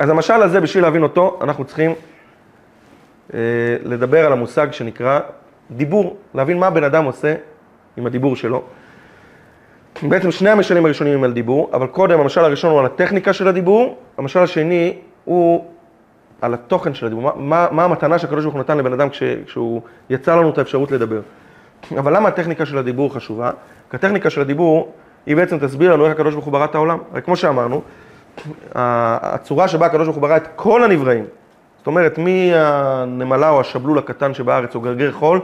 אז 0.00 0.10
המשל 0.10 0.42
הזה, 0.42 0.60
בשביל 0.60 0.84
להבין 0.84 1.02
אותו, 1.02 1.38
אנחנו 1.42 1.64
צריכים 1.64 1.94
אה, 3.34 3.38
לדבר 3.84 4.26
על 4.26 4.32
המושג 4.32 4.72
שנקרא 4.72 5.20
דיבור, 5.70 6.16
להבין 6.34 6.58
מה 6.58 6.66
הבן 6.66 6.84
אדם 6.84 7.04
עושה 7.04 7.34
עם 7.96 8.06
הדיבור 8.06 8.36
שלו. 8.36 8.62
בעצם 10.02 10.30
שני 10.30 10.50
המשלים 10.50 10.84
הראשונים 10.84 11.14
הם 11.14 11.24
על 11.24 11.32
דיבור, 11.32 11.70
אבל 11.72 11.86
קודם 11.86 12.20
המשל 12.20 12.40
הראשון 12.40 12.70
הוא 12.70 12.80
על 12.80 12.86
הטכניקה 12.86 13.32
של 13.32 13.48
הדיבור, 13.48 13.98
המשל 14.18 14.38
השני 14.38 14.98
הוא 15.24 15.64
על 16.40 16.54
התוכן 16.54 16.94
של 16.94 17.06
הדיבור, 17.06 17.32
מה, 17.36 17.66
מה, 17.70 17.84
המתנה 17.84 18.18
שהקדוש 18.18 18.44
ברוך 18.44 18.54
הוא 18.54 18.60
נתן 18.60 18.78
לבן 18.78 18.92
אדם 18.92 19.10
כש, 19.10 19.22
כשהוא 19.46 19.80
יצא 20.10 20.36
לנו 20.36 20.50
את 20.50 20.58
האפשרות 20.58 20.90
לדבר. 20.90 21.20
אבל 21.98 22.16
למה 22.16 22.28
הטכניקה 22.28 22.66
של 22.66 22.78
הדיבור 22.78 23.14
חשובה? 23.14 23.50
כי 23.90 23.96
הטכניקה 23.96 24.30
של 24.30 24.40
הדיבור 24.40 24.92
היא 25.26 25.36
בעצם 25.36 25.58
תסביר 25.58 25.92
לנו 25.92 26.04
איך 26.04 26.12
הקדוש 26.12 26.34
ברוך 26.34 26.44
הוא 26.44 26.52
ברא 26.52 26.64
את 26.64 26.74
העולם. 26.74 26.98
הרי 27.12 27.22
כמו 27.22 27.36
שאמרנו, 27.36 27.82
הצורה 28.74 29.68
שבה 29.68 29.86
הקדוש 29.86 30.04
ברוך 30.04 30.16
הוא 30.16 30.22
ברא 30.22 30.36
את 30.36 30.48
כל 30.56 30.84
הנבראים, 30.84 31.24
זאת 31.78 31.86
אומרת, 31.86 32.18
מהנמלה 32.18 33.50
או 33.50 33.60
השבלול 33.60 33.98
הקטן 33.98 34.34
שבארץ, 34.34 34.74
או 34.74 34.80
גרגר 34.80 35.12
חול, 35.12 35.40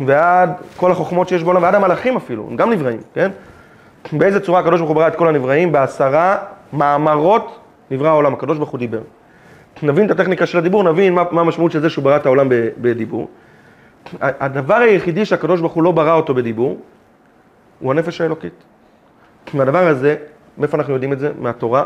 ועד 0.00 0.50
כל 0.76 0.92
החוכמות 0.92 1.28
שיש 1.28 1.42
בעולם, 1.42 1.62
ועד 1.62 1.74
המלאכים 1.74 2.16
אפילו, 2.16 2.46
הם 2.50 2.56
גם 2.56 2.70
נבראים, 2.70 3.00
כן? 3.14 3.30
באיזה 4.12 4.40
צורה 4.40 4.60
הקדוש 4.60 4.80
ברוך 4.80 4.88
הוא 4.90 4.96
ברא 4.96 5.08
את 5.08 5.16
כל 5.16 5.28
הנבראים? 5.28 5.72
בעשרה 5.72 6.36
מאמרות 6.72 7.58
נברא 7.90 8.08
העולם, 8.08 8.34
הקדוש 8.34 8.58
ברוך 8.58 8.70
הוא 8.70 8.78
דיבר. 8.78 9.00
נבין 9.82 10.06
את 10.06 10.10
הטכניקה 10.10 10.46
של 10.46 10.58
הדיבור, 10.58 10.82
נבין 10.82 11.14
מה, 11.14 11.24
מה 11.30 11.40
המשמעות 11.40 11.72
של 11.72 11.80
זה 11.80 11.90
שהוא 11.90 12.04
ברא 12.04 12.16
את 12.16 12.26
העולם 12.26 12.48
בדיבור. 12.78 13.28
הדבר 14.20 14.74
היחידי 14.74 15.24
שהקדוש 15.24 15.60
ברוך 15.60 15.72
הוא 15.72 15.82
לא 15.82 15.92
ברא 15.92 16.14
אותו 16.14 16.34
בדיבור, 16.34 16.78
הוא 17.80 17.92
הנפש 17.92 18.20
האלוקית. 18.20 18.64
מהדבר 19.54 19.88
הזה, 19.88 20.16
מאיפה 20.58 20.76
אנחנו 20.76 20.92
יודעים 20.92 21.12
את 21.12 21.18
זה? 21.18 21.30
מהתורה, 21.38 21.84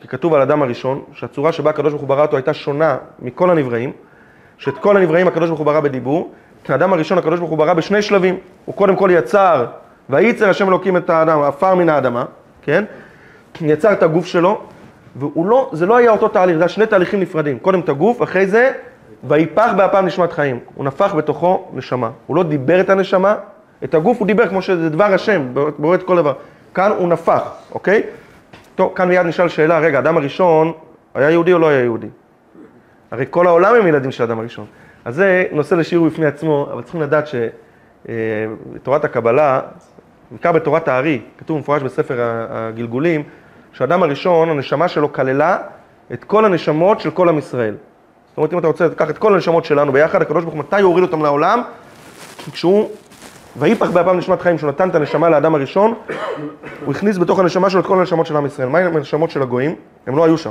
כי 0.00 0.08
כתוב 0.08 0.34
על 0.34 0.40
אדם 0.40 0.62
הראשון, 0.62 1.02
שהצורה 1.12 1.52
שבה 1.52 1.70
הקדוש 1.70 1.90
ברוך 1.90 2.00
הוא 2.00 2.08
ברא 2.08 2.22
אותו 2.22 2.36
הייתה 2.36 2.54
שונה 2.54 2.96
מכל 3.18 3.50
הנבראים, 3.50 3.92
שאת 4.58 4.78
כל 4.78 4.96
הנבראים 4.96 5.28
הקדוש 5.28 5.48
ברוך 5.48 5.58
הוא 5.58 5.66
ברא 5.66 5.80
בדיבור, 5.80 6.32
כי 6.64 6.72
האדם 6.72 6.92
הראשון 6.92 7.18
הקדוש 7.18 7.38
ברוך 7.38 7.50
הוא 7.50 7.58
ברא 7.58 7.72
בשני 7.72 8.02
שלבים, 8.02 8.36
הוא 8.64 8.74
קודם 8.74 8.96
כל 8.96 9.10
יצר, 9.12 9.66
וייצר 10.10 10.48
השם 10.48 10.68
אלוקים 10.68 10.96
את 10.96 11.10
האדם, 11.10 11.42
עפר 11.42 11.74
מן 11.74 11.88
האדמה, 11.88 12.24
כן? 12.62 12.84
יצר 13.60 13.92
את 13.92 14.02
הגוף 14.02 14.26
שלו, 14.26 14.62
לא, 15.36 15.70
זה 15.72 15.86
לא 15.86 15.96
היה 15.96 16.10
אותו 16.10 16.28
תהליך, 16.28 16.56
זה 16.56 16.62
היה 16.62 16.68
שני 16.68 16.86
תהליכים 16.86 17.20
נפרדים, 17.20 17.58
קודם 17.58 17.80
את 17.80 17.88
הגוף, 17.88 18.22
אחרי 18.22 18.46
זה, 18.46 18.72
ויפח 19.28 19.70
באפם 19.76 20.06
נשמת 20.06 20.32
חיים, 20.32 20.58
הוא 20.74 20.84
נפח 20.84 21.14
בתוכו 21.14 21.68
נשמה, 21.74 22.10
הוא 22.26 22.36
לא 22.36 22.42
דיבר 22.42 22.80
את 22.80 22.90
הנשמה, 22.90 23.34
את 23.84 23.94
הגוף 23.94 24.18
הוא 24.18 24.26
דיבר 24.26 24.48
כמו 24.48 24.62
שזה 24.62 24.90
דבר 24.90 25.14
השם, 25.14 25.42
בורא 25.78 25.94
את 25.94 26.02
כל 26.02 26.16
דבר, 26.16 26.32
כאן 26.74 26.90
הוא 26.98 27.08
נפח, 27.08 27.42
אוקיי? 27.72 28.02
טוב, 28.74 28.92
כאן 28.94 29.08
מיד 29.08 29.26
נשאל 29.26 29.48
שאלה, 29.48 29.78
רגע, 29.78 29.98
האדם 29.98 30.16
הראשון 30.16 30.72
היה 31.14 31.30
יהודי 31.30 31.52
או 31.52 31.58
לא 31.58 31.68
היה 31.68 31.80
יהודי? 31.80 32.08
הרי 33.10 33.24
כל 33.30 33.46
העולם 33.46 33.74
הם 33.74 33.86
ילדים 33.86 34.10
של 34.10 34.22
האדם 34.22 34.38
הראשון. 34.38 34.66
אז 35.04 35.14
זה 35.14 35.44
נושא 35.52 35.74
לשיעור 35.74 36.06
בפני 36.06 36.26
עצמו, 36.26 36.68
אבל 36.72 36.82
צריכים 36.82 37.02
לדעת 37.02 37.24
שבתורת 38.06 39.04
הקבלה, 39.04 39.60
בעיקר 40.30 40.52
בתורת 40.52 40.88
הארי, 40.88 41.20
כתוב 41.38 41.58
מפורש 41.58 41.82
בספר 41.82 42.16
הגלגולים, 42.50 43.22
שהאדם 43.74 44.02
הראשון, 44.02 44.50
הנשמה 44.50 44.88
שלו 44.88 45.12
כללה 45.12 45.58
את 46.12 46.24
כל 46.24 46.44
הנשמות 46.44 47.00
של 47.00 47.10
כל 47.10 47.28
עם 47.28 47.38
ישראל. 47.38 47.74
זאת 48.28 48.36
אומרת, 48.36 48.52
אם 48.52 48.58
אתה 48.58 48.66
רוצה 48.66 48.86
לקחת 48.86 49.10
את 49.10 49.18
כל 49.18 49.34
הנשמות 49.34 49.64
שלנו 49.64 49.92
ביחד, 49.92 50.22
הקדוש 50.22 50.44
ברוך 50.44 50.54
הוא, 50.54 50.60
מתי 50.60 50.80
הוא 50.80 50.88
הוריד 50.88 51.04
אותם 51.04 51.22
לעולם? 51.22 51.62
כשהוא, 52.52 52.90
ויפח 53.56 53.90
באפם 53.90 54.18
נשמת 54.18 54.40
חיים, 54.40 54.56
כשהוא 54.56 54.68
נתן 54.68 54.88
את 54.88 54.94
הנשמה 54.94 55.28
לאדם 55.28 55.54
הראשון, 55.54 55.94
הוא 56.84 56.94
הכניס 56.94 57.18
בתוך 57.18 57.38
הנשמה 57.38 57.70
שלו 57.70 57.80
את 57.80 57.86
כל 57.86 57.98
הנשמות 57.98 58.26
של 58.26 58.36
עם 58.36 58.46
ישראל. 58.46 58.68
מה 58.68 58.78
עם 58.78 58.96
הנשמות 58.96 59.30
של 59.30 59.42
הגויים? 59.42 59.74
הם 60.06 60.16
לא 60.16 60.24
היו 60.24 60.38
שם. 60.38 60.50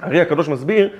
הרי 0.00 0.20
הקדוש 0.20 0.48
מסביר 0.48 0.90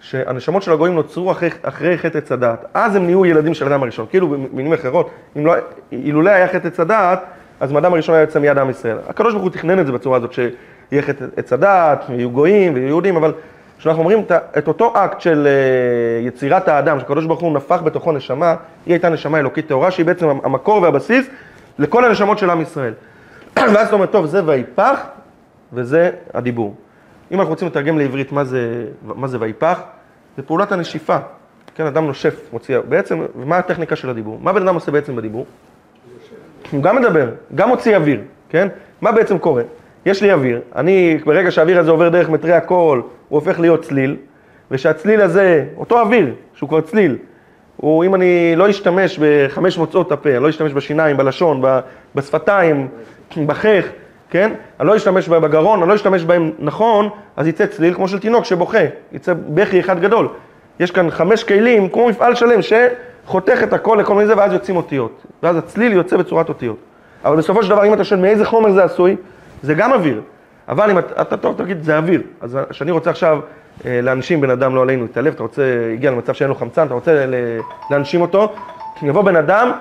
שהנשמות 0.00 0.62
של 0.62 0.72
הגויים 0.72 0.94
נוצרו 0.94 1.30
אחרי, 1.30 1.48
אחרי 1.62 1.98
חטא 1.98 2.18
עץ 2.18 2.32
הדעת. 2.32 2.64
אז 2.74 2.96
הם 2.96 3.06
נהיו 3.06 3.26
ילדים 3.26 3.54
של 3.54 3.66
אדם 3.66 3.82
הראשון. 3.82 4.06
כאילו 4.10 4.28
במילים 4.28 4.72
אחרות, 4.72 5.10
לא, 5.36 5.54
אילולא 5.92 6.30
היה 6.30 6.48
חטא 6.48 6.66
עץ 6.66 6.80
הדעת, 6.80 7.24
אז 7.60 7.72
מאדם 7.72 7.92
הראשון 7.92 8.14
היה 8.14 8.22
יוצא 8.22 8.38
מיד 8.38 8.58
עם 8.58 8.70
ישראל. 8.70 8.98
הקדוש 9.08 9.32
ברוך 9.32 9.44
הוא 9.44 9.52
תכנן 9.52 9.80
את 9.80 9.86
זה 9.86 9.92
בצורה 9.92 10.16
הזאת, 10.16 10.32
שיהיה 10.32 11.02
עץ 11.36 11.52
הדעת, 11.52 12.04
ויהיו 12.08 12.30
גויים 12.30 12.74
ויהיו 12.74 12.88
יהודים, 12.88 13.16
אבל 13.16 13.32
כשאנחנו 13.78 14.02
אומרים 14.02 14.22
את 14.58 14.68
אותו 14.68 14.92
אקט 14.96 15.20
של 15.20 15.46
אה, 15.46 16.26
יצירת 16.26 16.68
האדם, 16.68 17.00
שהקדוש 17.00 17.26
ברוך 17.26 17.40
הוא 17.40 17.54
נפח 17.54 17.82
בתוכו 17.82 18.12
נשמה, 18.12 18.54
היא 18.86 18.94
הייתה 18.94 19.08
נשמה 19.08 19.38
אלוקית 19.38 19.68
טהורה, 19.68 19.90
שהיא 19.90 20.06
בעצם 20.06 20.28
המקור 20.28 20.82
והבסיס 20.82 21.26
לכל 21.78 22.04
הנשמות 22.04 22.38
של 22.38 22.50
עם 22.50 22.60
ישראל. 22.60 22.92
ואז 23.74 23.86
אתה 23.86 23.94
אומר, 23.94 24.06
טוב, 24.06 24.26
זה 24.26 24.46
ויפח, 24.46 25.00
וזה 25.72 26.10
הדיבור. 26.34 26.74
אם 27.30 27.40
אנחנו 27.40 27.50
רוצים 27.50 27.68
לתרגם 27.68 27.98
לעברית 27.98 28.32
מה 28.32 28.44
זה, 28.44 28.84
מה 29.02 29.28
זה 29.28 29.36
ויפח, 29.40 29.80
זה 30.36 30.42
פעולת 30.42 30.72
הנשיפה. 30.72 31.16
כן, 31.74 31.86
אדם 31.86 32.06
נושף, 32.06 32.40
מוציא, 32.52 32.78
בעצם, 32.88 33.20
ומה 33.36 33.58
הטכניקה 33.58 33.96
של 33.96 34.10
הדיבור? 34.10 34.38
מה 34.42 34.52
בן 34.52 34.62
אדם 34.62 34.74
עושה 34.74 34.90
בעצם 34.90 35.16
בדיבור? 35.16 35.46
הוא 36.70 36.82
גם 36.82 36.96
מדבר, 36.96 37.28
גם 37.54 37.68
מוציא 37.68 37.96
אוויר, 37.96 38.20
כן? 38.48 38.68
מה 39.00 39.12
בעצם 39.12 39.38
קורה? 39.38 39.62
יש 40.06 40.22
לי 40.22 40.32
אוויר, 40.32 40.60
אני, 40.76 41.18
ברגע 41.26 41.50
שהאוויר 41.50 41.78
הזה 41.78 41.90
עובר 41.90 42.08
דרך 42.08 42.28
מטרי 42.28 42.52
הקול, 42.52 43.02
הוא 43.28 43.38
הופך 43.38 43.60
להיות 43.60 43.82
צליל, 43.82 44.16
ושהצליל 44.70 45.20
הזה, 45.20 45.64
אותו 45.76 46.00
אוויר, 46.00 46.34
שהוא 46.54 46.68
כבר 46.68 46.80
צליל, 46.80 47.16
הוא, 47.76 48.04
אם 48.04 48.14
אני 48.14 48.52
לא 48.56 48.70
אשתמש 48.70 49.18
בחמש 49.22 49.78
מוצאות 49.78 50.12
הפה, 50.12 50.30
אני 50.30 50.42
לא 50.42 50.48
אשתמש 50.48 50.72
בשיניים, 50.72 51.16
בלשון, 51.16 51.62
בשפתיים, 52.14 52.88
בחך, 53.46 53.86
כן? 54.30 54.52
אני 54.80 54.88
לא 54.88 54.96
אשתמש 54.96 55.28
בהם 55.28 55.42
בגרון, 55.42 55.80
אני 55.80 55.88
לא 55.88 55.94
אשתמש 55.94 56.24
בהם 56.24 56.50
נכון, 56.58 57.08
אז 57.36 57.46
יצא 57.46 57.66
צליל 57.66 57.94
כמו 57.94 58.08
של 58.08 58.18
תינוק 58.18 58.44
שבוכה, 58.44 58.78
יצא 59.12 59.34
בכי 59.48 59.80
אחד 59.80 60.00
גדול. 60.00 60.28
יש 60.80 60.90
כאן 60.90 61.10
חמש 61.10 61.44
כלים, 61.44 61.88
כמו 61.88 62.08
מפעל 62.08 62.34
שלם, 62.34 62.62
שחותך 63.28 63.62
את 63.62 63.72
הכל 63.72 63.98
לכל 64.00 64.14
מיני 64.14 64.26
זה, 64.26 64.36
ואז 64.36 64.52
יוצאים 64.52 64.76
אותיות. 64.76 65.22
ואז 65.42 65.56
הצליל 65.56 65.92
יוצא 65.92 66.16
בצורת 66.16 66.48
אותיות. 66.48 66.76
אבל 67.24 67.36
בסופו 67.36 67.62
של 67.62 67.70
דבר, 67.70 67.86
אם 67.86 67.94
אתה 67.94 68.04
שואל 68.04 68.20
מאיזה 68.20 68.44
חומר 68.44 68.72
זה 68.72 68.84
עשוי, 68.84 69.16
זה 69.62 69.74
גם 69.74 69.92
אוויר. 69.92 70.20
אבל 70.68 70.90
אם 70.90 70.98
אתה, 70.98 71.22
אתה 71.22 71.36
טוב, 71.36 71.54
תגיד, 71.58 71.82
זה 71.82 71.98
אוויר. 71.98 72.22
אז 72.40 72.58
כשאני 72.70 72.90
רוצה 72.90 73.10
עכשיו 73.10 73.40
אה, 73.86 74.00
להנשים 74.02 74.40
בן 74.40 74.50
אדם, 74.50 74.74
לא 74.74 74.82
עלינו, 74.82 75.02
להתעלב, 75.02 75.34
אתה 75.34 75.42
רוצה, 75.42 75.62
הגיע 75.92 76.10
למצב 76.10 76.32
שאין 76.32 76.48
לו 76.48 76.54
חמצן, 76.54 76.86
אתה 76.86 76.94
רוצה 76.94 77.26
להנשים 77.90 78.20
אותו, 78.20 78.52
יבוא 79.02 79.22
בן 79.22 79.36
אדם 79.36 79.72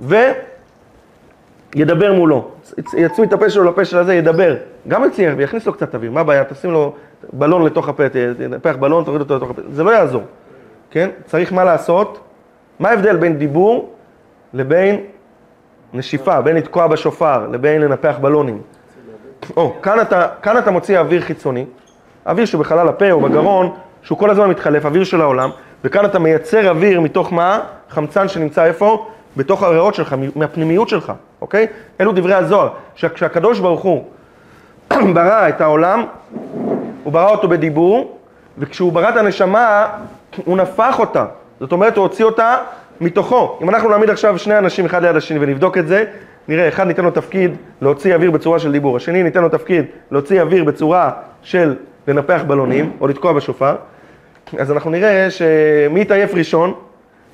וידבר 0.00 2.12
מולו. 2.12 2.48
יצמיד 2.96 3.28
את 3.28 3.32
הפה 3.32 3.50
שלו 3.50 3.64
לפה 3.64 3.84
של 3.84 3.98
הזה, 3.98 4.14
ידבר. 4.14 4.56
גם 4.88 5.04
יציע 5.04 5.34
ויכניס 5.36 5.66
לו 5.66 5.72
קצת 5.72 5.94
אוויר, 5.94 6.10
מה 6.10 6.20
הבעיה? 6.20 6.44
תשים 6.44 6.70
לו 6.70 6.94
בלון 7.32 7.64
לתוך 7.64 7.88
הפה, 7.88 8.08
תנפח 8.08 8.76
בלון, 8.76 9.04
תוריד 9.04 9.20
אותו 9.20 9.36
לתוך 9.36 9.50
הפה, 9.50 9.62
זה 9.70 9.82
לא 9.82 9.90
יעזור, 9.90 10.22
כן? 10.90 11.10
צריך 11.26 11.52
מה 11.52 11.64
לעשות? 11.64 12.31
מה 12.82 12.88
ההבדל 12.88 13.16
בין 13.16 13.38
דיבור 13.38 13.94
לבין 14.54 15.00
נשיפה, 15.94 16.40
בין 16.40 16.56
לתקוע 16.56 16.86
בשופר 16.86 17.46
לבין 17.52 17.80
לנפח 17.80 18.16
בלונים? 18.20 18.60
או, 19.56 19.74
כאן 19.82 20.00
אתה, 20.00 20.26
כאן 20.42 20.58
אתה 20.58 20.70
מוציא 20.70 20.98
אוויר 20.98 21.20
חיצוני, 21.20 21.64
אוויר 22.26 22.44
שבחלל 22.44 22.88
הפה 22.88 23.10
או 23.10 23.20
בגרון, 23.20 23.70
שהוא 24.02 24.18
כל 24.18 24.30
הזמן 24.30 24.50
מתחלף, 24.50 24.86
אוויר 24.86 25.04
של 25.04 25.20
העולם, 25.20 25.50
וכאן 25.84 26.04
אתה 26.04 26.18
מייצר 26.18 26.70
אוויר 26.70 27.00
מתוך 27.00 27.32
מה? 27.32 27.60
חמצן 27.90 28.28
שנמצא 28.28 28.64
איפה? 28.64 29.06
בתוך 29.36 29.62
הריאות 29.62 29.94
שלך, 29.94 30.16
מהפנימיות 30.36 30.88
שלך, 30.88 31.12
אוקיי? 31.40 31.66
אלו 32.00 32.12
דברי 32.12 32.34
הזוהר, 32.34 32.68
שכשהקדוש 32.94 33.58
ברוך 33.60 33.82
הוא 33.82 34.04
ברא 35.14 35.48
את 35.48 35.60
העולם, 35.60 36.04
הוא 37.04 37.12
ברא 37.12 37.30
אותו 37.30 37.48
בדיבור, 37.48 38.18
וכשהוא 38.58 38.92
ברא 38.92 39.08
את 39.08 39.16
הנשמה, 39.16 39.86
הוא 40.44 40.56
נפח 40.56 40.98
אותה. 40.98 41.26
זאת 41.62 41.72
אומרת, 41.72 41.96
הוא 41.96 42.02
הוציא 42.02 42.24
אותה 42.24 42.56
מתוכו. 43.00 43.58
אם 43.62 43.68
אנחנו 43.68 43.88
נעמיד 43.88 44.10
עכשיו 44.10 44.38
שני 44.38 44.58
אנשים 44.58 44.84
אחד 44.84 45.02
ליד 45.04 45.16
השני 45.16 45.38
ונבדוק 45.40 45.78
את 45.78 45.86
זה, 45.86 46.04
נראה, 46.48 46.68
אחד 46.68 46.86
ניתן 46.86 47.04
לו 47.04 47.10
תפקיד 47.10 47.56
להוציא 47.82 48.14
אוויר 48.14 48.30
בצורה 48.30 48.58
של 48.58 48.72
דיבור, 48.72 48.96
השני 48.96 49.22
ניתן 49.22 49.42
לו 49.42 49.48
תפקיד 49.48 49.84
להוציא 50.10 50.42
אוויר 50.42 50.64
בצורה 50.64 51.10
של 51.42 51.74
לנפח 52.08 52.40
בלונים, 52.46 52.92
או 53.00 53.06
לתקוע 53.06 53.32
בשופר, 53.32 53.76
אז 54.58 54.72
אנחנו 54.72 54.90
נראה 54.90 55.30
שמי 55.30 56.00
יתעייף 56.00 56.34
ראשון? 56.34 56.74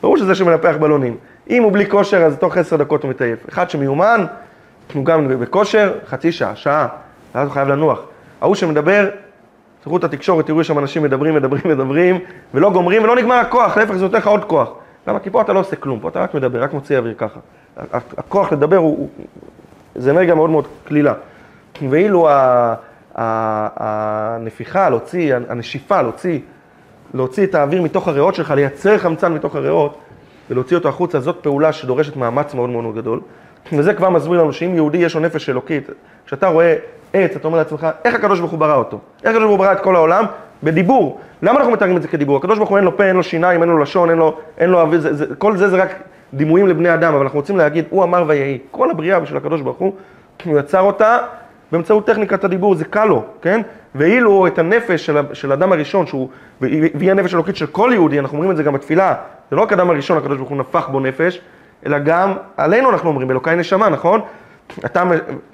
ברור 0.03 0.17
שזה 0.17 0.35
שמנפח 0.35 0.75
בלונים. 0.81 1.17
אם 1.51 1.63
הוא 1.63 1.73
בלי 1.73 1.87
כושר, 1.87 2.23
אז 2.23 2.37
תוך 2.37 2.57
עשר 2.57 2.77
דקות 2.77 3.03
הוא 3.03 3.11
מתעייף. 3.11 3.49
אחד 3.49 3.71
שמיומן, 3.71 4.25
הוא 4.95 5.05
גם 5.05 5.41
בכושר, 5.41 5.93
חצי 6.07 6.33
שעה, 6.33 6.57
שעה, 6.57 6.87
ואז 7.35 7.47
הוא 7.47 7.55
חייב 7.55 7.69
לנוח. 7.69 8.01
ההוא 8.41 8.55
שמדבר, 8.55 9.09
תראו 9.89 9.99
את 9.99 10.05
התקשורת, 10.05 10.47
תראו 10.47 10.65
שם 10.65 10.79
אנשים 10.79 11.03
מדברים, 11.03 11.35
מדברים, 11.35 11.63
מדברים, 11.65 12.19
ולא 12.55 12.71
גומרים 12.71 13.03
ולא 13.03 13.17
נגמר 13.17 13.35
הכוח, 13.35 13.77
להפך 13.77 13.95
זה 13.95 14.05
נותן 14.05 14.19
לך 14.19 14.27
עוד 14.27 14.45
כוח. 14.45 14.71
למה? 15.07 15.19
כי 15.19 15.31
פה 15.31 15.41
אתה 15.41 15.53
לא 15.53 15.59
עושה 15.59 15.77
כלום, 15.77 16.01
פה 16.01 16.09
אתה 16.09 16.21
רק 16.21 16.35
מדבר, 16.35 16.63
רק 16.63 16.73
מוציא 16.73 16.99
אוויר 16.99 17.15
ככה. 17.19 17.41
הכוח 17.93 18.53
לדבר 18.53 18.77
הוא, 18.77 18.99
הוא 18.99 19.09
זה 19.97 20.11
אנרגיה 20.11 20.35
מאוד 20.35 20.51
מאוד 20.51 20.67
קלילה. 20.85 21.15
ואילו 21.91 22.29
הנפיחה, 23.15 24.89
להוציא, 24.89 25.35
הנשיפה, 25.49 26.03
להוציא, 26.03 26.39
להוציא 27.15 27.45
את 27.45 27.55
האוויר 27.55 27.83
מתוך 27.83 28.09
הריאות 28.09 28.35
שלך, 28.35 28.51
לייצר 28.51 28.99
חמצן 28.99 29.35
מתוך 29.35 29.57
הריאות 29.57 29.99
ולהוציא 30.51 30.77
אותו 30.77 30.89
החוצה, 30.89 31.21
זאת 31.21 31.37
פעולה 31.43 31.73
שדורשת 31.73 32.17
מאמץ 32.17 32.55
מאוד 32.55 32.71
מאוד 32.71 32.95
גדול. 32.95 33.21
וזה 33.73 33.95
כבר 33.95 34.11
מסביר 34.11 34.43
לנו 34.43 34.53
שאם 34.53 34.75
יהודי 34.75 34.99
יש 34.99 35.15
לו 35.15 35.21
נפש 35.21 35.51
אלוקית, 35.51 35.89
כשאתה 36.27 36.47
רואה 36.47 36.77
עץ, 37.13 37.37
אתה 37.37 37.49
אומר 37.49 37.59
לעצמך, 37.59 37.87
איך 38.05 38.15
הקדוש 38.15 38.41
ברוך 38.41 38.51
הוא 38.51 38.61
ברא 38.61 38.75
אותו? 38.75 38.99
איך 39.25 39.31
הקדוש 39.31 39.43
ברוך 39.43 39.59
הוא 39.59 39.67
ברא 39.67 39.73
את 39.73 39.81
כל 39.81 39.97
העולם? 39.97 40.25
בדיבור. 40.63 41.21
למה 41.43 41.59
אנחנו 41.59 41.73
מתארים 41.73 41.97
את 41.97 42.03
זה 42.03 42.09
כדיבור? 42.09 42.37
הקדוש 42.37 42.59
ברוך 42.59 42.71
הוא 42.71 42.79
אין 42.79 42.85
לו 42.85 42.97
פה, 42.97 43.05
אין 43.05 43.17
לו 43.17 43.23
שיניים, 43.23 43.63
אין 43.63 43.71
לו 43.71 43.79
לשון, 43.79 44.11
אין 44.11 44.19
לו, 44.19 44.37
אין 44.59 44.71
לו 44.71 44.81
אוויר, 44.81 45.01
זה, 45.01 45.15
זה, 45.15 45.27
כל 45.39 45.57
זה 45.57 45.69
זה 45.69 45.77
רק 45.77 45.95
דימויים 46.35 46.67
לבני 46.67 46.95
אדם, 46.95 47.15
אבל 47.15 47.23
אנחנו 47.23 47.39
רוצים 47.39 47.57
להגיד, 47.57 47.85
הוא 47.91 48.05
אמר 48.05 48.25
ויהי. 48.27 48.59
כל 48.71 48.91
הבריאה 48.91 49.27
של 49.27 49.37
הקדוש 49.37 49.61
ברוך 49.61 49.79
הוא, 49.79 49.93
הוא 50.45 50.59
יצר 50.59 50.81
אותה 50.81 51.19
באמצעות 51.73 52.07
טכניקת 52.07 52.45
הדיבור, 52.45 52.75
זה 52.75 52.85
קל 52.85 53.05
לו, 53.05 53.25
כן? 53.43 53.61
ואילו 53.95 54.47
את 54.47 54.59
הנפש 54.59 55.07
של, 55.07 55.19
של 55.33 55.53
אדם 55.53 55.73
הראשון, 55.73 56.07
שהוא, 56.07 56.29
והיא 56.61 57.11
הנפש 57.11 57.35
אלוקית 57.35 57.57
של 57.57 57.67
כל 57.67 57.91
יהודי, 57.93 58.19
אנחנו 58.19 58.37
אומרים 58.37 58.51
את 58.51 58.57
זה 58.57 58.63
גם 58.63 58.73
בתפילה, 58.73 59.15
זה 59.51 59.57
לא 59.57 59.63
רק 59.63 59.73
אדם 59.73 59.91
הראשון, 59.91 60.19
הקדוש 60.19 60.37
ברוך 60.37 60.51
הוא 60.51 60.59
נפח 60.59 60.89
בו 60.89 61.01
נפש, 61.01 61.41
אלא 61.87 61.99
גם 61.99 62.33
עלינו 62.57 62.91
אנחנו 62.91 63.09
אומרים, 63.09 63.31
אלוקיי 63.31 63.57
נשמה, 63.57 63.89
נכון? 63.89 64.21
אתה, 64.85 65.03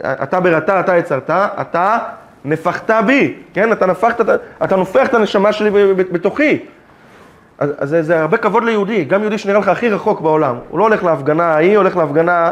אתה 0.03 0.41
בראתה, 0.41 0.81
אתה 0.81 0.97
יצרת, 0.97 1.31
אתה 1.31 1.99
נפחת 2.45 2.91
בי, 3.07 3.35
כן? 3.55 3.73
אתה 3.73 3.87
נפחת, 3.87 4.21
אתה, 4.21 4.35
אתה 4.65 4.77
נופח 4.77 5.07
את 5.07 5.15
הנשמה 5.15 5.53
שלי 5.53 5.95
בתוכי. 5.95 6.59
אז, 7.59 7.71
אז 7.79 7.89
זה, 7.89 8.03
זה 8.03 8.21
הרבה 8.21 8.37
כבוד 8.37 8.65
ליהודי, 8.65 9.05
גם 9.05 9.21
יהודי 9.21 9.39
שנראה 9.39 9.59
לך 9.59 9.69
הכי 9.69 9.89
רחוק 9.89 10.21
בעולם. 10.21 10.57
הוא 10.69 10.79
לא 10.79 10.85
הולך 10.85 11.05
להפגנה 11.05 11.45
ההיא, 11.45 11.77
הולך 11.77 11.97
להפגנה 11.97 12.51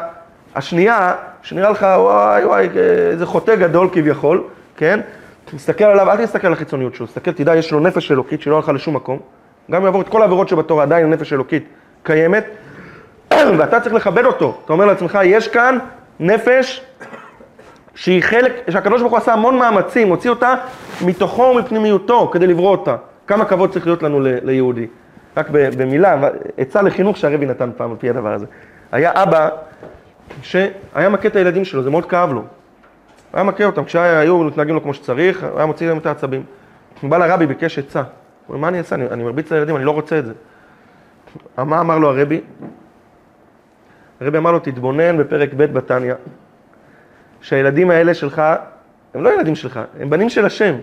השנייה, 0.55 1.15
שנראה 1.43 1.71
לך, 1.71 1.83
וואי 1.83 2.45
וואי, 2.45 2.69
איזה 3.11 3.27
חוטא 3.27 3.57
גדול 3.57 3.89
כביכול, 3.93 4.43
כן? 4.77 5.01
תסתכל 5.45 5.85
עליו, 5.85 6.11
אל 6.11 6.17
תסתכל 6.17 6.47
על 6.47 6.53
החיצוניות 6.53 6.95
שלו, 6.95 7.07
תסתכל, 7.07 7.33
תדע, 7.33 7.57
יש 7.57 7.73
לו 7.73 7.81
נפש 7.81 8.13
אלוקית 8.13 8.43
שלא 8.43 8.57
הלכה 8.57 8.73
לשום 8.73 8.97
מקום. 8.97 9.19
גם 9.71 9.85
יעבור 9.85 10.01
את 10.01 10.09
כל 10.09 10.23
העבירות 10.23 10.49
שבתורה, 10.49 10.83
עדיין 10.83 11.11
נפש 11.11 11.33
אלוקית 11.33 11.65
קיימת, 12.03 12.45
ואתה 13.59 13.81
צריך 13.81 13.95
לכבד 13.95 14.25
אותו. 14.25 14.61
אתה 14.65 14.73
אומר 14.73 14.85
לעצמך, 14.85 15.19
יש 15.25 15.49
כאן 15.49 15.79
נפש 16.21 16.85
שהיא 17.95 18.23
חלק, 18.23 18.53
שהקדוש 18.71 19.01
ברוך 19.01 19.13
הוא 19.13 19.19
עשה 19.19 19.33
המון 19.33 19.59
מאמצים, 19.59 20.09
הוציא 20.09 20.31
אותה 20.31 20.55
מתוכו 21.07 21.43
ומפנימיותו 21.43 22.31
כדי 22.33 22.47
לברוא 22.47 22.71
אותה. 22.71 22.97
כמה 23.27 23.45
כבוד 23.45 23.73
צריך 23.73 23.87
להיות 23.87 24.03
לנו 24.03 24.21
ליהודי. 24.23 24.87
רק 25.37 25.47
במילה, 25.51 26.29
עצה 26.57 26.83
לחינוך 26.83 27.17
שהרבי 27.17 27.47
נתן 27.47 27.71
פעם 27.77 27.91
על 27.91 27.97
פי 27.97 28.11
הדבר 28.11 28.33
הזה. 28.33 28.47
היה 28.93 29.23
אבא 29.23 29.49
שהיה 30.43 31.09
מכה 31.09 31.29
את 31.29 31.37
הילדים 31.37 31.65
שלו, 31.65 31.83
זה 31.83 31.91
מאוד 31.91 32.07
כאב 32.07 32.33
לו. 32.33 32.43
היה 33.33 33.45
מכה 33.45 33.65
אותם, 33.65 33.85
כשהיו 33.85 34.39
מתנהגים 34.39 34.75
לו 34.75 34.83
כמו 34.83 34.95
שצריך, 34.95 35.47
היה 35.57 35.67
מוציא 35.67 35.89
להם 35.89 35.99
את 35.99 36.07
העצבים. 36.07 36.43
הוא 37.01 37.11
בא 37.11 37.19
לרבי, 37.19 37.47
ביקש 37.47 37.79
עצה. 37.79 38.01
הוא 38.01 38.07
אומר, 38.49 38.59
מה 38.59 38.69
אני 38.69 38.79
אעשה? 38.79 38.95
אני, 38.95 39.07
אני 39.11 39.25
מרביץ 39.25 39.53
לילדים, 39.53 39.77
אני 39.77 39.85
לא 39.85 39.91
רוצה 39.91 40.19
את 40.19 40.27
זה. 40.27 40.33
מה 41.59 41.81
אמר 41.81 41.99
לו 41.99 42.09
הרבי? 42.09 42.41
הרבי 44.23 44.39
אמר 44.39 44.53
לו, 44.53 44.59
תתבונן 44.59 45.18
בפרק 45.18 45.51
ב' 45.57 45.64
בתניא, 45.64 46.14
שהילדים 47.41 47.91
האלה 47.91 48.14
שלך, 48.14 48.43
הם 49.14 49.23
לא 49.23 49.35
ילדים 49.35 49.55
שלך, 49.55 49.81
הם 50.01 50.11
בנים 50.11 50.29
של 50.29 50.45
השם. 50.45 50.75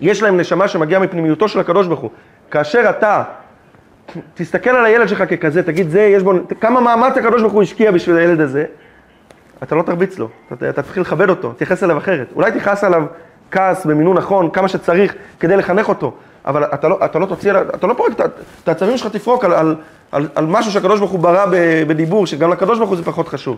יש 0.00 0.22
להם 0.22 0.40
נשמה 0.40 0.68
שמגיעה 0.68 1.00
מפנימיותו 1.00 1.48
של 1.48 1.60
הקדוש 1.60 1.86
ברוך 1.86 2.00
הוא. 2.00 2.10
כאשר 2.50 2.90
אתה 2.90 3.24
תסתכל 4.34 4.70
על 4.70 4.84
הילד 4.84 5.08
שלך 5.08 5.22
ככזה, 5.22 5.62
תגיד, 5.62 5.90
זה, 5.90 6.00
יש 6.00 6.22
בו, 6.22 6.32
כמה 6.60 6.80
מאמץ 6.80 7.16
הקדוש 7.16 7.40
ברוך 7.40 7.52
הוא 7.52 7.62
השקיע 7.62 7.90
בשביל 7.90 8.16
הילד 8.16 8.40
הזה, 8.40 8.64
אתה 9.62 9.74
לא 9.74 9.82
תרביץ 9.82 10.18
לו, 10.18 10.28
אתה, 10.52 10.72
תתחיל 10.72 11.02
לכבד 11.02 11.30
אותו, 11.30 11.52
תתייחס 11.52 11.82
אליו 11.82 11.98
אחרת. 11.98 12.32
אולי 12.36 12.52
תכעס 12.52 12.84
עליו 12.84 13.04
כעס 13.50 13.86
במינון 13.86 14.16
נכון, 14.16 14.50
כמה 14.50 14.68
שצריך 14.68 15.14
כדי 15.40 15.56
לחנך 15.56 15.88
אותו, 15.88 16.14
אבל 16.44 16.64
אתה 16.64 16.88
לא, 16.88 16.98
אתה 17.04 17.18
לא 17.18 17.26
תוציא, 17.26 17.52
אתה 17.74 17.86
לא 17.86 17.94
פורק, 17.94 18.12
את 18.62 18.68
העצבים 18.68 18.96
שלך 18.96 19.12
תפרוק 19.12 19.44
על, 19.44 19.52
על, 19.52 19.76
על, 20.12 20.28
על 20.34 20.46
משהו 20.46 20.72
שהקדוש 20.72 20.98
ברוך 20.98 21.10
הוא 21.10 21.20
ברא 21.20 21.46
בדיבור, 21.86 22.26
שגם 22.26 22.50
לקדוש 22.50 22.78
ברוך 22.78 22.90
הוא 22.90 22.96
זה 22.96 23.04
פחות 23.04 23.28
חשוב. 23.28 23.56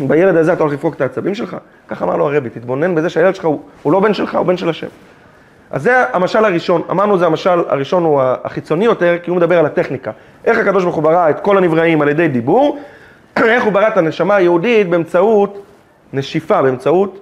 בילד 0.00 0.36
הזה 0.36 0.52
אתה 0.52 0.62
הולך 0.62 0.74
לפרוק 0.74 0.94
את 0.94 1.00
העצבים 1.00 1.34
שלך? 1.34 1.56
ככה 1.88 2.04
אמר 2.04 2.16
לו 2.16 2.32
הרבי, 2.32 2.50
תתבונן 2.50 2.94
בזה 2.94 3.10
שהילד 3.10 3.34
שלך 3.34 3.44
הוא, 3.44 3.60
הוא 3.82 3.92
לא 3.92 4.00
בן 4.00 4.14
שלך, 4.14 4.34
הוא 4.34 4.46
בן 4.46 4.56
של 4.56 4.68
השם. 4.68 4.86
אז 5.70 5.82
זה 5.82 6.04
המשל 6.12 6.44
הראשון, 6.44 6.82
אמרנו 6.90 7.18
זה 7.18 7.26
המשל 7.26 7.60
הראשון 7.68 8.04
הוא 8.04 8.22
החיצוני 8.44 8.84
יותר, 8.84 9.16
כי 9.22 9.30
הוא 9.30 9.36
מדבר 9.36 9.58
על 9.58 9.66
הטכניקה. 9.66 10.10
איך 10.44 10.58
הקדוש 10.58 10.82
ברוך 10.82 10.96
הוא 10.96 11.04
ברא 11.04 11.30
את 11.30 11.40
כל 11.40 11.58
הנבראים 11.58 12.02
על 12.02 12.08
ידי 12.08 12.28
דיבור, 12.28 12.78
איך 13.36 13.64
הוא 13.64 13.72
ברא 13.72 13.88
את 13.88 13.96
הנשמה 13.96 14.34
היהודית 14.36 14.90
באמצעות 14.90 15.62
נשיפה, 16.12 16.62
באמצעות 16.62 17.20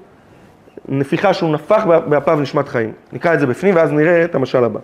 נפיחה 0.89 1.35
שהוא 1.35 1.51
נפח 1.51 1.85
באפיו 2.09 2.41
נשמת 2.41 2.69
חיים. 2.69 2.93
נקרא 3.13 3.35
את 3.35 3.41
זה 3.41 3.47
בפנים 3.47 3.77
ואז 3.77 3.93
נראה 3.93 4.25
את 4.25 4.35
המשל 4.35 4.65
הבא. 4.65 4.81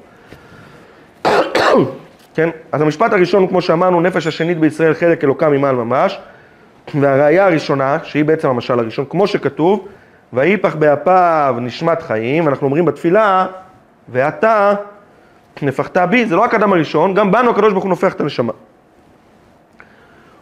כן, 2.34 2.48
אז 2.72 2.80
המשפט 2.80 3.12
הראשון, 3.12 3.46
כמו 3.46 3.62
שאמרנו, 3.62 4.00
נפש 4.00 4.26
השנית 4.26 4.58
בישראל 4.58 4.94
חלק 4.94 5.24
אלוקה 5.24 5.48
ממעל 5.48 5.74
ממש, 5.74 6.20
והראיה 6.94 7.46
הראשונה, 7.46 7.98
שהיא 8.02 8.24
בעצם 8.24 8.48
המשל 8.48 8.78
הראשון, 8.78 9.04
כמו 9.10 9.26
שכתוב, 9.26 9.88
ויפח 10.32 10.74
באפיו 10.74 11.56
נשמת 11.60 12.02
חיים, 12.02 12.46
ואנחנו 12.46 12.66
אומרים 12.66 12.84
בתפילה, 12.84 13.46
ואתה 14.08 14.74
נפחת 15.62 15.98
בי, 15.98 16.26
זה 16.26 16.36
לא 16.36 16.40
רק 16.40 16.54
האדם 16.54 16.72
הראשון, 16.72 17.14
גם 17.14 17.32
בנו 17.32 17.50
הקדוש 17.50 17.72
ברוך 17.72 17.84
הוא 17.84 17.90
נופח 17.90 18.12
את 18.12 18.20
הנשמה. 18.20 18.52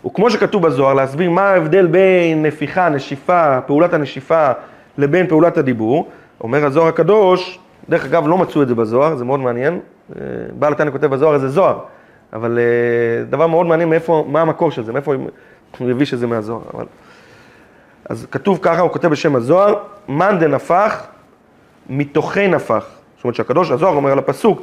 וכמו 0.07 0.31
שכתוב 0.31 0.67
בזוהר, 0.67 0.95
להסביר 0.95 1.31
מה 1.31 1.43
ההבדל 1.43 1.87
בין 1.87 2.43
נפיחה, 2.43 2.89
נשיפה, 2.89 3.61
פעולת 3.61 3.95
הנשיפה, 3.95 4.51
לבין 4.99 5.27
פעולת 5.27 5.59
הדיבור, 5.59 6.11
אומר 6.41 6.67
הזוהר 6.67 6.89
הקדוש, 6.89 7.59
דרך 7.89 8.05
אגב 8.05 8.27
לא 8.27 8.39
מצאו 8.39 8.63
את 8.63 8.69
זה 8.69 8.75
בזוהר, 8.75 9.17
זה 9.17 9.25
מאוד 9.25 9.41
מעניין, 9.41 9.81
בעל 10.59 10.73
התניא 10.73 10.91
כותב 10.93 11.07
בזוהר 11.07 11.35
איזה 11.35 11.49
זוהר, 11.49 11.79
אבל 12.33 12.59
דבר 13.31 13.47
מאוד 13.47 13.67
מעניין 13.67 13.89
מאיפה, 13.89 14.25
מה 14.29 14.41
המקור 14.41 14.71
של 14.71 14.85
זה, 14.85 14.93
מאיפה 14.93 15.15
הוא 15.79 15.91
הביא 15.91 16.07
שזה 16.07 16.27
מהזוהר, 16.27 16.63
אבל... 16.75 16.85
אז 18.09 18.27
כתוב 18.31 18.59
ככה, 18.63 18.81
הוא 18.81 18.91
כותב 18.91 19.09
בשם 19.09 19.37
הזוהר, 19.37 19.75
מאן 20.09 20.39
דנפח, 20.39 21.07
מתוכי 21.89 22.49
נפח. 22.49 22.87
זאת 23.17 23.25
אומרת 23.25 23.35
שהקדוש, 23.35 23.71
הזוהר 23.71 23.95
אומר 23.95 24.13
על 24.13 24.19
הפסוק, 24.19 24.63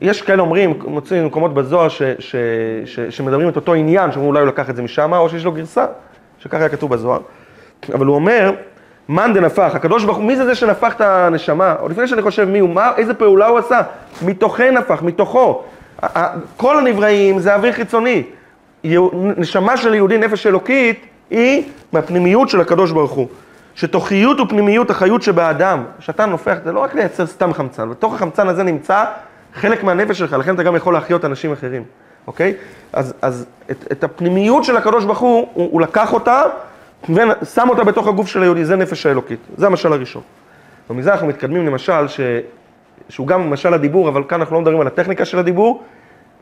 יש 0.00 0.22
כאלה 0.22 0.42
אומרים, 0.42 0.78
מוצאים 0.86 1.26
מקומות 1.26 1.54
בזוהר 1.54 1.88
ש, 1.88 2.02
ש, 2.18 2.36
ש, 2.84 3.00
שמדברים 3.00 3.48
את 3.48 3.56
אותו 3.56 3.74
עניין, 3.74 4.12
שאומרים 4.12 4.30
אולי 4.30 4.40
הוא 4.40 4.48
לקח 4.48 4.70
את 4.70 4.76
זה 4.76 4.82
משם, 4.82 5.12
או 5.14 5.28
שיש 5.28 5.44
לו 5.44 5.52
גרסה, 5.52 5.86
שככה 6.38 6.58
היה 6.58 6.68
כתוב 6.68 6.90
בזוהר. 6.90 7.20
אבל 7.94 8.06
הוא 8.06 8.14
אומר, 8.14 8.52
מאן 9.08 9.34
דנפח, 9.34 9.72
הקדוש 9.74 10.04
ברוך 10.04 10.16
הוא, 10.16 10.24
מי 10.24 10.36
זה 10.36 10.44
זה 10.44 10.54
שנפח 10.54 10.94
את 10.94 11.00
הנשמה? 11.00 11.72
עוד 11.72 11.90
לפני 11.90 12.08
שאני 12.08 12.22
חושב 12.22 12.44
מי 12.44 12.58
הוא, 12.58 12.70
מה, 12.70 12.92
איזה 12.96 13.14
פעולה 13.14 13.46
הוא 13.46 13.58
עשה? 13.58 13.80
מתוכי 14.22 14.70
נפח, 14.70 15.02
מתוכו. 15.02 15.62
כל 16.56 16.78
הנבראים 16.78 17.38
זה 17.38 17.54
אוויר 17.54 17.72
חיצוני. 17.72 18.22
נשמה 19.36 19.76
של 19.76 19.94
יהודי, 19.94 20.18
נפש 20.18 20.46
אלוקית, 20.46 21.06
היא 21.30 21.62
מהפנימיות 21.92 22.48
של 22.48 22.60
הקדוש 22.60 22.90
ברוך 22.90 23.12
הוא. 23.12 23.28
שתוכיות 23.74 24.40
ופנימיות 24.40 24.90
החיות 24.90 25.22
שבאדם, 25.22 25.84
שאתה 25.98 26.26
נופח, 26.26 26.56
זה 26.64 26.72
לא 26.72 26.80
רק 26.80 26.94
לייצר 26.94 27.26
סתם 27.26 27.52
חמצן, 27.52 27.90
בתוך 27.90 28.14
החמצן 28.14 28.48
הזה 28.48 28.62
נמצא 28.62 29.04
חלק 29.54 29.84
מהנפש 29.84 30.18
שלך, 30.18 30.32
לכן 30.32 30.54
אתה 30.54 30.62
גם 30.62 30.76
יכול 30.76 30.94
להחיות 30.94 31.24
אנשים 31.24 31.52
אחרים, 31.52 31.82
אוקיי? 32.26 32.54
אז, 32.92 33.14
אז 33.22 33.46
את, 33.70 33.84
את 33.92 34.04
הפנימיות 34.04 34.64
של 34.64 34.76
הקדוש 34.76 35.04
ברוך 35.04 35.18
הוא, 35.18 35.48
הוא, 35.54 35.68
הוא 35.72 35.80
לקח 35.80 36.12
אותה 36.12 36.42
ושם 37.08 37.68
אותה 37.68 37.84
בתוך 37.84 38.08
הגוף 38.08 38.28
של 38.28 38.42
היהודי, 38.42 38.64
זה 38.64 38.76
נפש 38.76 39.06
האלוקית, 39.06 39.40
זה 39.56 39.66
המשל 39.66 39.92
הראשון. 39.92 40.22
ומזה 40.90 41.12
אנחנו 41.12 41.26
מתקדמים 41.26 41.66
למשל, 41.66 42.08
ש, 42.08 42.20
שהוא 43.08 43.26
גם 43.26 43.50
משל 43.50 43.74
הדיבור, 43.74 44.08
אבל 44.08 44.22
כאן 44.28 44.40
אנחנו 44.40 44.54
לא 44.54 44.60
מדברים 44.60 44.80
על 44.80 44.86
הטכניקה 44.86 45.24
של 45.24 45.38
הדיבור, 45.38 45.82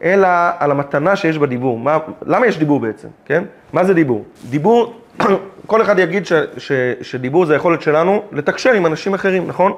אלא 0.02 0.28
על 0.58 0.70
המתנה 0.70 1.16
שיש 1.16 1.38
בדיבור. 1.38 1.78
מה, 1.78 1.98
למה 2.26 2.46
יש 2.46 2.58
דיבור 2.58 2.80
בעצם, 2.80 3.08
כן? 3.24 3.44
מה 3.72 3.84
זה 3.84 3.94
דיבור? 3.94 4.24
דיבור, 4.50 5.00
כל 5.66 5.82
אחד 5.82 5.98
יגיד 5.98 6.26
ש, 6.26 6.32
ש, 6.58 6.72
שדיבור 7.02 7.46
זה 7.46 7.52
היכולת 7.52 7.82
שלנו 7.82 8.22
לתקשר 8.32 8.72
עם 8.72 8.86
אנשים 8.86 9.14
אחרים, 9.14 9.46
נכון? 9.46 9.72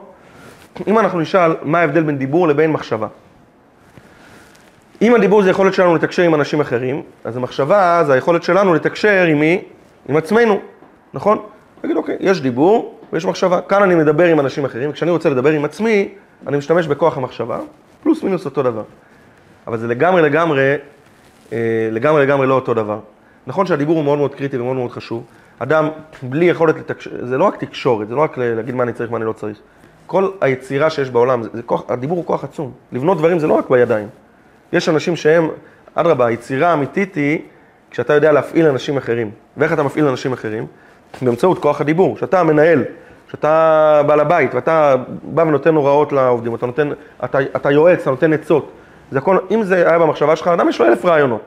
אם 0.87 0.99
אנחנו 0.99 1.20
נשאל 1.20 1.55
מה 1.62 1.80
ההבדל 1.80 2.03
בין 2.03 2.18
דיבור 2.18 2.49
לבין 2.49 2.70
מחשבה. 2.70 3.07
אם 5.03 5.14
הדיבור 5.14 5.43
זה 5.43 5.49
היכולת 5.49 5.74
שלנו 5.74 5.95
לתקשר 5.95 6.22
עם 6.22 6.35
אנשים 6.35 6.61
אחרים, 6.61 7.03
אז 7.24 7.37
המחשבה 7.37 8.03
זה 8.07 8.12
היכולת 8.12 8.43
שלנו 8.43 8.74
לתקשר 8.74 9.24
עם 9.24 9.41
מי? 9.41 9.62
עם 10.09 10.16
עצמנו, 10.16 10.61
נכון? 11.15 11.39
נגיד, 11.85 11.97
אוקיי, 11.97 12.17
יש 12.21 12.41
דיבור 12.41 12.99
ויש 13.12 13.25
מחשבה. 13.25 13.61
כאן 13.61 13.83
אני 13.83 13.95
מדבר 13.95 14.25
עם 14.25 14.41
אנשים 14.41 14.65
אחרים, 14.65 14.91
וכשאני 14.91 15.11
רוצה 15.11 15.31
לדבר 15.31 15.51
עם 15.51 15.65
עצמי, 15.65 16.09
אני 16.47 16.57
משתמש 16.57 16.87
בכוח 16.87 17.17
המחשבה, 17.17 17.59
פלוס 18.03 18.23
מינוס 18.23 18.45
אותו 18.45 18.62
דבר. 18.62 18.83
אבל 19.67 19.79
זה 19.79 19.87
לגמרי 19.87 20.23
לגמרי, 20.23 20.75
לגמרי 21.93 22.23
לגמרי 22.23 22.47
לא 22.47 22.55
אותו 22.55 22.75
דבר. 22.75 22.99
נכון 23.47 23.67
שהדיבור 23.67 23.97
הוא 23.97 24.05
מאוד 24.05 24.19
מאוד 24.19 24.35
קריטי 24.35 24.59
ומאוד 24.59 24.77
מאוד 24.77 24.91
חשוב. 24.91 25.25
אדם 25.59 25.89
בלי 26.23 26.45
יכולת 26.45 26.77
לתקשר, 26.77 27.11
זה 27.23 27.39
לא 27.39 27.45
רק 27.45 27.65
תקשורת, 27.65 28.09
זה 28.09 28.15
לא 28.15 28.21
רק 28.21 28.39
להגיד 28.39 28.75
מה 28.75 28.83
אני 28.83 28.93
צריך, 28.93 29.11
מה 29.11 29.17
אני 29.17 29.25
לא 29.25 29.33
צריך. 29.33 29.59
כל 30.07 30.29
היצירה 30.41 30.91
שיש 30.91 31.11
בעולם, 31.11 31.43
זה, 31.43 31.49
זה 31.53 31.62
כוח, 31.62 31.83
הדיבור 31.89 32.17
הוא 32.17 32.27
כוח 32.27 32.45
עצום. 32.45 32.73
לבנות 32.93 33.19
דברים 33.19 33.39
זה 33.39 33.47
לא 33.47 33.55
רק 33.55 33.71
בידיים. 33.71 34.09
יש 34.73 34.89
אנשים 34.89 35.17
שהם, 35.17 35.49
אדרבה, 35.95 36.27
היצירה 36.27 36.69
האמיתית 36.69 37.15
היא 37.15 37.39
כשאתה 37.91 38.12
יודע 38.12 38.33
להפעיל 38.33 38.67
אנשים 38.67 38.97
אחרים. 38.97 39.31
ואיך 39.57 39.73
אתה 39.73 39.83
מפעיל 39.83 40.07
אנשים 40.07 40.33
אחרים? 40.33 40.67
באמצעות 41.23 41.59
כוח 41.59 41.81
הדיבור. 41.81 42.17
כשאתה 42.17 42.41
המנהל, 42.41 42.85
כשאתה 43.29 44.03
בעל 44.07 44.21
הבית, 44.21 44.55
ואתה 44.55 44.95
בא 45.23 45.43
ונותן 45.43 45.75
הוראות 45.75 46.12
לעובדים, 46.12 46.55
אתה 46.55 46.67
נותן, 46.67 46.91
אתה, 47.25 47.39
אתה 47.57 47.71
יועץ, 47.71 48.01
אתה 48.01 48.11
נותן 48.11 48.33
עצות. 48.33 48.71
זה 49.11 49.19
הכל, 49.19 49.39
אם 49.51 49.62
זה 49.62 49.89
היה 49.89 49.99
במחשבה 49.99 50.37
שלך, 50.37 50.49
אדם 50.49 50.69
יש 50.69 50.81
לו 50.81 50.87
אלף 50.87 51.05
רעיונות. 51.05 51.41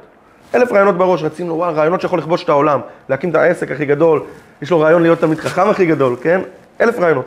אלף 0.56 0.72
רעיונות 0.72 0.98
בראש, 0.98 1.24
רצינו, 1.24 1.56
וואו, 1.58 1.76
רעיונות 1.76 2.02
שיכול 2.02 2.20
לכבוש 2.20 2.44
את 2.44 2.50
העולם, 2.50 2.80
להקים 3.10 3.30
את 3.30 3.36
העסק 3.36 3.72
הכי 3.72 3.86
גדול, 3.86 4.24
יש 4.62 4.72
לו 4.72 4.80
רעיון 4.80 5.02
להיות 5.02 5.20
תלמיד 5.20 5.40
חכם 5.40 5.70
הכי 5.70 5.86
גדול, 5.86 6.16
כן? 6.22 6.42
אלף 6.82 7.00
רעיונות. 7.00 7.26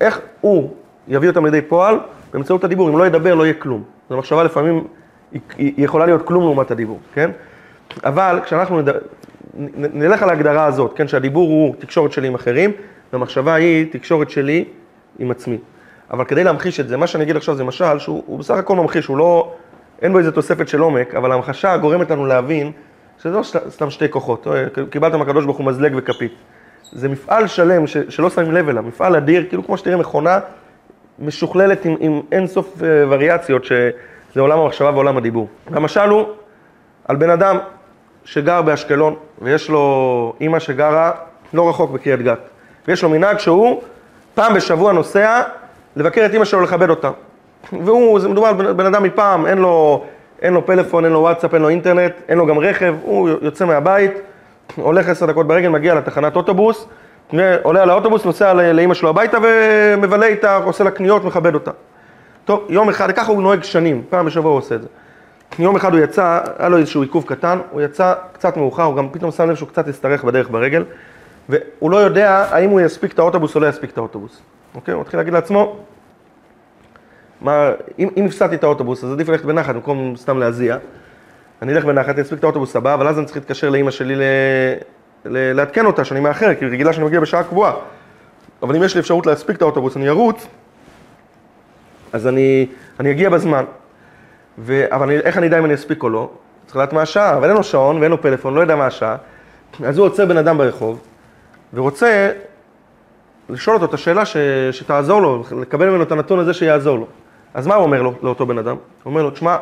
איך 0.00 0.20
הוא 0.40 0.70
יביא 1.08 1.28
אותם 1.28 1.44
לידי 1.44 1.62
פועל? 1.62 1.98
באמצעות 2.32 2.64
הדיבור, 2.64 2.88
אם 2.88 2.98
לא 2.98 3.06
ידבר 3.06 3.34
לא 3.34 3.44
יהיה 3.44 3.54
כלום. 3.54 3.82
זו 4.10 4.16
מחשבה 4.16 4.44
לפעמים, 4.44 4.84
היא, 5.32 5.40
היא 5.56 5.84
יכולה 5.84 6.06
להיות 6.06 6.26
כלום 6.26 6.44
לעומת 6.44 6.70
הדיבור, 6.70 7.00
כן? 7.14 7.30
אבל 8.04 8.40
כשאנחנו. 8.44 8.80
נלך 9.76 10.22
על 10.22 10.30
ההגדרה 10.30 10.64
הזאת, 10.64 10.92
כן, 10.96 11.08
שהדיבור 11.08 11.48
הוא 11.48 11.74
תקשורת 11.78 12.12
שלי 12.12 12.26
עם 12.26 12.34
אחרים, 12.34 12.72
והמחשבה 13.12 13.54
היא 13.54 13.86
תקשורת 13.92 14.30
שלי 14.30 14.64
עם 15.18 15.30
עצמי. 15.30 15.58
אבל 16.10 16.24
כדי 16.24 16.44
להמחיש 16.44 16.80
את 16.80 16.88
זה, 16.88 16.96
מה 16.96 17.06
שאני 17.06 17.24
אגיד 17.24 17.36
עכשיו 17.36 17.54
זה 17.54 17.64
משל 17.64 17.98
שהוא 17.98 18.38
בסך 18.38 18.54
הכל 18.54 18.76
ממחיש, 18.76 19.06
הוא 19.06 19.18
לא, 19.18 19.52
אין 20.02 20.12
בו 20.12 20.18
איזה 20.18 20.32
תוספת 20.32 20.68
של 20.68 20.80
עומק, 20.80 21.14
אבל 21.14 21.32
ההמחשה 21.32 21.76
גורמת 21.76 22.10
לנו 22.10 22.26
להבין 22.26 22.72
שזה 23.18 23.30
לא 23.30 23.42
סתם 23.68 23.90
שתי 23.90 24.08
כוחות, 24.08 24.46
קיבלת 24.90 25.14
מהקדוש 25.14 25.44
ברוך 25.44 25.56
הוא 25.56 25.66
מזלג 25.66 25.92
וכפית. 25.96 26.32
זה 26.92 27.08
מפעל 27.08 27.46
שלם 27.46 27.86
ש, 27.86 27.96
שלא 28.08 28.30
שמים 28.30 28.52
לב 28.52 28.68
אליו, 28.68 28.82
מפעל 28.82 29.16
אדיר, 29.16 29.44
כאילו 29.48 29.66
כמו 29.66 29.78
שתראה 29.78 29.96
מכונה 29.96 30.38
משוכללת 31.18 31.84
עם, 31.84 31.96
עם 32.00 32.20
אינסוף 32.32 32.82
אה, 32.82 33.04
וריאציות, 33.08 33.64
שזה 33.64 34.40
עולם 34.40 34.58
המחשבה 34.58 34.90
ועולם 34.90 35.16
הדיבור. 35.16 35.48
המשל 35.66 36.08
הוא 36.08 36.26
על 37.04 37.16
בן 37.16 37.30
אדם 37.30 37.58
שגר 38.28 38.62
באשקלון, 38.62 39.14
ויש 39.42 39.70
לו 39.70 40.32
אימא 40.40 40.58
שגרה 40.58 41.12
לא 41.54 41.68
רחוק 41.68 41.90
בקריית 41.90 42.22
גת, 42.22 42.38
ויש 42.88 43.02
לו 43.02 43.08
מנהג 43.08 43.38
שהוא 43.38 43.82
פעם 44.34 44.54
בשבוע 44.54 44.92
נוסע 44.92 45.42
לבקר 45.96 46.26
את 46.26 46.32
אימא 46.32 46.44
שלו, 46.44 46.62
לכבד 46.62 46.90
אותה. 46.90 47.10
והוא, 47.72 48.20
זה 48.20 48.28
מדובר 48.28 48.48
על 48.48 48.72
בן, 48.72 48.86
אדם 48.86 49.02
מפעם, 49.02 49.46
אין 49.46 49.58
לו, 49.58 50.04
אין 50.42 50.52
לו 50.52 50.66
פלאפון, 50.66 51.04
אין 51.04 51.12
לו 51.12 51.20
וואטסאפ, 51.20 51.54
אין 51.54 51.62
לו 51.62 51.68
אינטרנט, 51.68 52.12
אין 52.28 52.38
לו 52.38 52.46
גם 52.46 52.58
רכב, 52.58 52.94
הוא 53.02 53.28
יוצא 53.42 53.64
מהבית, 53.64 54.12
הולך 54.76 55.08
עשר 55.08 55.26
דקות 55.26 55.46
ברגל, 55.46 55.68
מגיע 55.68 55.94
לתחנת 55.94 56.36
אוטובוס, 56.36 56.86
עולה 57.62 57.82
על 57.82 57.90
האוטובוס, 57.90 58.24
נוסע 58.24 58.52
לאימא 58.54 58.94
שלו 58.94 59.08
הביתה 59.08 59.38
ומבלה 59.42 60.26
איתה, 60.26 60.56
עושה 60.56 60.84
לה 60.84 60.90
קניות, 60.90 61.24
מכבד 61.24 61.54
אותה. 61.54 61.70
טוב, 62.44 62.66
יום 62.68 62.88
אחד, 62.88 63.12
ככה 63.12 63.32
הוא 63.32 63.42
נוהג 63.42 63.62
שנים, 63.62 64.02
פעם 64.08 64.26
בשבוע 64.26 64.50
הוא 64.50 64.58
עושה 64.58 64.74
את 64.74 64.82
זה. 64.82 64.88
יום 65.58 65.76
אחד 65.76 65.92
הוא 65.92 66.00
יצא, 66.00 66.40
היה 66.58 66.68
לו 66.68 66.78
איזשהו 66.78 67.02
עיכוב 67.02 67.24
קטן, 67.26 67.58
הוא 67.70 67.80
יצא 67.80 68.14
קצת 68.32 68.56
מאוחר, 68.56 68.82
הוא 68.82 68.96
גם 68.96 69.08
פתאום 69.12 69.30
שם 69.30 69.50
לב 69.50 69.56
שהוא 69.56 69.68
קצת 69.68 69.88
יצטרך 69.88 70.24
בדרך 70.24 70.50
ברגל, 70.50 70.84
והוא 71.48 71.90
לא 71.90 71.96
יודע 71.96 72.46
האם 72.50 72.70
הוא 72.70 72.80
יספיק 72.80 73.12
את 73.12 73.18
האוטובוס 73.18 73.54
או 73.54 73.60
לא 73.60 73.66
יספיק 73.66 73.90
את 73.90 73.98
האוטובוס. 73.98 74.40
אוקיי? 74.74 74.94
הוא 74.94 75.00
מתחיל 75.00 75.20
להגיד 75.20 75.32
לעצמו, 75.32 75.76
מה, 77.40 77.70
אם, 77.98 78.08
אם 78.16 78.24
הפסדתי 78.26 78.54
את 78.54 78.64
האוטובוס, 78.64 79.04
אז 79.04 79.12
עדיף 79.12 79.28
ללכת 79.28 79.44
בנחת 79.44 79.74
במקום 79.74 80.16
סתם 80.16 80.38
להזיע. 80.38 80.76
אני 81.62 81.72
אלך 81.72 81.84
בנחת, 81.84 82.14
אני 82.14 82.22
אספיק 82.22 82.38
את 82.38 82.44
האוטובוס 82.44 82.76
הבא, 82.76 82.94
אבל 82.94 83.08
אז 83.08 83.18
אני 83.18 83.26
צריך 83.26 83.36
להתקשר 83.36 83.70
לאימא 83.70 83.90
שלי 83.90 84.16
ל... 84.16 84.22
ל... 85.24 85.52
לעדכן 85.52 85.86
אותה 85.86 86.04
שאני 86.04 86.20
מאחר, 86.20 86.54
כי 86.54 86.64
היא 86.64 86.72
רגילה 86.72 86.92
שאני 86.92 87.06
מגיע 87.06 87.20
בשעה 87.20 87.42
קבועה. 87.42 87.72
אבל 88.62 88.76
אם 88.76 88.82
יש 88.82 88.94
לי 88.94 89.00
אפשרות 89.00 89.26
להספיק 89.26 89.56
את 89.56 89.62
האוטובוס, 89.62 89.96
אני 89.96 90.08
ארוץ, 90.08 90.46
אז 92.12 92.26
אני, 92.26 92.66
אני 93.00 93.10
אגיע 93.10 93.30
בזמן. 93.30 93.64
ו... 94.58 94.84
אבל 94.90 95.06
אני, 95.06 95.18
איך 95.18 95.38
אני 95.38 95.46
יודע 95.46 95.58
אם 95.58 95.64
אני 95.64 95.74
אספיק 95.74 96.02
או 96.02 96.08
לא? 96.08 96.30
צריך 96.66 96.76
לדעת 96.76 96.92
מה 96.92 97.02
השעה, 97.02 97.36
אבל 97.36 97.48
אין 97.48 97.56
לו 97.56 97.62
שעון 97.62 98.00
ואין 98.00 98.10
לו 98.10 98.22
פלאפון, 98.22 98.54
לא 98.54 98.60
יודע 98.60 98.76
מה 98.76 98.86
השעה. 98.86 99.16
אז 99.84 99.98
הוא 99.98 100.06
עוצר 100.06 100.26
בן 100.26 100.36
אדם 100.36 100.58
ברחוב, 100.58 101.00
ורוצה 101.74 102.30
לשאול 103.48 103.76
אותו 103.76 103.86
את 103.86 103.94
השאלה 103.94 104.24
ש... 104.24 104.36
שתעזור 104.72 105.22
לו, 105.22 105.44
לקבל 105.60 105.90
ממנו 105.90 106.02
את 106.02 106.12
הנתון 106.12 106.38
הזה 106.38 106.54
שיעזור 106.54 106.98
לו. 106.98 107.06
אז 107.54 107.66
מה 107.66 107.74
הוא 107.74 107.84
אומר 107.84 108.02
לו, 108.02 108.14
לאותו 108.22 108.46
בן 108.46 108.58
אדם? 108.58 108.76
הוא 109.02 109.10
אומר 109.10 109.22
לו, 109.22 109.30
תשמע, 109.30 109.56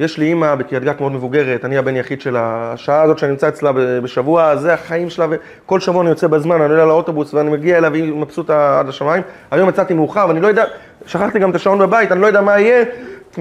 יש 0.00 0.18
לי 0.18 0.26
אימא 0.26 0.54
בקריית 0.54 0.84
גת 0.84 1.00
מאוד 1.00 1.12
מבוגרת, 1.12 1.64
אני 1.64 1.78
הבן 1.78 1.96
יחיד 1.96 2.20
של 2.20 2.36
השעה 2.38 3.02
הזאת 3.02 3.18
שאני 3.18 3.30
נמצא 3.30 3.48
אצלה 3.48 3.72
בשבוע, 4.02 4.56
זה 4.56 4.74
החיים 4.74 5.10
שלה, 5.10 5.26
וכל 5.30 5.80
שבוע 5.80 6.02
אני 6.02 6.10
יוצא 6.10 6.26
בזמן, 6.26 6.60
אני 6.60 6.70
עולה 6.70 6.84
לאוטובוס 6.84 7.34
ואני 7.34 7.50
מגיע 7.50 7.78
אליה 7.78 7.90
והיא 7.90 8.14
מבסוטה 8.14 8.80
עד 8.80 8.88
השמיים. 8.88 9.22
היום 9.50 9.68
יצאתי 9.68 9.94
מאוחר 9.94 10.24
ואני 10.28 10.40
לא 10.40 10.48
יודע, 10.48 10.64
שכחתי 11.06 11.38
גם 11.38 11.50
את 11.50 11.54
השעון 11.54 11.78
בבית, 11.78 12.12
אני 12.12 12.20
לא 12.20 12.26
יודע 12.26 12.40
מה 12.40 12.58
יהיה, 12.58 12.84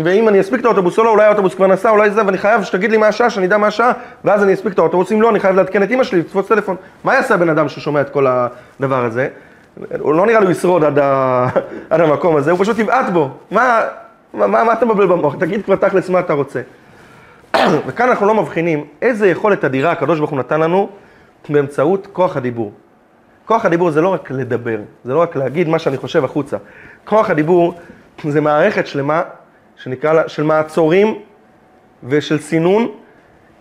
ואם 0.03 0.29
אני 0.29 0.41
אספיק 0.41 0.59
את 0.59 0.65
האוטובוס 0.65 0.99
או 0.99 1.03
לא, 1.03 1.09
אולי 1.09 1.25
האוטובוס 1.25 1.55
כבר 1.55 1.67
נסע, 1.67 1.89
אולי 1.89 2.11
זה, 2.11 2.25
ואני 2.25 2.37
חייב 2.37 2.63
שתגיד 2.63 2.91
לי 2.91 2.97
מה 2.97 3.07
השעה, 3.07 3.29
שאני 3.29 3.45
אדע 3.45 3.57
מה 3.57 3.67
השעה, 3.67 3.91
ואז 4.23 4.43
אני 4.43 4.53
אספיק 4.53 4.73
את 4.73 4.79
האוטובוס, 4.79 5.11
אם 5.11 5.21
לא, 5.21 5.29
אני 5.29 5.39
חייב 5.39 5.55
לעדכן 5.55 5.83
את 5.83 5.89
אימא 5.91 6.03
שלי, 6.03 6.19
לתפוס 6.19 6.47
טלפון. 6.47 6.75
מה 7.03 7.13
יעשה 7.13 7.33
הבן 7.33 7.49
אדם 7.49 7.69
ששומע 7.69 8.01
את 8.01 8.09
כל 8.09 8.27
הדבר 8.27 9.05
הזה? 9.05 9.27
הוא 9.99 10.13
לא 10.13 10.25
נראה 10.25 10.39
לי 10.39 10.51
ישרוד 10.51 10.83
עד, 10.83 10.99
ה... 10.99 11.47
עד 11.89 12.01
המקום 12.01 12.35
הזה, 12.35 12.51
הוא 12.51 12.59
פשוט 12.59 12.79
יבעט 12.79 13.09
בו. 13.09 13.29
מה, 13.51 13.81
מה, 14.33 14.47
מה 14.47 14.73
אתה 14.73 14.85
מבלבל 14.85 15.05
במוח? 15.05 15.35
תגיד 15.39 15.65
כבר 15.65 15.75
תכלס 15.75 16.09
מה 16.09 16.19
אתה 16.19 16.33
רוצה. 16.33 16.61
וכאן 17.87 18.09
אנחנו 18.09 18.25
לא 18.27 18.33
מבחינים 18.33 18.85
איזה 19.01 19.27
יכולת 19.27 19.65
אדירה 19.65 19.91
הקדוש 19.91 20.19
ברוך 20.19 20.31
הוא 20.31 20.39
נתן 20.39 20.59
לנו 20.59 20.89
באמצעות 21.49 22.07
כוח 22.13 22.37
הדיבור. 22.37 22.71
כוח 23.45 23.65
הדיבור 23.65 23.91
זה 23.91 24.01
לא 24.01 24.09
רק 24.09 24.31
לדבר, 24.31 24.77
זה 25.03 25.13
לא 25.13 25.21
רק 25.21 25.35
להגיד 25.35 25.69
מה 25.69 25.79
שאני 25.79 25.97
חושב 25.97 26.25
החוצה. 26.25 26.57
כוח 27.05 27.29
הדיבור 27.29 27.73
זה 28.23 28.41
מערכת 28.41 28.87
שלמה 28.87 29.21
שנקרא 29.77 30.13
לה, 30.13 30.29
של 30.29 30.43
מעצורים 30.43 31.19
ושל 32.03 32.39
סינון, 32.39 32.87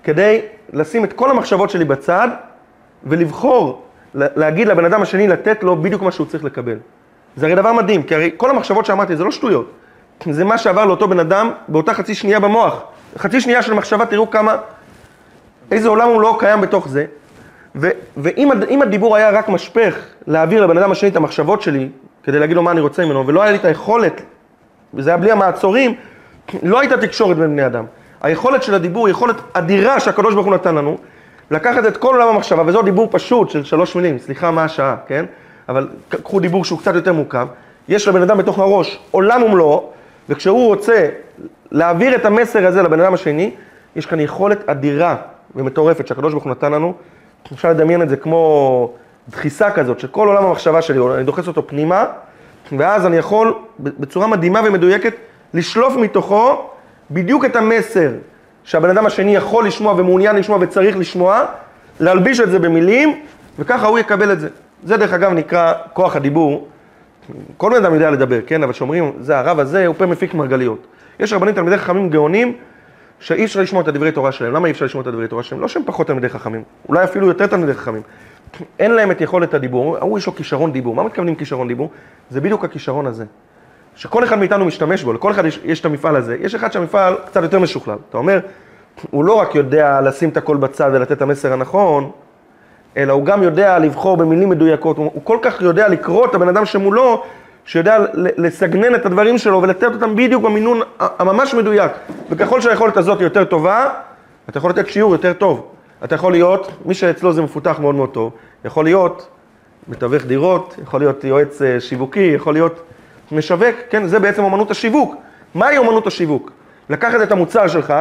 כדי 0.04 0.40
לשים 0.72 1.04
את 1.04 1.12
כל 1.12 1.30
המחשבות 1.30 1.70
שלי 1.70 1.84
בצד 1.84 2.28
ולבחור 3.04 3.82
להגיד 4.14 4.68
לבן 4.68 4.84
אדם 4.84 5.02
השני, 5.02 5.28
לתת 5.28 5.62
לו 5.62 5.76
בדיוק 5.76 6.02
מה 6.02 6.12
שהוא 6.12 6.26
צריך 6.26 6.44
לקבל. 6.44 6.78
זה 7.36 7.46
הרי 7.46 7.54
דבר 7.54 7.72
מדהים, 7.72 8.02
כי 8.02 8.14
הרי 8.14 8.30
כל 8.36 8.50
המחשבות 8.50 8.86
שאמרתי 8.86 9.16
זה 9.16 9.24
לא 9.24 9.30
שטויות. 9.30 9.70
זה 10.30 10.44
מה 10.44 10.58
שעבר 10.58 10.84
לאותו 10.84 11.08
בן 11.08 11.18
אדם 11.18 11.50
באותה 11.68 11.94
חצי 11.94 12.14
שנייה 12.14 12.40
במוח. 12.40 12.82
חצי 13.18 13.40
שנייה 13.40 13.62
של 13.62 13.74
מחשבה, 13.74 14.06
תראו 14.06 14.30
כמה, 14.30 14.56
איזה 15.70 15.88
עולם 15.88 16.08
הוא 16.08 16.20
לא 16.20 16.36
קיים 16.40 16.60
בתוך 16.60 16.88
זה. 16.88 17.04
ו, 17.76 17.90
ואם 18.16 18.82
הדיבור 18.82 19.16
היה 19.16 19.30
רק 19.30 19.48
משפך 19.48 19.96
להעביר 20.26 20.66
לבן 20.66 20.78
אדם 20.78 20.92
השני 20.92 21.10
את 21.10 21.16
המחשבות 21.16 21.62
שלי, 21.62 21.88
כדי 22.22 22.38
להגיד 22.38 22.56
לו 22.56 22.62
מה 22.62 22.70
אני 22.70 22.80
רוצה 22.80 23.04
ממנו, 23.04 23.26
ולא 23.26 23.42
היה 23.42 23.52
לי 23.52 23.58
את 23.58 23.64
היכולת, 23.64 24.22
וזה 24.96 25.10
היה 25.10 25.16
בלי 25.16 25.32
המעצורים, 25.32 25.94
לא 26.62 26.80
הייתה 26.80 26.96
תקשורת 26.96 27.36
בין 27.36 27.50
בני 27.50 27.66
אדם. 27.66 27.84
היכולת 28.22 28.62
של 28.62 28.74
הדיבור 28.74 29.06
היא 29.06 29.12
יכולת 29.12 29.36
אדירה 29.52 30.00
שהקדוש 30.00 30.34
ברוך 30.34 30.46
הוא 30.46 30.54
נתן 30.54 30.74
לנו, 30.74 30.98
לקחת 31.50 31.86
את 31.86 31.96
כל 31.96 32.14
עולם 32.14 32.28
המחשבה, 32.28 32.62
וזו 32.66 32.82
דיבור 32.82 33.08
פשוט 33.10 33.50
של 33.50 33.64
שלוש 33.64 33.96
מילים, 33.96 34.18
סליחה 34.18 34.50
מה 34.50 34.64
השעה, 34.64 34.96
כן? 35.06 35.24
אבל 35.68 35.88
קחו 36.08 36.40
דיבור 36.40 36.64
שהוא 36.64 36.78
קצת 36.78 36.94
יותר 36.94 37.12
מורכב. 37.12 37.46
יש 37.88 38.08
לבן 38.08 38.22
אדם 38.22 38.38
בתוך 38.38 38.58
הראש 38.58 38.98
עולם 39.10 39.42
ומלואו, 39.42 39.90
וכשהוא 40.28 40.66
רוצה 40.66 41.08
להעביר 41.70 42.14
את 42.14 42.24
המסר 42.24 42.66
הזה 42.66 42.82
לבן 42.82 43.00
אדם 43.00 43.14
השני, 43.14 43.50
יש 43.96 44.06
כאן 44.06 44.20
יכולת 44.20 44.68
אדירה 44.68 45.16
ומטורפת 45.56 46.06
שהקדוש 46.06 46.32
ברוך 46.32 46.44
הוא 46.44 46.50
נתן 46.50 46.72
לנו. 46.72 46.94
אפשר 47.52 47.70
לדמיין 47.70 48.02
את 48.02 48.08
זה 48.08 48.16
כמו 48.16 48.90
דחיסה 49.30 49.70
כזאת, 49.70 50.00
שכל 50.00 50.28
עולם 50.28 50.44
המחשבה 50.44 50.82
שלי, 50.82 50.98
אני 51.14 51.24
דוחס 51.24 51.48
אותו 51.48 51.66
פנימה, 51.66 52.04
ואז 52.78 53.06
אני 53.06 53.16
יכול 53.16 53.54
בצורה 53.80 54.26
מדהימה 54.26 54.60
ומדויקת 54.64 55.14
לשלוף 55.54 55.96
מתוכו 55.96 56.68
בדיוק 57.10 57.44
את 57.44 57.56
המסר 57.56 58.10
שהבן 58.64 58.90
אדם 58.90 59.06
השני 59.06 59.36
יכול 59.36 59.66
לשמוע 59.66 59.94
ומעוניין 59.96 60.36
לשמוע 60.36 60.58
וצריך 60.60 60.96
לשמוע, 60.96 61.44
להלביש 62.00 62.40
את 62.40 62.50
זה 62.50 62.58
במילים, 62.58 63.20
וככה 63.58 63.86
הוא 63.86 63.98
יקבל 63.98 64.32
את 64.32 64.40
זה. 64.40 64.48
זה 64.84 64.96
דרך 64.96 65.12
אגב 65.12 65.32
נקרא 65.32 65.72
כוח 65.92 66.16
הדיבור. 66.16 66.68
כל 67.56 67.70
בן 67.70 67.84
אדם 67.84 67.94
יודע 67.94 68.10
לדבר, 68.10 68.40
כן? 68.46 68.62
אבל 68.62 68.72
כשאומרים, 68.72 69.12
זה 69.20 69.38
הרב 69.38 69.58
הזה, 69.58 69.86
הוא 69.86 69.94
פה 69.98 70.06
מפיק 70.06 70.34
מרגליות. 70.34 70.86
יש 71.20 71.32
רבנים 71.32 71.54
תלמידי 71.54 71.76
חכמים 71.76 72.10
גאונים, 72.10 72.56
שאי 73.20 73.44
אפשר 73.44 73.60
לשמוע 73.60 73.82
את 73.82 73.88
הדברי 73.88 74.12
תורה 74.12 74.32
שלהם. 74.32 74.52
למה 74.52 74.66
אי 74.66 74.72
אפשר 74.72 74.84
לשמוע 74.84 75.02
את 75.02 75.06
הדברי 75.06 75.28
תורה 75.28 75.42
שלהם? 75.42 75.60
לא 75.60 75.68
שהם 75.68 75.82
פחות 75.86 76.06
תלמידי 76.06 76.28
חכמים, 76.28 76.62
אולי 76.88 77.04
אפילו 77.04 77.26
יותר 77.26 77.46
תלמידי 77.46 77.74
חכמים. 77.74 78.02
אין 78.78 78.90
להם 78.90 79.10
את 79.10 79.20
יכולת 79.20 79.54
הדיבור, 79.54 79.96
ההוא 79.96 80.18
יש 80.18 80.26
לו 80.26 80.34
כישרון 80.34 80.72
דיבור. 80.72 80.94
מה 80.94 81.02
מתכוונים 81.02 81.34
כישרון 81.34 81.68
דיבור? 81.68 81.90
זה 82.30 82.40
בדיוק 82.40 82.64
הכישרון 82.64 83.06
הזה. 83.06 83.24
שכל 83.96 84.24
אחד 84.24 84.38
מאיתנו 84.38 84.64
משתמש 84.64 85.02
בו, 85.02 85.12
לכל 85.12 85.30
אחד 85.30 85.44
יש, 85.44 85.60
יש 85.64 85.80
את 85.80 85.84
המפעל 85.84 86.16
הזה. 86.16 86.36
יש 86.40 86.54
אחד 86.54 86.72
שהמפעל 86.72 87.14
קצת 87.26 87.42
יותר 87.42 87.58
משוכלל. 87.58 87.96
אתה 88.10 88.18
אומר, 88.18 88.40
הוא 89.10 89.24
לא 89.24 89.32
רק 89.32 89.54
יודע 89.54 90.00
לשים 90.00 90.28
את 90.28 90.36
הכל 90.36 90.56
בצד 90.56 90.90
ולתת 90.92 91.12
את 91.12 91.22
המסר 91.22 91.52
הנכון, 91.52 92.10
אלא 92.96 93.12
הוא 93.12 93.24
גם 93.24 93.42
יודע 93.42 93.78
לבחור 93.78 94.16
במילים 94.16 94.48
מדויקות, 94.48 94.96
הוא, 94.98 95.10
הוא 95.14 95.22
כל 95.24 95.38
כך 95.42 95.62
יודע 95.62 95.88
לקרוא 95.88 96.26
את 96.26 96.34
הבן 96.34 96.48
אדם 96.48 96.66
שמולו, 96.66 97.22
שיודע 97.64 97.98
לסגנן 98.14 98.94
את 98.94 99.06
הדברים 99.06 99.38
שלו 99.38 99.62
ולתת 99.62 99.94
אותם 99.94 100.16
בדיוק 100.16 100.42
במינון 100.42 100.80
הממש 100.98 101.54
מדויק. 101.54 101.92
וככל 102.30 102.60
שהיכולת 102.60 102.96
הזאת 102.96 103.20
יותר 103.20 103.44
טובה, 103.44 103.88
אתה 104.48 104.58
יכול 104.58 104.70
לתת 104.70 104.88
שיעור 104.88 105.12
יותר 105.12 105.32
טוב. 105.32 105.73
אתה 106.04 106.14
יכול 106.14 106.32
להיות, 106.32 106.70
מי 106.84 106.94
שאצלו 106.94 107.32
זה 107.32 107.42
מפותח 107.42 107.76
מאוד 107.80 107.94
מאוד 107.94 108.10
טוב, 108.10 108.32
יכול 108.64 108.84
להיות 108.84 109.28
מתווך 109.88 110.24
דירות, 110.24 110.76
יכול 110.82 111.00
להיות 111.00 111.24
יועץ 111.24 111.62
אה, 111.62 111.80
שיווקי, 111.80 112.32
יכול 112.34 112.54
להיות 112.54 112.82
משווק, 113.32 113.76
כן, 113.90 114.06
זה 114.06 114.18
בעצם 114.18 114.44
אמנות 114.44 114.70
השיווק. 114.70 115.14
מהי 115.54 115.78
אמנות 115.78 116.06
השיווק? 116.06 116.50
לקחת 116.88 117.22
את 117.22 117.32
המוצר 117.32 117.68
שלך, 117.68 117.94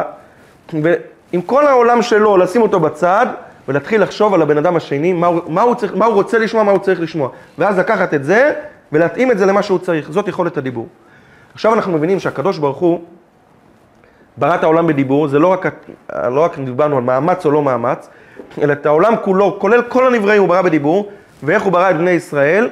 ועם 0.72 1.42
כל 1.42 1.66
העולם 1.66 2.02
שלו, 2.02 2.36
לשים 2.36 2.62
אותו 2.62 2.80
בצד, 2.80 3.26
ולהתחיל 3.68 4.02
לחשוב 4.02 4.34
על 4.34 4.42
הבן 4.42 4.58
אדם 4.58 4.76
השני, 4.76 5.12
מה 5.12 5.26
הוא, 5.26 5.40
מה, 5.48 5.62
הוא 5.62 5.74
צריך, 5.74 5.96
מה 5.96 6.04
הוא 6.04 6.14
רוצה 6.14 6.38
לשמוע, 6.38 6.62
מה 6.62 6.70
הוא 6.70 6.78
צריך 6.78 7.00
לשמוע. 7.00 7.28
ואז 7.58 7.78
לקחת 7.78 8.14
את 8.14 8.24
זה, 8.24 8.52
ולהתאים 8.92 9.30
את 9.30 9.38
זה 9.38 9.46
למה 9.46 9.62
שהוא 9.62 9.78
צריך. 9.78 10.10
זאת 10.10 10.28
יכולת 10.28 10.56
הדיבור. 10.56 10.88
עכשיו 11.54 11.74
אנחנו 11.74 11.92
מבינים 11.92 12.20
שהקדוש 12.20 12.58
ברוך 12.58 12.78
הוא 12.78 13.00
ברא 14.36 14.54
את 14.54 14.62
העולם 14.62 14.86
בדיבור, 14.86 15.28
זה 15.28 15.38
לא 15.38 15.48
רק, 15.48 15.66
לא 16.12 16.44
רק 16.44 16.58
דיברנו 16.58 16.96
על 16.96 17.02
מאמץ 17.02 17.46
או 17.46 17.50
לא 17.50 17.62
מאמץ, 17.62 18.08
אלא 18.62 18.72
את 18.72 18.86
העולם 18.86 19.14
כולו, 19.24 19.56
כולל 19.60 19.82
כל 19.82 20.06
הנבראים, 20.06 20.40
הוא 20.40 20.48
ברא 20.48 20.62
בדיבור, 20.62 21.12
ואיך 21.42 21.62
הוא 21.62 21.72
ברא 21.72 21.90
את 21.90 21.96
בני 21.96 22.10
ישראל, 22.10 22.68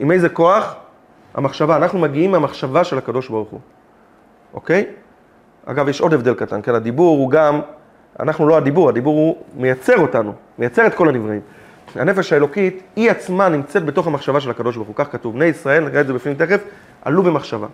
עם 0.00 0.10
איזה 0.10 0.28
כוח? 0.28 0.74
המחשבה. 1.34 1.76
אנחנו 1.76 1.98
מגיעים 1.98 2.30
מהמחשבה 2.30 2.84
של 2.84 2.98
הקדוש 2.98 3.28
ברוך 3.28 3.48
הוא, 3.48 3.60
אוקיי? 4.54 4.86
אגב, 5.66 5.88
יש 5.88 6.00
עוד 6.00 6.14
הבדל 6.14 6.34
קטן, 6.34 6.62
כן? 6.62 6.74
הדיבור 6.74 7.18
הוא 7.18 7.30
גם, 7.30 7.60
אנחנו 8.20 8.48
לא 8.48 8.56
הדיבור, 8.56 8.88
הדיבור 8.88 9.14
הוא 9.14 9.36
מייצר 9.56 9.98
אותנו, 9.98 10.32
מייצר 10.58 10.86
את 10.86 10.94
כל 10.94 11.08
הנבראים. 11.08 11.40
הנפש 11.94 12.32
האלוקית, 12.32 12.82
היא 12.96 13.10
עצמה 13.10 13.48
נמצאת 13.48 13.84
בתוך 13.84 14.06
המחשבה 14.06 14.40
של 14.40 14.50
הקדוש 14.50 14.76
ברוך 14.76 14.88
הוא, 14.88 14.96
כך 14.96 15.12
כתוב. 15.12 15.34
בני 15.34 15.44
ישראל, 15.44 15.84
נראה 15.84 16.00
את 16.00 16.06
זה 16.06 16.12
בפנים 16.12 16.34
תכף, 16.34 16.60
עלו 17.02 17.22
במחשבה. 17.22 17.66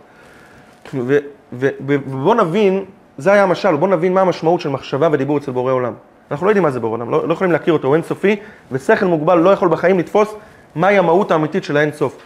ובואו 1.53 2.35
נבין, 2.35 2.85
זה 3.19 3.33
היה 3.33 3.43
המשל, 3.43 3.77
בואו 3.77 3.91
נבין 3.91 4.15
מה 4.15 4.21
המשמעות 4.21 4.61
של 4.61 4.69
מחשבה 4.69 5.09
ודיבור 5.13 5.39
אצל 5.39 5.53
בורא 5.53 5.73
עולם. 5.73 5.93
אנחנו 6.31 6.47
לא 6.47 6.51
יודעים 6.51 6.63
מה 6.63 6.71
זה 6.71 6.81
בורא 6.81 6.93
עולם, 6.93 7.11
לא, 7.11 7.29
לא 7.29 7.33
יכולים 7.33 7.53
להכיר 7.53 7.73
אותו, 7.73 7.89
הוא 7.89 7.95
אינסופי, 7.95 8.37
ושכל 8.73 9.07
מוגבל 9.07 9.39
לא 9.39 9.51
יכול 9.51 9.69
בחיים 9.69 9.99
לתפוס 9.99 10.35
מהי 10.75 10.99
המהות 10.99 11.31
האמיתית 11.31 11.65
של 11.65 11.77
האינסוף. 11.77 12.19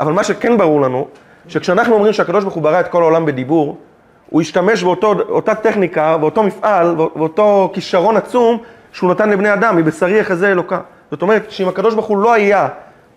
אבל 0.00 0.12
מה 0.12 0.24
שכן 0.24 0.58
ברור 0.58 0.80
לנו, 0.80 1.08
שכשאנחנו 1.48 1.94
אומרים 1.94 2.12
שהקדוש 2.12 2.44
ברוך 2.44 2.54
הוא 2.54 2.62
ברא 2.62 2.80
את 2.80 2.88
כל 2.88 3.02
העולם 3.02 3.26
בדיבור, 3.26 3.78
הוא 4.30 4.40
השתמש 4.40 4.82
באותה 4.82 5.54
טכניקה, 5.54 6.16
באותו 6.16 6.42
מפעל, 6.42 6.94
באותו 6.94 7.70
כישרון 7.74 8.16
עצום 8.16 8.58
שהוא 8.92 9.10
נתן 9.10 9.30
לבני 9.30 9.52
אדם, 9.52 9.76
מבשרי 9.76 10.18
יחזה 10.18 10.52
אלוקה. 10.52 10.80
זאת 11.10 11.22
אומרת, 11.22 11.50
שאם 11.50 11.68
הקדוש 11.68 11.94
ברוך 11.94 12.06
הוא 12.06 12.18
לא 12.18 12.32
היה 12.32 12.68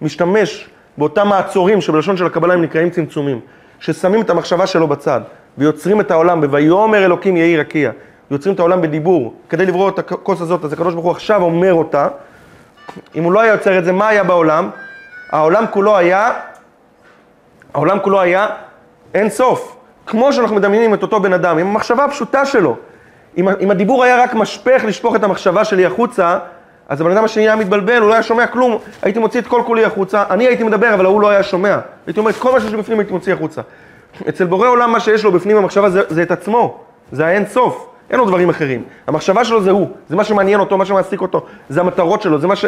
משתמש 0.02 0.70
באותם 0.98 1.28
מעצורים 1.28 1.82
שבלשון 1.82 2.18
של 2.18 2.26
הקבלה 2.26 2.54
הם 2.54 2.62
נקראים 2.62 2.90
צמצומים, 2.90 3.40
ששמים 3.80 4.22
את 4.22 4.30
המחשבה 4.30 4.68
שלו 4.68 4.88
בצד 4.88 5.22
ויוצרים 5.58 6.02
את 6.02 6.12
העולם 6.12 6.42
ב"ויאמר 6.42 7.06
אלוקים 7.06 7.38
יהי 7.38 7.58
רקיע", 7.58 7.92
יוצרים 8.32 8.56
את 8.56 8.60
העולם 8.60 8.82
בדיבור, 8.82 9.34
כדי 9.50 9.66
לברוא 9.66 9.90
את 9.90 10.00
הכוס 10.00 10.42
הזאת, 10.42 10.64
אז 10.64 10.74
הקדוש 10.74 10.94
ברוך 10.94 11.06
הוא 11.06 11.12
עכשיו 11.12 11.42
אומר 11.42 11.74
אותה, 11.74 12.08
אם 13.16 13.24
הוא 13.24 13.32
לא 13.32 13.42
היה 13.42 13.54
יוצר 13.54 13.80
את 13.80 13.86
זה, 13.86 13.92
מה 13.92 14.08
היה 14.08 14.24
בעולם? 14.24 14.70
העולם 15.30 15.66
כולו 15.72 15.98
היה, 15.98 16.32
העולם 17.74 18.00
כולו 18.00 18.22
היה 18.22 18.48
אין 19.14 19.30
סוף. 19.30 19.78
כמו 20.06 20.34
שאנחנו 20.34 20.56
מדמיינים 20.56 20.94
את 20.94 21.02
אותו 21.02 21.20
בן 21.20 21.34
אדם, 21.34 21.58
עם 21.58 21.68
המחשבה 21.68 22.06
הפשוטה 22.06 22.46
שלו. 22.46 22.76
אם, 23.38 23.50
אם 23.50 23.72
הדיבור 23.72 24.04
היה 24.04 24.24
רק 24.24 24.34
משפך 24.34 24.82
לשפוך 24.86 25.16
את 25.16 25.24
המחשבה 25.24 25.66
שלי 25.66 25.86
החוצה, 25.86 26.40
אז 26.88 27.02
הבן 27.02 27.12
אדם 27.12 27.24
השני 27.24 27.44
היה 27.44 27.56
מתבלבל, 27.56 27.98
הוא 27.98 28.10
לא 28.10 28.14
היה 28.14 28.24
שומע 28.24 28.48
כלום, 28.48 28.78
הייתי 29.02 29.20
מוציא 29.20 29.40
את 29.40 29.48
כל 29.48 29.62
כולי 29.66 29.86
החוצה, 29.86 30.24
אני 30.30 30.48
הייתי 30.48 30.64
מדבר, 30.64 30.94
אבל 30.94 31.06
הוא 31.06 31.22
לא 31.22 31.30
היה 31.30 31.44
שומע. 31.44 31.78
הייתי 32.08 32.20
אומר, 32.20 32.32
את 32.32 32.36
כל 32.36 32.52
מה 32.52 32.60
שיש 32.60 32.74
בפנים 32.74 33.00
הייתי 33.00 33.14
מוציא 33.14 33.34
החוצה. 33.34 33.62
אצל 34.30 34.46
בורא 34.46 34.68
עולם, 34.68 34.92
מה 34.92 35.00
שיש 35.00 35.24
לו 35.24 35.32
בפנים 35.32 35.58
המחשבה 35.58 35.90
זה, 35.90 36.02
זה 36.10 36.24
את 36.24 36.32
עצמו, 36.32 36.78
זה 37.12 37.26
האין 37.26 37.46
סוף, 37.46 37.88
אין 38.10 38.20
לו 38.20 38.26
דברים 38.26 38.50
אחרים. 38.50 38.84
המחשבה 39.08 39.46
שלו 39.46 39.64
זה 39.64 39.72
הוא, 39.72 39.90
זה 40.10 40.16
מה 40.16 40.24
שמעניין 40.24 40.60
אותו, 40.60 40.78
מה 40.78 40.86
שמעסיק 40.86 41.22
אותו, 41.22 41.46
זה 41.70 41.80
המטרות 41.80 42.22
שלו, 42.22 42.40
זה 42.40 42.48
מה 42.48 42.56
ש... 42.56 42.66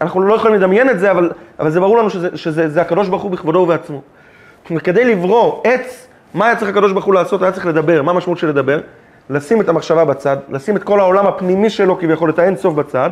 אנחנו 0.00 0.22
לא 0.22 0.34
יכולים 0.34 0.56
לדמיין 0.56 0.90
את 0.90 0.98
זה, 0.98 1.10
אבל, 1.10 1.30
אבל 1.58 1.70
זה 1.70 1.80
ברור 1.80 1.98
לנו 1.98 2.10
שזה, 2.10 2.28
שזה 2.34 2.68
זה 2.68 2.80
הקדוש 2.80 3.08
ברוך 3.08 3.22
הוא 3.22 3.30
בכבודו 3.30 3.58
ובעצמו. 3.58 4.02
כדי 4.84 5.04
לברוא 5.04 5.60
עץ, 5.64 6.06
מה 6.34 6.46
היה 6.46 6.56
צריך 6.56 6.70
הקדוש 6.70 6.92
ברוך 6.92 7.04
הוא 7.04 7.14
לעשות? 7.14 7.42
היה 7.42 7.52
צריך 7.52 7.66
לדבר, 7.66 8.02
מה 8.02 8.10
המשמעות 8.10 8.38
של 8.38 8.48
לדבר? 8.48 8.80
לשים 9.30 9.60
את 9.60 9.68
המחשבה 9.68 10.04
בצד, 10.04 10.36
לשים 10.48 10.76
את 10.76 10.82
כל 10.82 11.00
העולם 11.00 11.26
הפנימי 11.26 11.70
שלו 11.70 11.98
כביכול, 11.98 12.30
את 12.30 12.38
האין 12.38 12.56
סוף 12.56 12.74
בצד, 12.74 13.10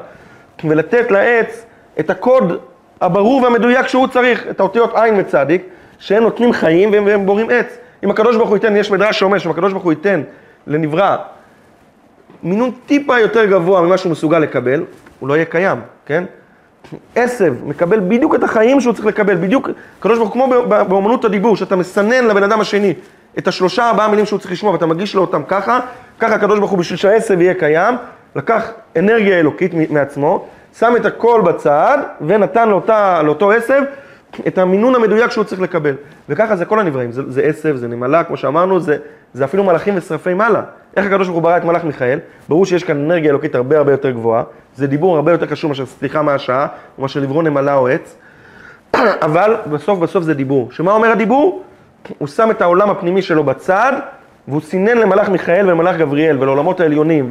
ולתת 0.64 1.10
לעץ 1.10 1.64
את 2.00 2.10
הקוד 2.10 2.58
הברור 3.00 3.42
והמדויק 3.42 3.86
שהוא 3.86 4.06
צריך, 4.06 4.46
את 4.50 4.60
האותיות 4.60 4.92
עין 4.94 5.14
וצדיק, 5.18 5.62
שהם 5.98 6.22
נותנים 6.22 6.52
חיים 6.52 6.92
והם, 6.92 7.06
והם 7.06 7.26
בורים 7.26 7.46
עץ. 7.50 7.78
אם 8.04 8.10
הקדוש 8.10 8.36
ברוך 8.36 8.48
הוא 8.48 8.56
ייתן, 8.56 8.76
יש 8.76 8.90
מדרש 8.90 9.18
שאומר 9.18 9.38
שאם 9.38 9.50
הקדוש 9.50 9.72
ברוך 9.72 9.84
הוא 9.84 9.92
ייתן 9.92 10.22
לנברא 10.66 11.16
מינון 12.42 12.70
טיפה 12.86 13.18
יותר 13.18 13.44
גבוה 13.44 13.82
ממה 13.82 13.98
שהוא 13.98 14.12
מסוגל 14.12 14.38
לקבל, 14.38 14.84
הוא 15.20 15.28
לא 15.28 15.34
יהיה 15.34 15.44
קיים, 15.44 15.78
כן? 16.06 16.24
עשב 17.14 17.54
מקבל 17.64 18.00
בדיוק 18.00 18.34
את 18.34 18.42
החיים 18.42 18.80
שהוא 18.80 18.94
צריך 18.94 19.06
לקבל, 19.06 19.36
בדיוק, 19.36 19.68
הקדוש 19.98 20.18
ברוך 20.18 20.34
הוא 20.34 20.46
כמו 20.46 20.62
באמנות 20.68 21.24
הדיבור, 21.24 21.56
שאתה 21.56 21.76
מסנן 21.76 22.24
לבן 22.24 22.42
אדם 22.42 22.60
השני 22.60 22.94
את 23.38 23.48
השלושה 23.48 23.88
ארבעה 23.88 24.08
מילים 24.08 24.26
שהוא 24.26 24.38
צריך 24.38 24.52
לשמוע 24.52 24.72
ואתה 24.72 24.86
מגיש 24.86 25.14
לו 25.14 25.20
אותם 25.20 25.42
ככה, 25.48 25.80
ככה 26.18 26.34
הקדוש 26.34 26.58
ברוך 26.58 26.70
הוא 26.70 26.78
בשביל 26.78 26.96
שהעשב 26.96 27.40
יהיה 27.40 27.54
קיים, 27.54 27.94
לקח 28.36 28.70
אנרגיה 28.96 29.40
אלוקית 29.40 29.74
מעצמו, 29.90 30.46
שם 30.78 30.94
את 30.96 31.06
הכל 31.06 31.42
בצד 31.44 31.98
ונתן 32.26 32.68
לאותה, 32.68 33.22
לאותו 33.22 33.52
עשב 33.52 33.82
את 34.46 34.58
המינון 34.58 34.94
המדויק 34.94 35.30
שהוא 35.30 35.44
צריך 35.44 35.60
לקבל. 35.60 35.94
וככה 36.28 36.56
זה 36.56 36.64
כל 36.64 36.80
הנבראים, 36.80 37.12
זה, 37.12 37.22
זה 37.30 37.42
עשב, 37.42 37.76
זה 37.76 37.88
נמלה, 37.88 38.24
כמו 38.24 38.36
שאמרנו, 38.36 38.80
זה, 38.80 38.96
זה 39.34 39.44
אפילו 39.44 39.64
מלאכים 39.64 39.94
ושרפי 39.96 40.34
מעלה. 40.34 40.62
איך 40.96 41.06
הקדוש 41.06 41.26
ברוך 41.26 41.36
הוא 41.36 41.42
ברא 41.42 41.56
את 41.56 41.64
מלאך 41.64 41.84
מיכאל? 41.84 42.18
ברור 42.48 42.66
שיש 42.66 42.84
כאן 42.84 42.96
אנרגיה 42.96 43.30
אלוקית 43.30 43.54
הרבה 43.54 43.78
הרבה 43.78 43.92
יותר 43.92 44.10
גבוהה, 44.10 44.42
זה 44.76 44.86
דיבור 44.86 45.16
הרבה 45.16 45.32
יותר 45.32 45.46
קשור 45.46 45.68
מאשר 45.68 45.86
סליחה 45.86 46.22
מהשעה, 46.22 46.66
מאשר 46.98 47.20
לברוא 47.20 47.42
נמלה 47.42 47.74
או 47.74 47.88
עץ, 47.88 48.16
אבל 49.26 49.56
בסוף 49.70 49.98
בסוף 49.98 50.24
זה 50.24 50.34
דיבור. 50.34 50.68
שמה 50.72 50.92
אומר 50.92 51.10
הדיבור? 51.10 51.62
הוא 52.18 52.28
שם 52.28 52.50
את 52.50 52.62
העולם 52.62 52.90
הפנימי 52.90 53.22
שלו 53.22 53.44
בצד, 53.44 53.92
והוא 54.48 54.60
סינן 54.60 54.98
למלאך 54.98 55.28
מיכאל 55.28 55.66
ולמלאך 55.66 55.96
גבריאל 55.96 56.42
ולעולמות 56.42 56.80
העליונים 56.80 57.28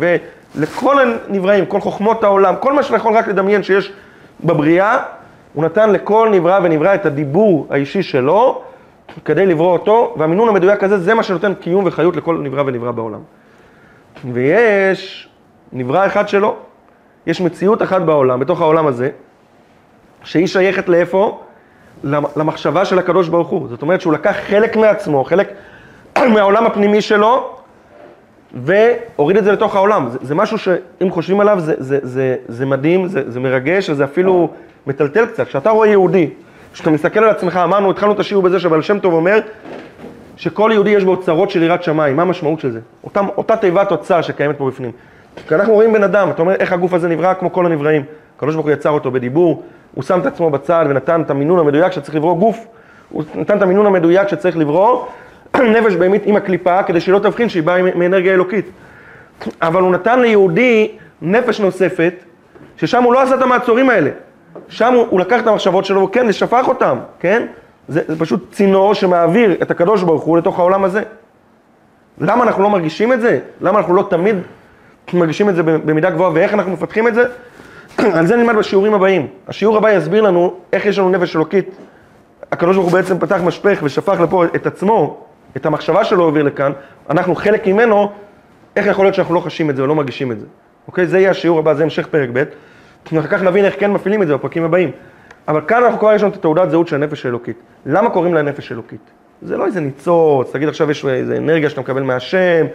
ולכל 0.55 0.95
הנבראים, 0.99 1.65
כל 1.65 1.81
חוכמות 1.81 2.23
העולם, 2.23 2.55
כל 2.59 2.73
מה 2.73 2.83
שאתה 2.83 2.95
יכול 2.95 3.13
רק 3.13 3.27
לדמיין 3.27 3.63
שיש 3.63 3.91
בבריאה, 4.43 4.97
הוא 5.53 5.65
נתן 5.65 5.89
לכל 5.89 6.29
נברא 6.31 6.59
ונברא 6.63 6.95
את 6.95 7.05
הדיבור 7.05 7.67
האישי 7.69 8.03
שלו 8.03 8.61
כדי 9.25 9.45
לברוא 9.45 9.73
אותו, 9.73 10.15
והמינון 10.17 10.49
המדויק 10.49 10.83
הזה 10.83 10.97
זה 10.97 11.13
מה 11.13 11.23
שנותן 11.23 11.53
קיום 11.53 11.83
וחיות 11.87 12.15
לכל 12.15 12.37
נברא 12.37 12.63
ונברא 12.65 12.91
בעולם. 12.91 13.19
ויש 14.33 15.29
נברא 15.73 16.05
אחד 16.05 16.27
שלו, 16.27 16.55
יש 17.27 17.41
מציאות 17.41 17.81
אחת 17.81 18.01
בעולם, 18.01 18.39
בתוך 18.39 18.61
העולם 18.61 18.87
הזה, 18.87 19.09
שהיא 20.23 20.47
שייכת 20.47 20.89
לאיפה? 20.89 21.39
למחשבה 22.35 22.85
של 22.85 22.99
הקדוש 22.99 23.29
ברוך 23.29 23.47
הוא. 23.47 23.67
זאת 23.69 23.81
אומרת 23.81 24.01
שהוא 24.01 24.13
לקח 24.13 24.35
חלק 24.47 24.75
מעצמו, 24.75 25.23
חלק 25.23 25.53
מהעולם 26.33 26.65
הפנימי 26.65 27.01
שלו, 27.01 27.55
והוריד 28.53 29.37
את 29.37 29.43
זה 29.43 29.51
לתוך 29.51 29.75
העולם. 29.75 30.09
זה, 30.09 30.17
זה 30.21 30.35
משהו 30.35 30.57
שאם 30.57 31.09
חושבים 31.09 31.39
עליו 31.39 31.59
זה, 31.59 31.73
זה, 31.77 31.99
זה, 32.01 32.35
זה 32.47 32.65
מדהים, 32.65 33.07
זה, 33.07 33.31
זה 33.31 33.39
מרגש, 33.39 33.89
וזה 33.89 34.03
אפילו 34.03 34.49
מטלטל 34.87 35.25
קצת. 35.25 35.47
כשאתה 35.47 35.69
רואה 35.69 35.87
יהודי, 35.87 36.29
כשאתה 36.73 36.89
מסתכל 36.89 37.23
על 37.23 37.29
עצמך, 37.29 37.57
אמרנו, 37.57 37.91
התחלנו 37.91 38.11
את 38.11 38.19
השיעור 38.19 38.43
בזה 38.43 38.59
שבעל 38.59 38.81
שם 38.81 38.99
טוב 38.99 39.13
אומר 39.13 39.39
שכל 40.37 40.69
יהודי 40.73 40.89
יש 40.89 41.03
בו 41.03 41.17
צרות 41.17 41.49
של 41.49 41.63
יראת 41.63 41.83
שמיים, 41.83 42.15
מה 42.15 42.21
המשמעות 42.21 42.59
של 42.59 42.71
זה? 42.71 42.79
אותה, 43.03 43.21
אותה 43.37 43.57
תיבת 43.57 43.91
אוצר 43.91 44.21
שקיימת 44.21 44.57
פה 44.57 44.67
בפנים. 44.67 44.91
כי 45.47 45.55
אנחנו 45.55 45.73
רואים 45.73 45.93
בן 45.93 46.03
אדם, 46.03 46.29
אתה 46.29 46.41
אומר 46.41 46.53
איך 46.53 46.73
הגוף 46.73 46.93
הזה 46.93 47.07
נברא 47.07 47.33
כמו 47.33 47.53
כל 47.53 47.65
הנבראים. 47.65 48.03
הקדוש 48.37 48.55
ברוך 48.55 48.65
הוא 48.65 48.73
יצר 48.73 48.89
אותו 48.89 49.11
בדיבור, 49.11 49.63
הוא 49.93 50.03
שם 50.03 50.19
את 50.19 50.25
עצמו 50.25 50.49
בצד 50.49 50.85
ונתן 50.89 51.21
את 51.21 51.29
המינון 51.29 51.59
המדויק 51.59 51.91
שצריך 51.91 52.15
לברוא 52.15 52.37
גוף, 52.37 52.65
הוא 53.09 53.23
נתן 53.35 53.57
את 53.57 53.61
המינון 53.61 53.85
המדויק 53.85 54.27
שצריך 54.27 54.57
לברוא 54.57 55.05
נפש 55.75 55.95
בהמית 55.95 56.21
עם 56.25 56.35
הקליפה, 56.35 56.83
כדי 56.83 56.99
שהיא 56.99 57.13
לא 57.13 57.19
תבחין 57.19 57.49
שהיא 57.49 57.63
באה 57.63 57.81
מאנרגיה 57.95 58.33
אלוקית. 58.33 58.65
אבל 59.61 59.81
הוא 59.81 59.91
נתן 59.91 60.19
ליהודי 60.19 60.91
נפש 61.21 61.59
נוספת, 61.59 62.13
ששם 62.77 63.03
הוא 63.03 63.13
לא 63.13 63.21
עשה 63.21 63.35
את 63.35 63.41
המעצורים 63.41 63.89
האלה. 63.89 64.09
שם 64.69 64.93
הוא, 64.93 65.07
הוא 65.09 65.19
לקח 65.19 65.41
את 65.41 65.47
המחשבות 65.47 65.85
שלו, 65.85 66.11
כן, 66.11 66.25
ושפך 66.29 66.65
אותם, 66.67 66.97
כן? 67.19 67.45
זה, 67.87 68.01
זה 68.07 68.19
פשוט 68.19 68.51
צינור 68.51 68.93
שמעביר 68.93 69.57
את 69.61 69.71
הקדוש 69.71 70.03
ברוך 70.03 70.23
הוא 70.23 70.37
לתוך 70.37 70.59
העולם 70.59 70.83
הזה. 70.83 71.03
למה 72.21 72.43
אנחנו 72.43 72.63
לא 72.63 72.69
מרגישים 72.69 73.13
את 73.13 73.21
זה? 73.21 73.39
למה 73.61 73.79
אנחנו 73.79 73.93
לא 73.93 74.07
תמיד 74.09 74.35
מרגישים 75.13 75.49
את 75.49 75.55
זה 75.55 75.63
במידה 75.63 76.09
גבוהה, 76.09 76.31
ואיך 76.33 76.53
אנחנו 76.53 76.71
מפתחים 76.71 77.07
את 77.07 77.13
זה? 77.13 77.25
על 78.17 78.25
זה 78.25 78.35
נלמד 78.35 78.55
בשיעורים 78.55 78.93
הבאים. 78.93 79.27
השיעור 79.47 79.77
הבא 79.77 79.91
יסביר 79.91 80.21
לנו 80.21 80.53
איך 80.73 80.85
יש 80.85 80.99
לנו 80.99 81.09
נפש 81.09 81.35
אלוקית. 81.35 81.69
הקדוש 82.51 82.75
ברוך 82.75 82.87
הוא 82.87 82.93
בעצם 82.93 83.19
פתח 83.19 83.39
משפך 83.43 83.79
ושפך 83.83 84.19
לפה 84.19 84.45
את 84.45 84.65
עצמו, 84.65 85.25
את 85.57 85.65
המחשבה 85.65 86.03
שלו 86.03 86.25
העביר 86.25 86.43
לכאן, 86.43 86.71
אנחנו 87.09 87.35
חלק 87.35 87.67
ממנו, 87.67 88.11
איך 88.75 88.87
יכול 88.87 89.05
להיות 89.05 89.15
שאנחנו 89.15 89.35
לא 89.35 89.39
חשים 89.39 89.69
את 89.69 89.75
זה 89.75 89.83
ולא 89.83 89.95
מרגישים 89.95 90.31
את 90.31 90.39
זה. 90.39 90.45
אוקיי? 90.87 91.07
זה 91.07 91.19
יהיה 91.19 91.31
השיעור 91.31 91.59
הבא, 91.59 91.73
זה 91.73 91.83
המשך 91.83 92.07
פרק 92.07 92.29
ב'. 92.33 92.43
אחר 93.07 93.27
כך 93.27 93.43
נבין 93.43 93.65
איך 93.65 93.79
כן 93.79 93.91
מפעילים 93.91 94.21
את 94.21 94.27
זה 94.27 94.33
בפרקים 94.33 94.63
הבאים. 94.63 94.91
אבל 95.47 95.61
כאן 95.67 95.83
אנחנו 95.83 95.99
כבר 95.99 96.13
יש 96.13 96.21
לנו 96.21 96.31
את 96.31 96.37
התעודת 96.37 96.69
זהות 96.69 96.87
של 96.87 96.95
הנפש 96.95 97.25
האלוקית. 97.25 97.57
למה 97.85 98.09
קוראים 98.09 98.33
לה 98.33 98.41
נפש 98.41 98.71
אלוקית? 98.71 99.11
זה 99.41 99.57
לא 99.57 99.65
איזה 99.65 99.79
ניצוץ, 99.79 100.51
תגיד 100.51 100.69
עכשיו 100.69 100.91
יש 100.91 101.05
איזה 101.05 101.37
אנרגיה 101.37 101.69
שאתה 101.69 101.81
מקבל 101.81 102.01
מהשם, 102.01 102.65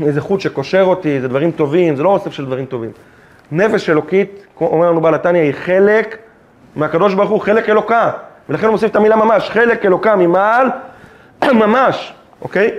איזה 0.00 0.20
חוט 0.20 0.40
שקושר 0.40 0.82
אותי, 0.82 1.20
זה 1.20 1.28
דברים 1.28 1.50
טובים, 1.50 1.96
זה 1.96 2.02
לא 2.02 2.08
אוסף 2.08 2.32
של 2.32 2.46
דברים 2.46 2.66
טובים. 2.66 2.90
נפש 3.52 3.90
אלוקית, 3.90 4.46
כמו 4.58 4.68
אומר 4.68 4.90
לנו 4.90 5.00
בעל 5.00 5.14
התניא, 5.14 5.42
היא 5.42 5.52
חלק 5.52 6.18
מהקדוש 6.76 7.14
ברוך 7.14 7.30
הוא, 7.30 7.40
חלק 7.40 7.68
אלוקה. 7.68 8.10
ולכן 8.48 8.66
הוא 8.66 8.72
מוסיף 8.72 8.90
את 8.90 8.96
המילה 8.96 9.16
ממש, 9.16 9.50
חלק 9.50 9.84
אלוקה 9.84 10.16
ממעל, 10.16 10.68
ממש, 11.52 12.14
אוקיי? 12.44 12.70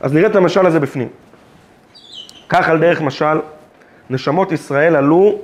אז 0.00 0.12
נראה 0.14 0.28
את 0.28 0.36
המשל 0.36 0.66
הזה 0.66 0.80
בפנים. 0.80 1.08
כך 2.48 2.68
על 2.68 2.78
דרך 2.80 3.00
משל, 3.00 3.38
נשמות 4.10 4.52
ישראל 4.52 4.96
עלו 4.96 5.38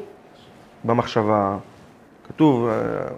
במחשבה. 0.84 1.56
כתוב, 2.28 2.68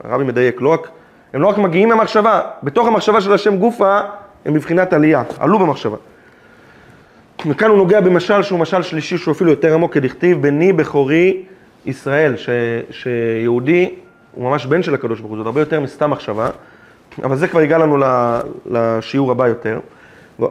הרבי 0.05 0.25
מדייק, 0.25 0.61
לא 0.61 0.69
רק, 0.69 0.89
הם 1.35 1.43
לא 1.43 1.47
רק 1.47 1.59
מגיעים 1.59 1.89
מהמחשבה, 1.89 2.41
בתוך 2.63 2.89
המחשבה 2.89 3.21
של 3.21 3.33
השם 3.33 3.57
גופה, 3.57 4.01
הם 4.45 4.55
מבחינת 4.55 4.93
עלייה, 4.93 5.23
עלו 5.39 5.59
במחשבה. 5.59 5.97
וכאן 7.47 7.71
הוא 7.71 7.77
נוגע 7.77 8.01
במשל 8.01 8.43
שהוא 8.43 8.59
משל 8.59 8.83
שלישי 8.83 9.19
שהוא 9.19 9.33
אפילו 9.33 9.51
יותר 9.51 9.75
עמוק 9.75 9.95
כדכתיב, 9.95 10.43
בני 10.43 10.73
בכורי 10.73 11.43
ישראל, 11.87 12.37
ש, 12.37 12.49
שיהודי 12.91 13.95
הוא 14.33 14.51
ממש 14.51 14.67
בן 14.67 14.83
של 14.83 14.95
הקדוש 14.95 15.21
ברוך 15.21 15.31
הוא, 15.31 15.39
זאת 15.39 15.47
הרבה 15.47 15.61
יותר 15.61 15.81
מסתם 15.81 16.11
מחשבה, 16.11 16.51
אבל 17.23 17.37
זה 17.37 17.49
כבר 17.49 17.61
ייגע 17.61 17.79
לנו 17.79 17.99
לשיעור 18.67 19.31
הבא 19.31 19.49
יותר. 19.49 19.81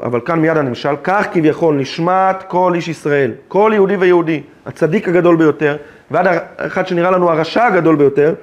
אבל 0.04 0.20
כאן 0.20 0.40
מיד 0.40 0.58
הנמשל, 0.58 0.96
כך 1.04 1.28
כביכול 1.34 1.76
נשמעת 1.76 2.44
כל 2.48 2.72
איש 2.76 2.88
ישראל, 2.88 3.32
כל 3.48 3.72
יהודי 3.74 3.96
ויהודי, 3.96 4.42
הצדיק 4.66 5.08
הגדול 5.08 5.36
ביותר, 5.36 5.78
ועד 6.12 6.28
אחד 6.58 6.88
שנראה 6.88 7.12
לנו 7.12 7.30
הרשע 7.30 7.66
הגדול 7.66 7.96
ביותר, 7.96 8.34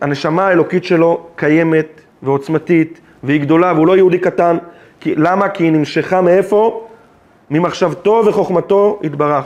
הנשמה 0.00 0.46
האלוקית 0.46 0.84
שלו 0.84 1.26
קיימת 1.36 2.00
ועוצמתית, 2.22 3.00
והיא 3.22 3.40
גדולה, 3.40 3.72
והוא 3.72 3.86
לא 3.86 3.96
יהודי 3.96 4.18
קטן. 4.18 4.56
כי, 5.00 5.14
למה? 5.14 5.48
כי 5.48 5.64
היא 5.64 5.72
נמשכה 5.72 6.20
מאיפה? 6.20 6.86
ממחשבתו 7.50 8.22
וחוכמתו 8.26 9.00
יתברך. 9.02 9.44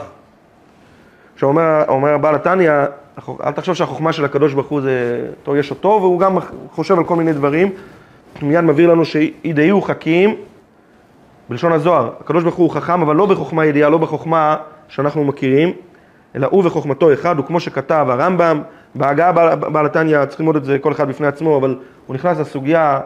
עכשיו 1.33 1.49
אומר, 1.87 2.13
הבעל 2.13 2.35
התניא, 2.35 2.71
אל 3.43 3.51
תחשוב 3.51 3.75
שהחוכמה 3.75 4.13
של 4.13 4.25
הקדוש 4.25 4.53
ברוך 4.53 4.67
הוא 4.67 4.81
זה, 4.81 5.27
יש 5.55 5.69
אותו, 5.69 5.87
והוא 6.01 6.19
גם 6.19 6.37
חושב 6.71 6.97
על 6.97 7.03
כל 7.03 7.15
מיני 7.15 7.33
דברים, 7.33 7.69
מיד 8.41 8.61
מבהיר 8.61 8.91
לנו 8.91 9.05
שידעו 9.05 9.81
חכים, 9.81 10.35
בלשון 11.49 11.71
הזוהר, 11.71 12.09
הקדוש 12.19 12.43
ברוך 12.43 12.55
הוא 12.55 12.71
חכם, 12.71 13.01
אבל 13.01 13.15
לא 13.15 13.25
בחוכמה 13.25 13.65
ידיעה, 13.65 13.89
לא 13.89 13.97
בחוכמה 13.97 14.55
שאנחנו 14.87 15.23
מכירים, 15.23 15.73
אלא 16.35 16.47
הוא 16.51 16.63
וחוכמתו 16.65 17.13
אחד, 17.13 17.39
וכמו 17.39 17.59
שכתב 17.59 18.05
הרמב"ם, 18.09 18.61
בהגעה 18.95 19.31
בעל 19.57 19.85
התניא, 19.85 20.25
צריכים 20.25 20.45
ללמוד 20.45 20.55
את 20.55 20.65
זה 20.65 20.79
כל 20.79 20.91
אחד 20.91 21.07
בפני 21.07 21.27
עצמו, 21.27 21.57
אבל 21.57 21.77
הוא 22.07 22.15
נכנס 22.15 22.39
לסוגיה 22.39 22.99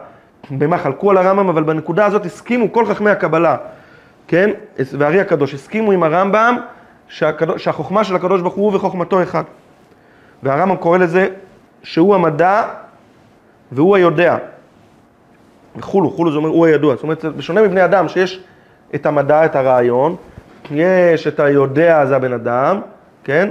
במה 0.50 0.78
חלקו 0.78 1.10
על 1.10 1.16
הרמב"ם, 1.16 1.48
אבל 1.48 1.62
בנקודה 1.62 2.06
הזאת 2.06 2.26
הסכימו 2.26 2.72
כל 2.72 2.86
חכמי 2.86 3.10
הקבלה, 3.10 3.56
כן, 4.28 4.50
והארי 4.98 5.20
הקדוש, 5.20 5.54
הסכימו 5.54 5.92
עם 5.92 6.02
הרמב"ם 6.02 6.56
שהקדוש, 7.08 7.64
שהחוכמה 7.64 8.04
של 8.04 8.16
הקדוש 8.16 8.40
ברוך 8.40 8.54
הוא 8.54 8.74
וחוכמתו 8.74 9.22
אחד. 9.22 9.42
והרמב"ם 10.42 10.76
קורא 10.76 10.98
לזה 10.98 11.28
שהוא 11.82 12.14
המדע 12.14 12.62
והוא 13.72 13.96
היודע. 13.96 14.36
וכולו, 15.76 16.10
חולו 16.10 16.30
זה 16.32 16.36
אומר 16.36 16.48
הוא 16.48 16.66
הידוע. 16.66 16.94
זאת 16.94 17.02
אומרת, 17.02 17.24
בשונה 17.24 17.62
מבני 17.62 17.84
אדם 17.84 18.08
שיש 18.08 18.40
את 18.94 19.06
המדע, 19.06 19.44
את 19.44 19.56
הרעיון, 19.56 20.16
יש 20.70 21.26
את 21.26 21.40
היודע, 21.40 22.06
זה 22.06 22.16
הבן 22.16 22.32
אדם, 22.32 22.80
כן? 23.24 23.48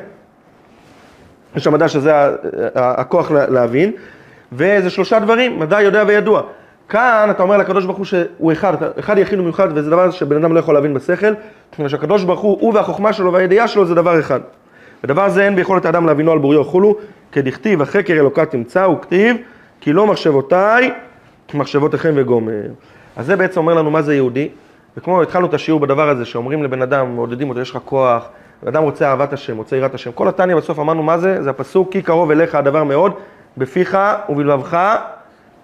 יש 1.55 1.67
המדע 1.67 1.87
שזה 1.87 2.11
הכוח 2.75 3.31
להבין, 3.31 3.91
וזה 4.51 4.89
שלושה 4.89 5.19
דברים, 5.19 5.59
מדע, 5.59 5.81
יודע 5.81 6.03
וידוע. 6.07 6.41
כאן 6.89 7.27
אתה 7.31 7.43
אומר 7.43 7.57
לקדוש 7.57 7.85
ברוך 7.85 7.97
הוא 7.97 8.05
שהוא 8.05 8.51
אחד, 8.51 8.73
אחד 8.99 9.17
יחיד 9.17 9.39
ומיוחד, 9.39 9.67
וזה 9.73 9.89
דבר 9.89 10.11
שבן 10.11 10.37
אדם 10.37 10.53
לא 10.53 10.59
יכול 10.59 10.73
להבין 10.73 10.93
בשכל, 10.93 11.33
ושהקדוש 11.79 12.23
ברוך 12.23 12.39
הוא, 12.39 12.57
הוא 12.61 12.73
והחוכמה 12.73 13.13
שלו 13.13 13.33
והידיעה 13.33 13.67
שלו 13.67 13.85
זה 13.85 13.95
דבר 13.95 14.19
אחד. 14.19 14.39
ודבר 15.03 15.29
זה 15.29 15.45
אין 15.45 15.55
ביכולת 15.55 15.85
האדם 15.85 16.05
להבינו 16.05 16.31
על 16.31 16.37
בוריו 16.37 16.61
וכולו, 16.61 16.95
כדכתיב, 17.31 17.81
החקר 17.81 18.13
אלוקה 18.13 18.45
תמצא, 18.45 18.87
וכתיב, 18.87 19.37
כי 19.81 19.93
לא 19.93 20.07
מחשבותיי, 20.07 20.91
מחשבותיכם 21.53 22.13
וגומר. 22.15 22.61
אז 23.15 23.25
זה 23.25 23.35
בעצם 23.35 23.59
אומר 23.59 23.73
לנו 23.73 23.91
מה 23.91 24.01
זה 24.01 24.15
יהודי, 24.15 24.49
וכמו 24.97 25.21
התחלנו 25.21 25.45
את 25.47 25.53
השיעור 25.53 25.79
בדבר 25.79 26.09
הזה, 26.09 26.25
שאומרים 26.25 26.63
לבן 26.63 26.81
אדם, 26.81 27.15
מעודדים 27.15 27.49
אותו, 27.49 27.61
יש 27.61 27.69
לך 27.69 27.77
כוח, 27.85 28.29
אדם 28.67 28.83
רוצה 28.83 29.09
אהבת 29.09 29.33
השם, 29.33 29.57
רוצה 29.57 29.75
יראת 29.75 29.93
השם. 29.93 30.11
כל 30.11 30.27
התניא 30.27 30.55
בסוף 30.55 30.79
אמרנו 30.79 31.03
מה 31.03 31.17
זה, 31.17 31.43
זה 31.43 31.49
הפסוק, 31.49 31.91
כי 31.91 32.01
קרוב 32.01 32.31
אליך 32.31 32.55
הדבר 32.55 32.83
מאוד, 32.83 33.11
בפיך 33.57 33.97
ובלבבך 34.29 34.77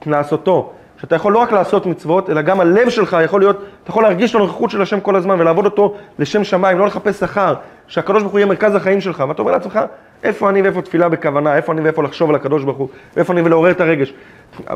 לעשותו. 0.05 0.73
שאתה 0.97 1.15
יכול 1.15 1.33
לא 1.33 1.39
רק 1.39 1.51
לעשות 1.51 1.85
מצוות, 1.85 2.29
אלא 2.29 2.41
גם 2.41 2.59
הלב 2.59 2.89
שלך 2.89 3.17
יכול 3.23 3.41
להיות, 3.41 3.57
אתה 3.83 3.89
יכול 3.89 4.03
להרגיש 4.03 4.31
את 4.31 4.35
הנוכחות 4.35 4.69
של 4.69 4.81
השם 4.81 4.99
כל 4.99 5.15
הזמן 5.15 5.41
ולעבוד 5.41 5.65
אותו 5.65 5.95
לשם 6.19 6.43
שמיים, 6.43 6.79
לא 6.79 6.85
לחפש 6.85 7.19
שכר, 7.19 7.53
שהקדוש 7.87 8.21
ברוך 8.21 8.31
הוא 8.31 8.39
יהיה 8.39 8.47
מרכז 8.47 8.75
החיים 8.75 9.01
שלך, 9.01 9.23
ואתה 9.27 9.41
אומר 9.41 9.51
לעצמך, 9.51 9.79
איפה 10.23 10.49
אני 10.49 10.61
ואיפה 10.61 10.81
תפילה 10.81 11.09
בכוונה, 11.09 11.55
איפה 11.55 11.71
אני 11.73 11.81
ואיפה 11.81 12.03
לחשוב 12.03 12.29
על 12.29 12.35
הקדוש 12.35 12.63
ברוך 12.63 12.77
הוא, 12.77 12.87
ואיפה 13.15 13.33
אני 13.33 13.41
ולעורר 13.41 13.71
את 13.71 13.81
הרגש. 13.81 14.13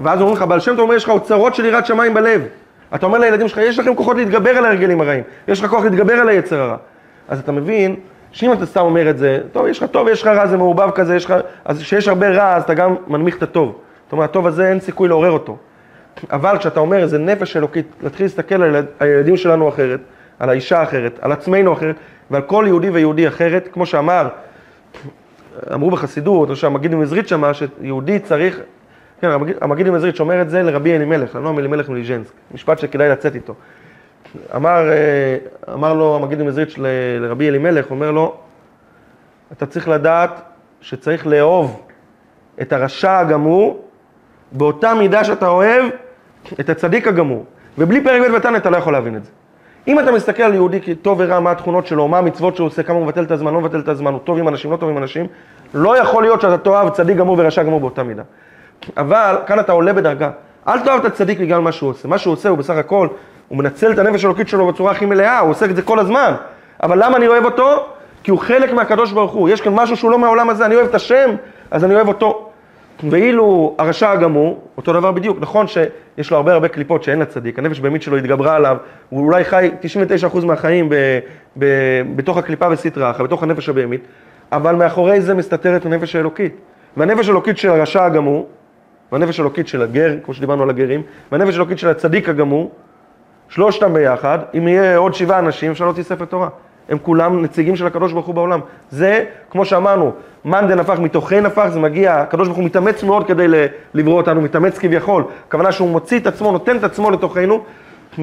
ואז 0.03 0.21
אומרים 0.21 0.37
לך, 0.37 0.43
בעל 0.43 0.59
שם 0.59 0.73
אתה 0.73 0.81
אומר, 0.81 0.95
יש 0.95 1.03
לך 1.03 1.09
אוצרות 1.09 1.55
של 1.55 1.65
יראת 1.65 1.85
שמיים 1.85 2.13
בלב. 2.13 2.41
אתה 2.95 3.05
אומר 3.05 3.19
לילדים 3.19 3.47
שלך, 3.47 3.57
יש 3.57 3.79
לכם 3.79 3.95
כוחות 3.95 4.17
להתגבר 4.17 4.49
על 4.49 4.65
ההרגלים 4.65 5.01
הרעים, 5.01 5.23
יש 5.47 5.63
לך 5.63 5.69
כוח 5.69 5.83
להתגבר 5.83 6.13
על 6.13 6.29
היצר 6.29 6.61
הרע. 6.61 6.77
אז 7.27 7.39
אתה 7.39 7.51
מבין 7.51 7.95
שאם 8.31 8.53
אתה 8.53 8.65
סתם 8.65 8.81
אומר 8.81 9.09
את 9.09 9.17
זה, 9.17 9.39
טוב, 9.51 9.67
יש 9.67 9.83
לך 9.83 9.89
טוב, 9.91 10.07
יש 10.07 10.21
לך 10.21 10.27
רע, 10.27 10.47
זה 10.47 10.57
מעורבב 10.57 10.91
כזה, 10.91 11.15
יש 11.15 11.25
לך, 11.25 11.33
אז 11.65 11.81
כשיש 11.81 12.07
הרבה 12.07 12.29
רע, 12.29 12.55
אז 12.55 12.63
אתה 12.63 12.73
גם 12.73 12.95
מנמיך 13.07 13.37
את 13.37 13.43
הטוב. 13.43 13.75
זאת 14.03 14.11
אומרת, 14.11 14.29
הטוב 14.29 14.47
הזה 14.47 14.69
אין 14.69 14.79
סיכוי 14.79 15.07
לעורר 15.07 15.31
אותו. 15.31 15.57
אבל 16.31 16.57
כשאתה 16.57 16.79
אומר 16.79 17.01
איזה 17.01 17.17
נפש 17.17 17.57
אלוקית, 17.57 17.85
להתחיל 18.01 18.25
להסתכל 18.25 18.63
על 18.63 18.85
הילדים 18.99 19.37
שלנו 19.37 19.69
אחרת, 19.69 19.99
על 20.39 20.49
האישה 20.49 20.83
אחרת, 20.83 21.19
על 21.21 21.31
עצמנו 21.31 21.73
אחרת, 21.73 21.95
ועל 22.31 22.41
כל 22.41 22.63
יהודי 22.67 22.89
ויהודי 22.89 23.27
אחרת, 23.27 23.69
כמו 23.73 23.85
שאמר, 23.85 24.27
אמרו 25.73 25.91
בחסידות, 25.91 26.49
או 26.49 26.55
שהמגיד 26.55 26.95
ממזרית 26.95 27.27
שמה, 27.27 27.51
שיהודי 27.53 28.19
צריך, 28.19 28.59
כן, 29.21 29.29
המגיד 29.61 29.89
ממזרית 29.89 30.15
שאומר 30.15 30.41
את 30.41 30.49
זה 30.49 30.63
לרבי 30.63 30.95
אלימלך, 30.95 31.35
לנועם 31.35 31.59
אלימלך 31.59 31.89
מליז'נסק, 31.89 32.33
משפט 32.53 32.79
שכדאי 32.79 33.09
לצאת 33.09 33.35
איתו. 33.35 33.53
אמר, 34.55 34.89
אה, 34.91 35.73
אמר 35.73 35.93
לו 35.93 36.15
המגיד 36.15 36.41
ממזרית 36.43 36.69
לרבי 37.19 37.49
אלימלך, 37.49 37.91
אומר 37.91 38.11
לו, 38.11 38.35
אתה 39.51 39.65
צריך 39.65 39.87
לדעת 39.87 40.41
שצריך 40.81 41.27
לאהוב 41.27 41.81
את 42.61 42.73
הרשע 42.73 43.17
הגמור 43.17 43.85
באותה 44.51 44.93
מידה 44.93 45.23
שאתה 45.23 45.47
אוהב 45.47 45.85
את 46.59 46.69
הצדיק 46.69 47.07
הגמור. 47.07 47.45
ובלי 47.77 48.03
פרק 48.03 48.21
ב' 48.21 48.33
ותנא 48.33 48.57
אתה 48.57 48.69
לא 48.69 48.77
יכול 48.77 48.93
להבין 48.93 49.15
את 49.15 49.23
זה. 49.25 49.31
אם 49.87 49.99
אתה 49.99 50.11
מסתכל 50.11 50.43
על 50.43 50.53
יהודי 50.53 50.81
כטוב 50.81 51.19
ורע, 51.21 51.39
מה 51.39 51.51
התכונות 51.51 51.87
שלו, 51.87 52.07
מה 52.07 52.17
המצוות 52.17 52.55
שהוא 52.55 52.67
עושה, 52.67 52.83
כמה 52.83 52.97
הוא 52.97 53.05
מבטל 53.05 53.23
את 53.23 53.31
הזמן, 53.31 53.53
לא 53.53 53.61
מבטל 53.61 53.79
את 53.79 53.87
הזמן, 53.87 54.13
הוא 54.13 54.19
טוב 54.23 54.37
עם 54.37 54.47
אנשים, 54.47 54.71
לא 54.71 54.77
טוב 54.77 54.89
עם 54.89 54.97
אנשים, 54.97 55.27
לא 55.73 55.97
יכול 55.97 56.23
להיות 56.23 56.41
שאתה 56.41 56.57
תאהב 56.57 56.89
צדיק 56.89 57.17
גמור 57.17 57.35
ורשע 57.39 57.63
גמור 57.63 57.79
באותה 57.79 58.03
מידה. 58.03 58.23
אבל 58.97 59.35
כאן 59.47 59.59
אתה 59.59 59.71
עולה 59.71 59.93
בדרגה. 59.93 60.29
אל 60.67 60.79
תאהב 60.79 60.99
את 60.99 61.05
הצדיק 61.05 61.39
בגלל 61.39 61.61
מה 61.61 61.71
שהוא 61.71 61.89
עושה. 61.89 62.07
מה 62.07 62.17
שהוא 62.17 62.33
עושה 62.33 62.49
הוא 62.49 62.57
בסך 62.57 62.75
הכל, 62.75 63.07
הוא 63.47 63.57
מנצל 63.57 63.91
את 63.91 63.99
הנפש 63.99 64.23
האלוקית 64.23 64.47
שלו 64.47 64.67
בצורה 64.67 64.91
הכי 64.91 65.05
מלאה, 65.05 65.39
הוא 65.39 65.51
עושה 65.51 65.65
את 65.65 65.75
זה 65.75 65.81
כל 65.81 65.99
הזמן. 65.99 66.33
אבל 66.83 67.03
למה 67.03 67.17
אני 67.17 67.27
אוהב 67.27 67.45
אותו? 67.45 67.85
כי 68.23 68.31
הוא 68.31 68.39
חלק 68.39 68.73
מהקדוש 68.73 69.11
ברוך 69.11 69.31
הוא. 69.31 69.49
יש 69.49 69.61
כאן 69.61 69.73
משהו 69.73 69.97
שהוא 69.97 70.11
לא 70.11 70.19
מהעולם 70.19 70.49
הזה, 70.49 70.65
אני 70.65 70.75
אוהב 70.75 70.87
את 70.87 70.95
השם, 70.95 71.29
אז 71.71 71.85
אני 71.85 71.95
אוהב 71.95 72.07
אותו. 72.07 72.49
ואילו 73.09 73.75
הרשע 73.77 74.11
הגמור, 74.11 74.63
אותו 74.77 74.93
דבר 74.93 75.11
בדיוק, 75.11 75.37
נכון 75.41 75.67
שיש 75.67 76.31
לו 76.31 76.37
הרבה 76.37 76.53
הרבה 76.53 76.67
קליפות 76.67 77.03
שאין 77.03 77.19
לצדיק, 77.19 77.59
הנפש 77.59 77.79
בהמית 77.79 78.01
שלו 78.01 78.17
התגברה 78.17 78.55
עליו, 78.55 78.77
הוא 79.09 79.25
אולי 79.25 79.43
חי 79.43 79.71
99% 80.33 80.45
מהחיים 80.45 80.89
ב, 80.89 80.95
ב, 81.57 81.65
בתוך 82.15 82.37
הקליפה 82.37 82.67
וסטרא 82.71 83.11
אחא, 83.11 83.23
בתוך 83.23 83.43
הנפש 83.43 83.69
הבהמית, 83.69 84.01
אבל 84.51 84.75
מאחורי 84.75 85.21
זה 85.21 85.33
מסתתרת 85.33 85.85
הנפש 85.85 86.15
האלוקית. 86.15 86.55
והנפש 86.97 87.27
האלוקית 87.27 87.57
של 87.57 87.69
הרשע 87.69 88.05
הגמור, 88.05 88.47
והנפש 89.11 89.39
האלוקית 89.39 89.67
של 89.67 89.81
הגר, 89.81 90.15
כמו 90.25 90.33
שדיברנו 90.33 90.63
על 90.63 90.69
הגרים, 90.69 91.01
והנפש 91.31 91.53
האלוקית 91.53 91.79
של 91.79 91.89
הצדיק 91.89 92.29
הגמור, 92.29 92.71
שלושתם 93.49 93.93
ביחד, 93.93 94.39
אם 94.57 94.67
יהיה 94.67 94.97
עוד 94.97 95.13
שבעה 95.13 95.39
אנשים, 95.39 95.71
אפשר 95.71 95.85
להוציא 95.85 96.03
ספר 96.03 96.25
תורה. 96.25 96.49
הם 96.89 96.97
כולם 96.97 97.43
נציגים 97.43 97.75
של 97.75 97.87
הקדוש 97.87 98.13
ברוך 98.13 98.25
הוא 98.25 98.35
בעולם. 98.35 98.59
זה, 98.89 99.23
כמו 99.49 99.65
שאמרנו, 99.65 100.11
מאן 100.45 100.67
דנפח 100.67 100.99
מתוכן 100.99 101.45
נפח, 101.45 101.67
זה 101.69 101.79
מגיע, 101.79 102.15
הקדוש 102.15 102.47
ברוך 102.47 102.57
הוא 102.57 102.65
מתאמץ 102.65 103.03
מאוד 103.03 103.27
כדי 103.27 103.45
לברוא 103.93 104.17
אותנו, 104.17 104.41
מתאמץ 104.41 104.77
כביכול. 104.77 105.23
הכוונה 105.47 105.71
שהוא 105.71 105.89
מוציא 105.89 106.19
את 106.19 106.27
עצמו, 106.27 106.51
נותן 106.51 106.77
את 106.77 106.83
עצמו 106.83 107.11
לתוכנו, 107.11 107.63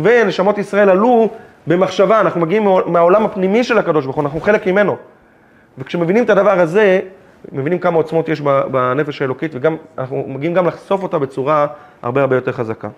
ונשמות 0.02 0.58
ישראל 0.58 0.90
עלו 0.90 1.30
במחשבה, 1.66 2.20
אנחנו 2.20 2.40
מגיעים 2.40 2.68
מהעולם 2.86 3.24
הפנימי 3.24 3.64
של 3.64 3.78
הקדוש 3.78 4.04
ברוך 4.04 4.16
הוא, 4.16 4.24
אנחנו 4.24 4.40
חלק 4.40 4.66
ממנו. 4.66 4.96
וכשמבינים 5.78 6.24
את 6.24 6.30
הדבר 6.30 6.60
הזה, 6.60 7.00
מבינים 7.52 7.78
כמה 7.78 7.96
עוצמות 7.96 8.28
יש 8.28 8.40
בנפש 8.70 9.22
האלוקית, 9.22 9.50
וגם, 9.54 9.76
אנחנו 9.98 10.24
מגיעים 10.28 10.54
גם 10.54 10.66
לחשוף 10.66 11.02
אותה 11.02 11.18
בצורה 11.18 11.66
הרבה 12.02 12.20
הרבה 12.20 12.36
יותר 12.36 12.52
חזקה. 12.52 12.88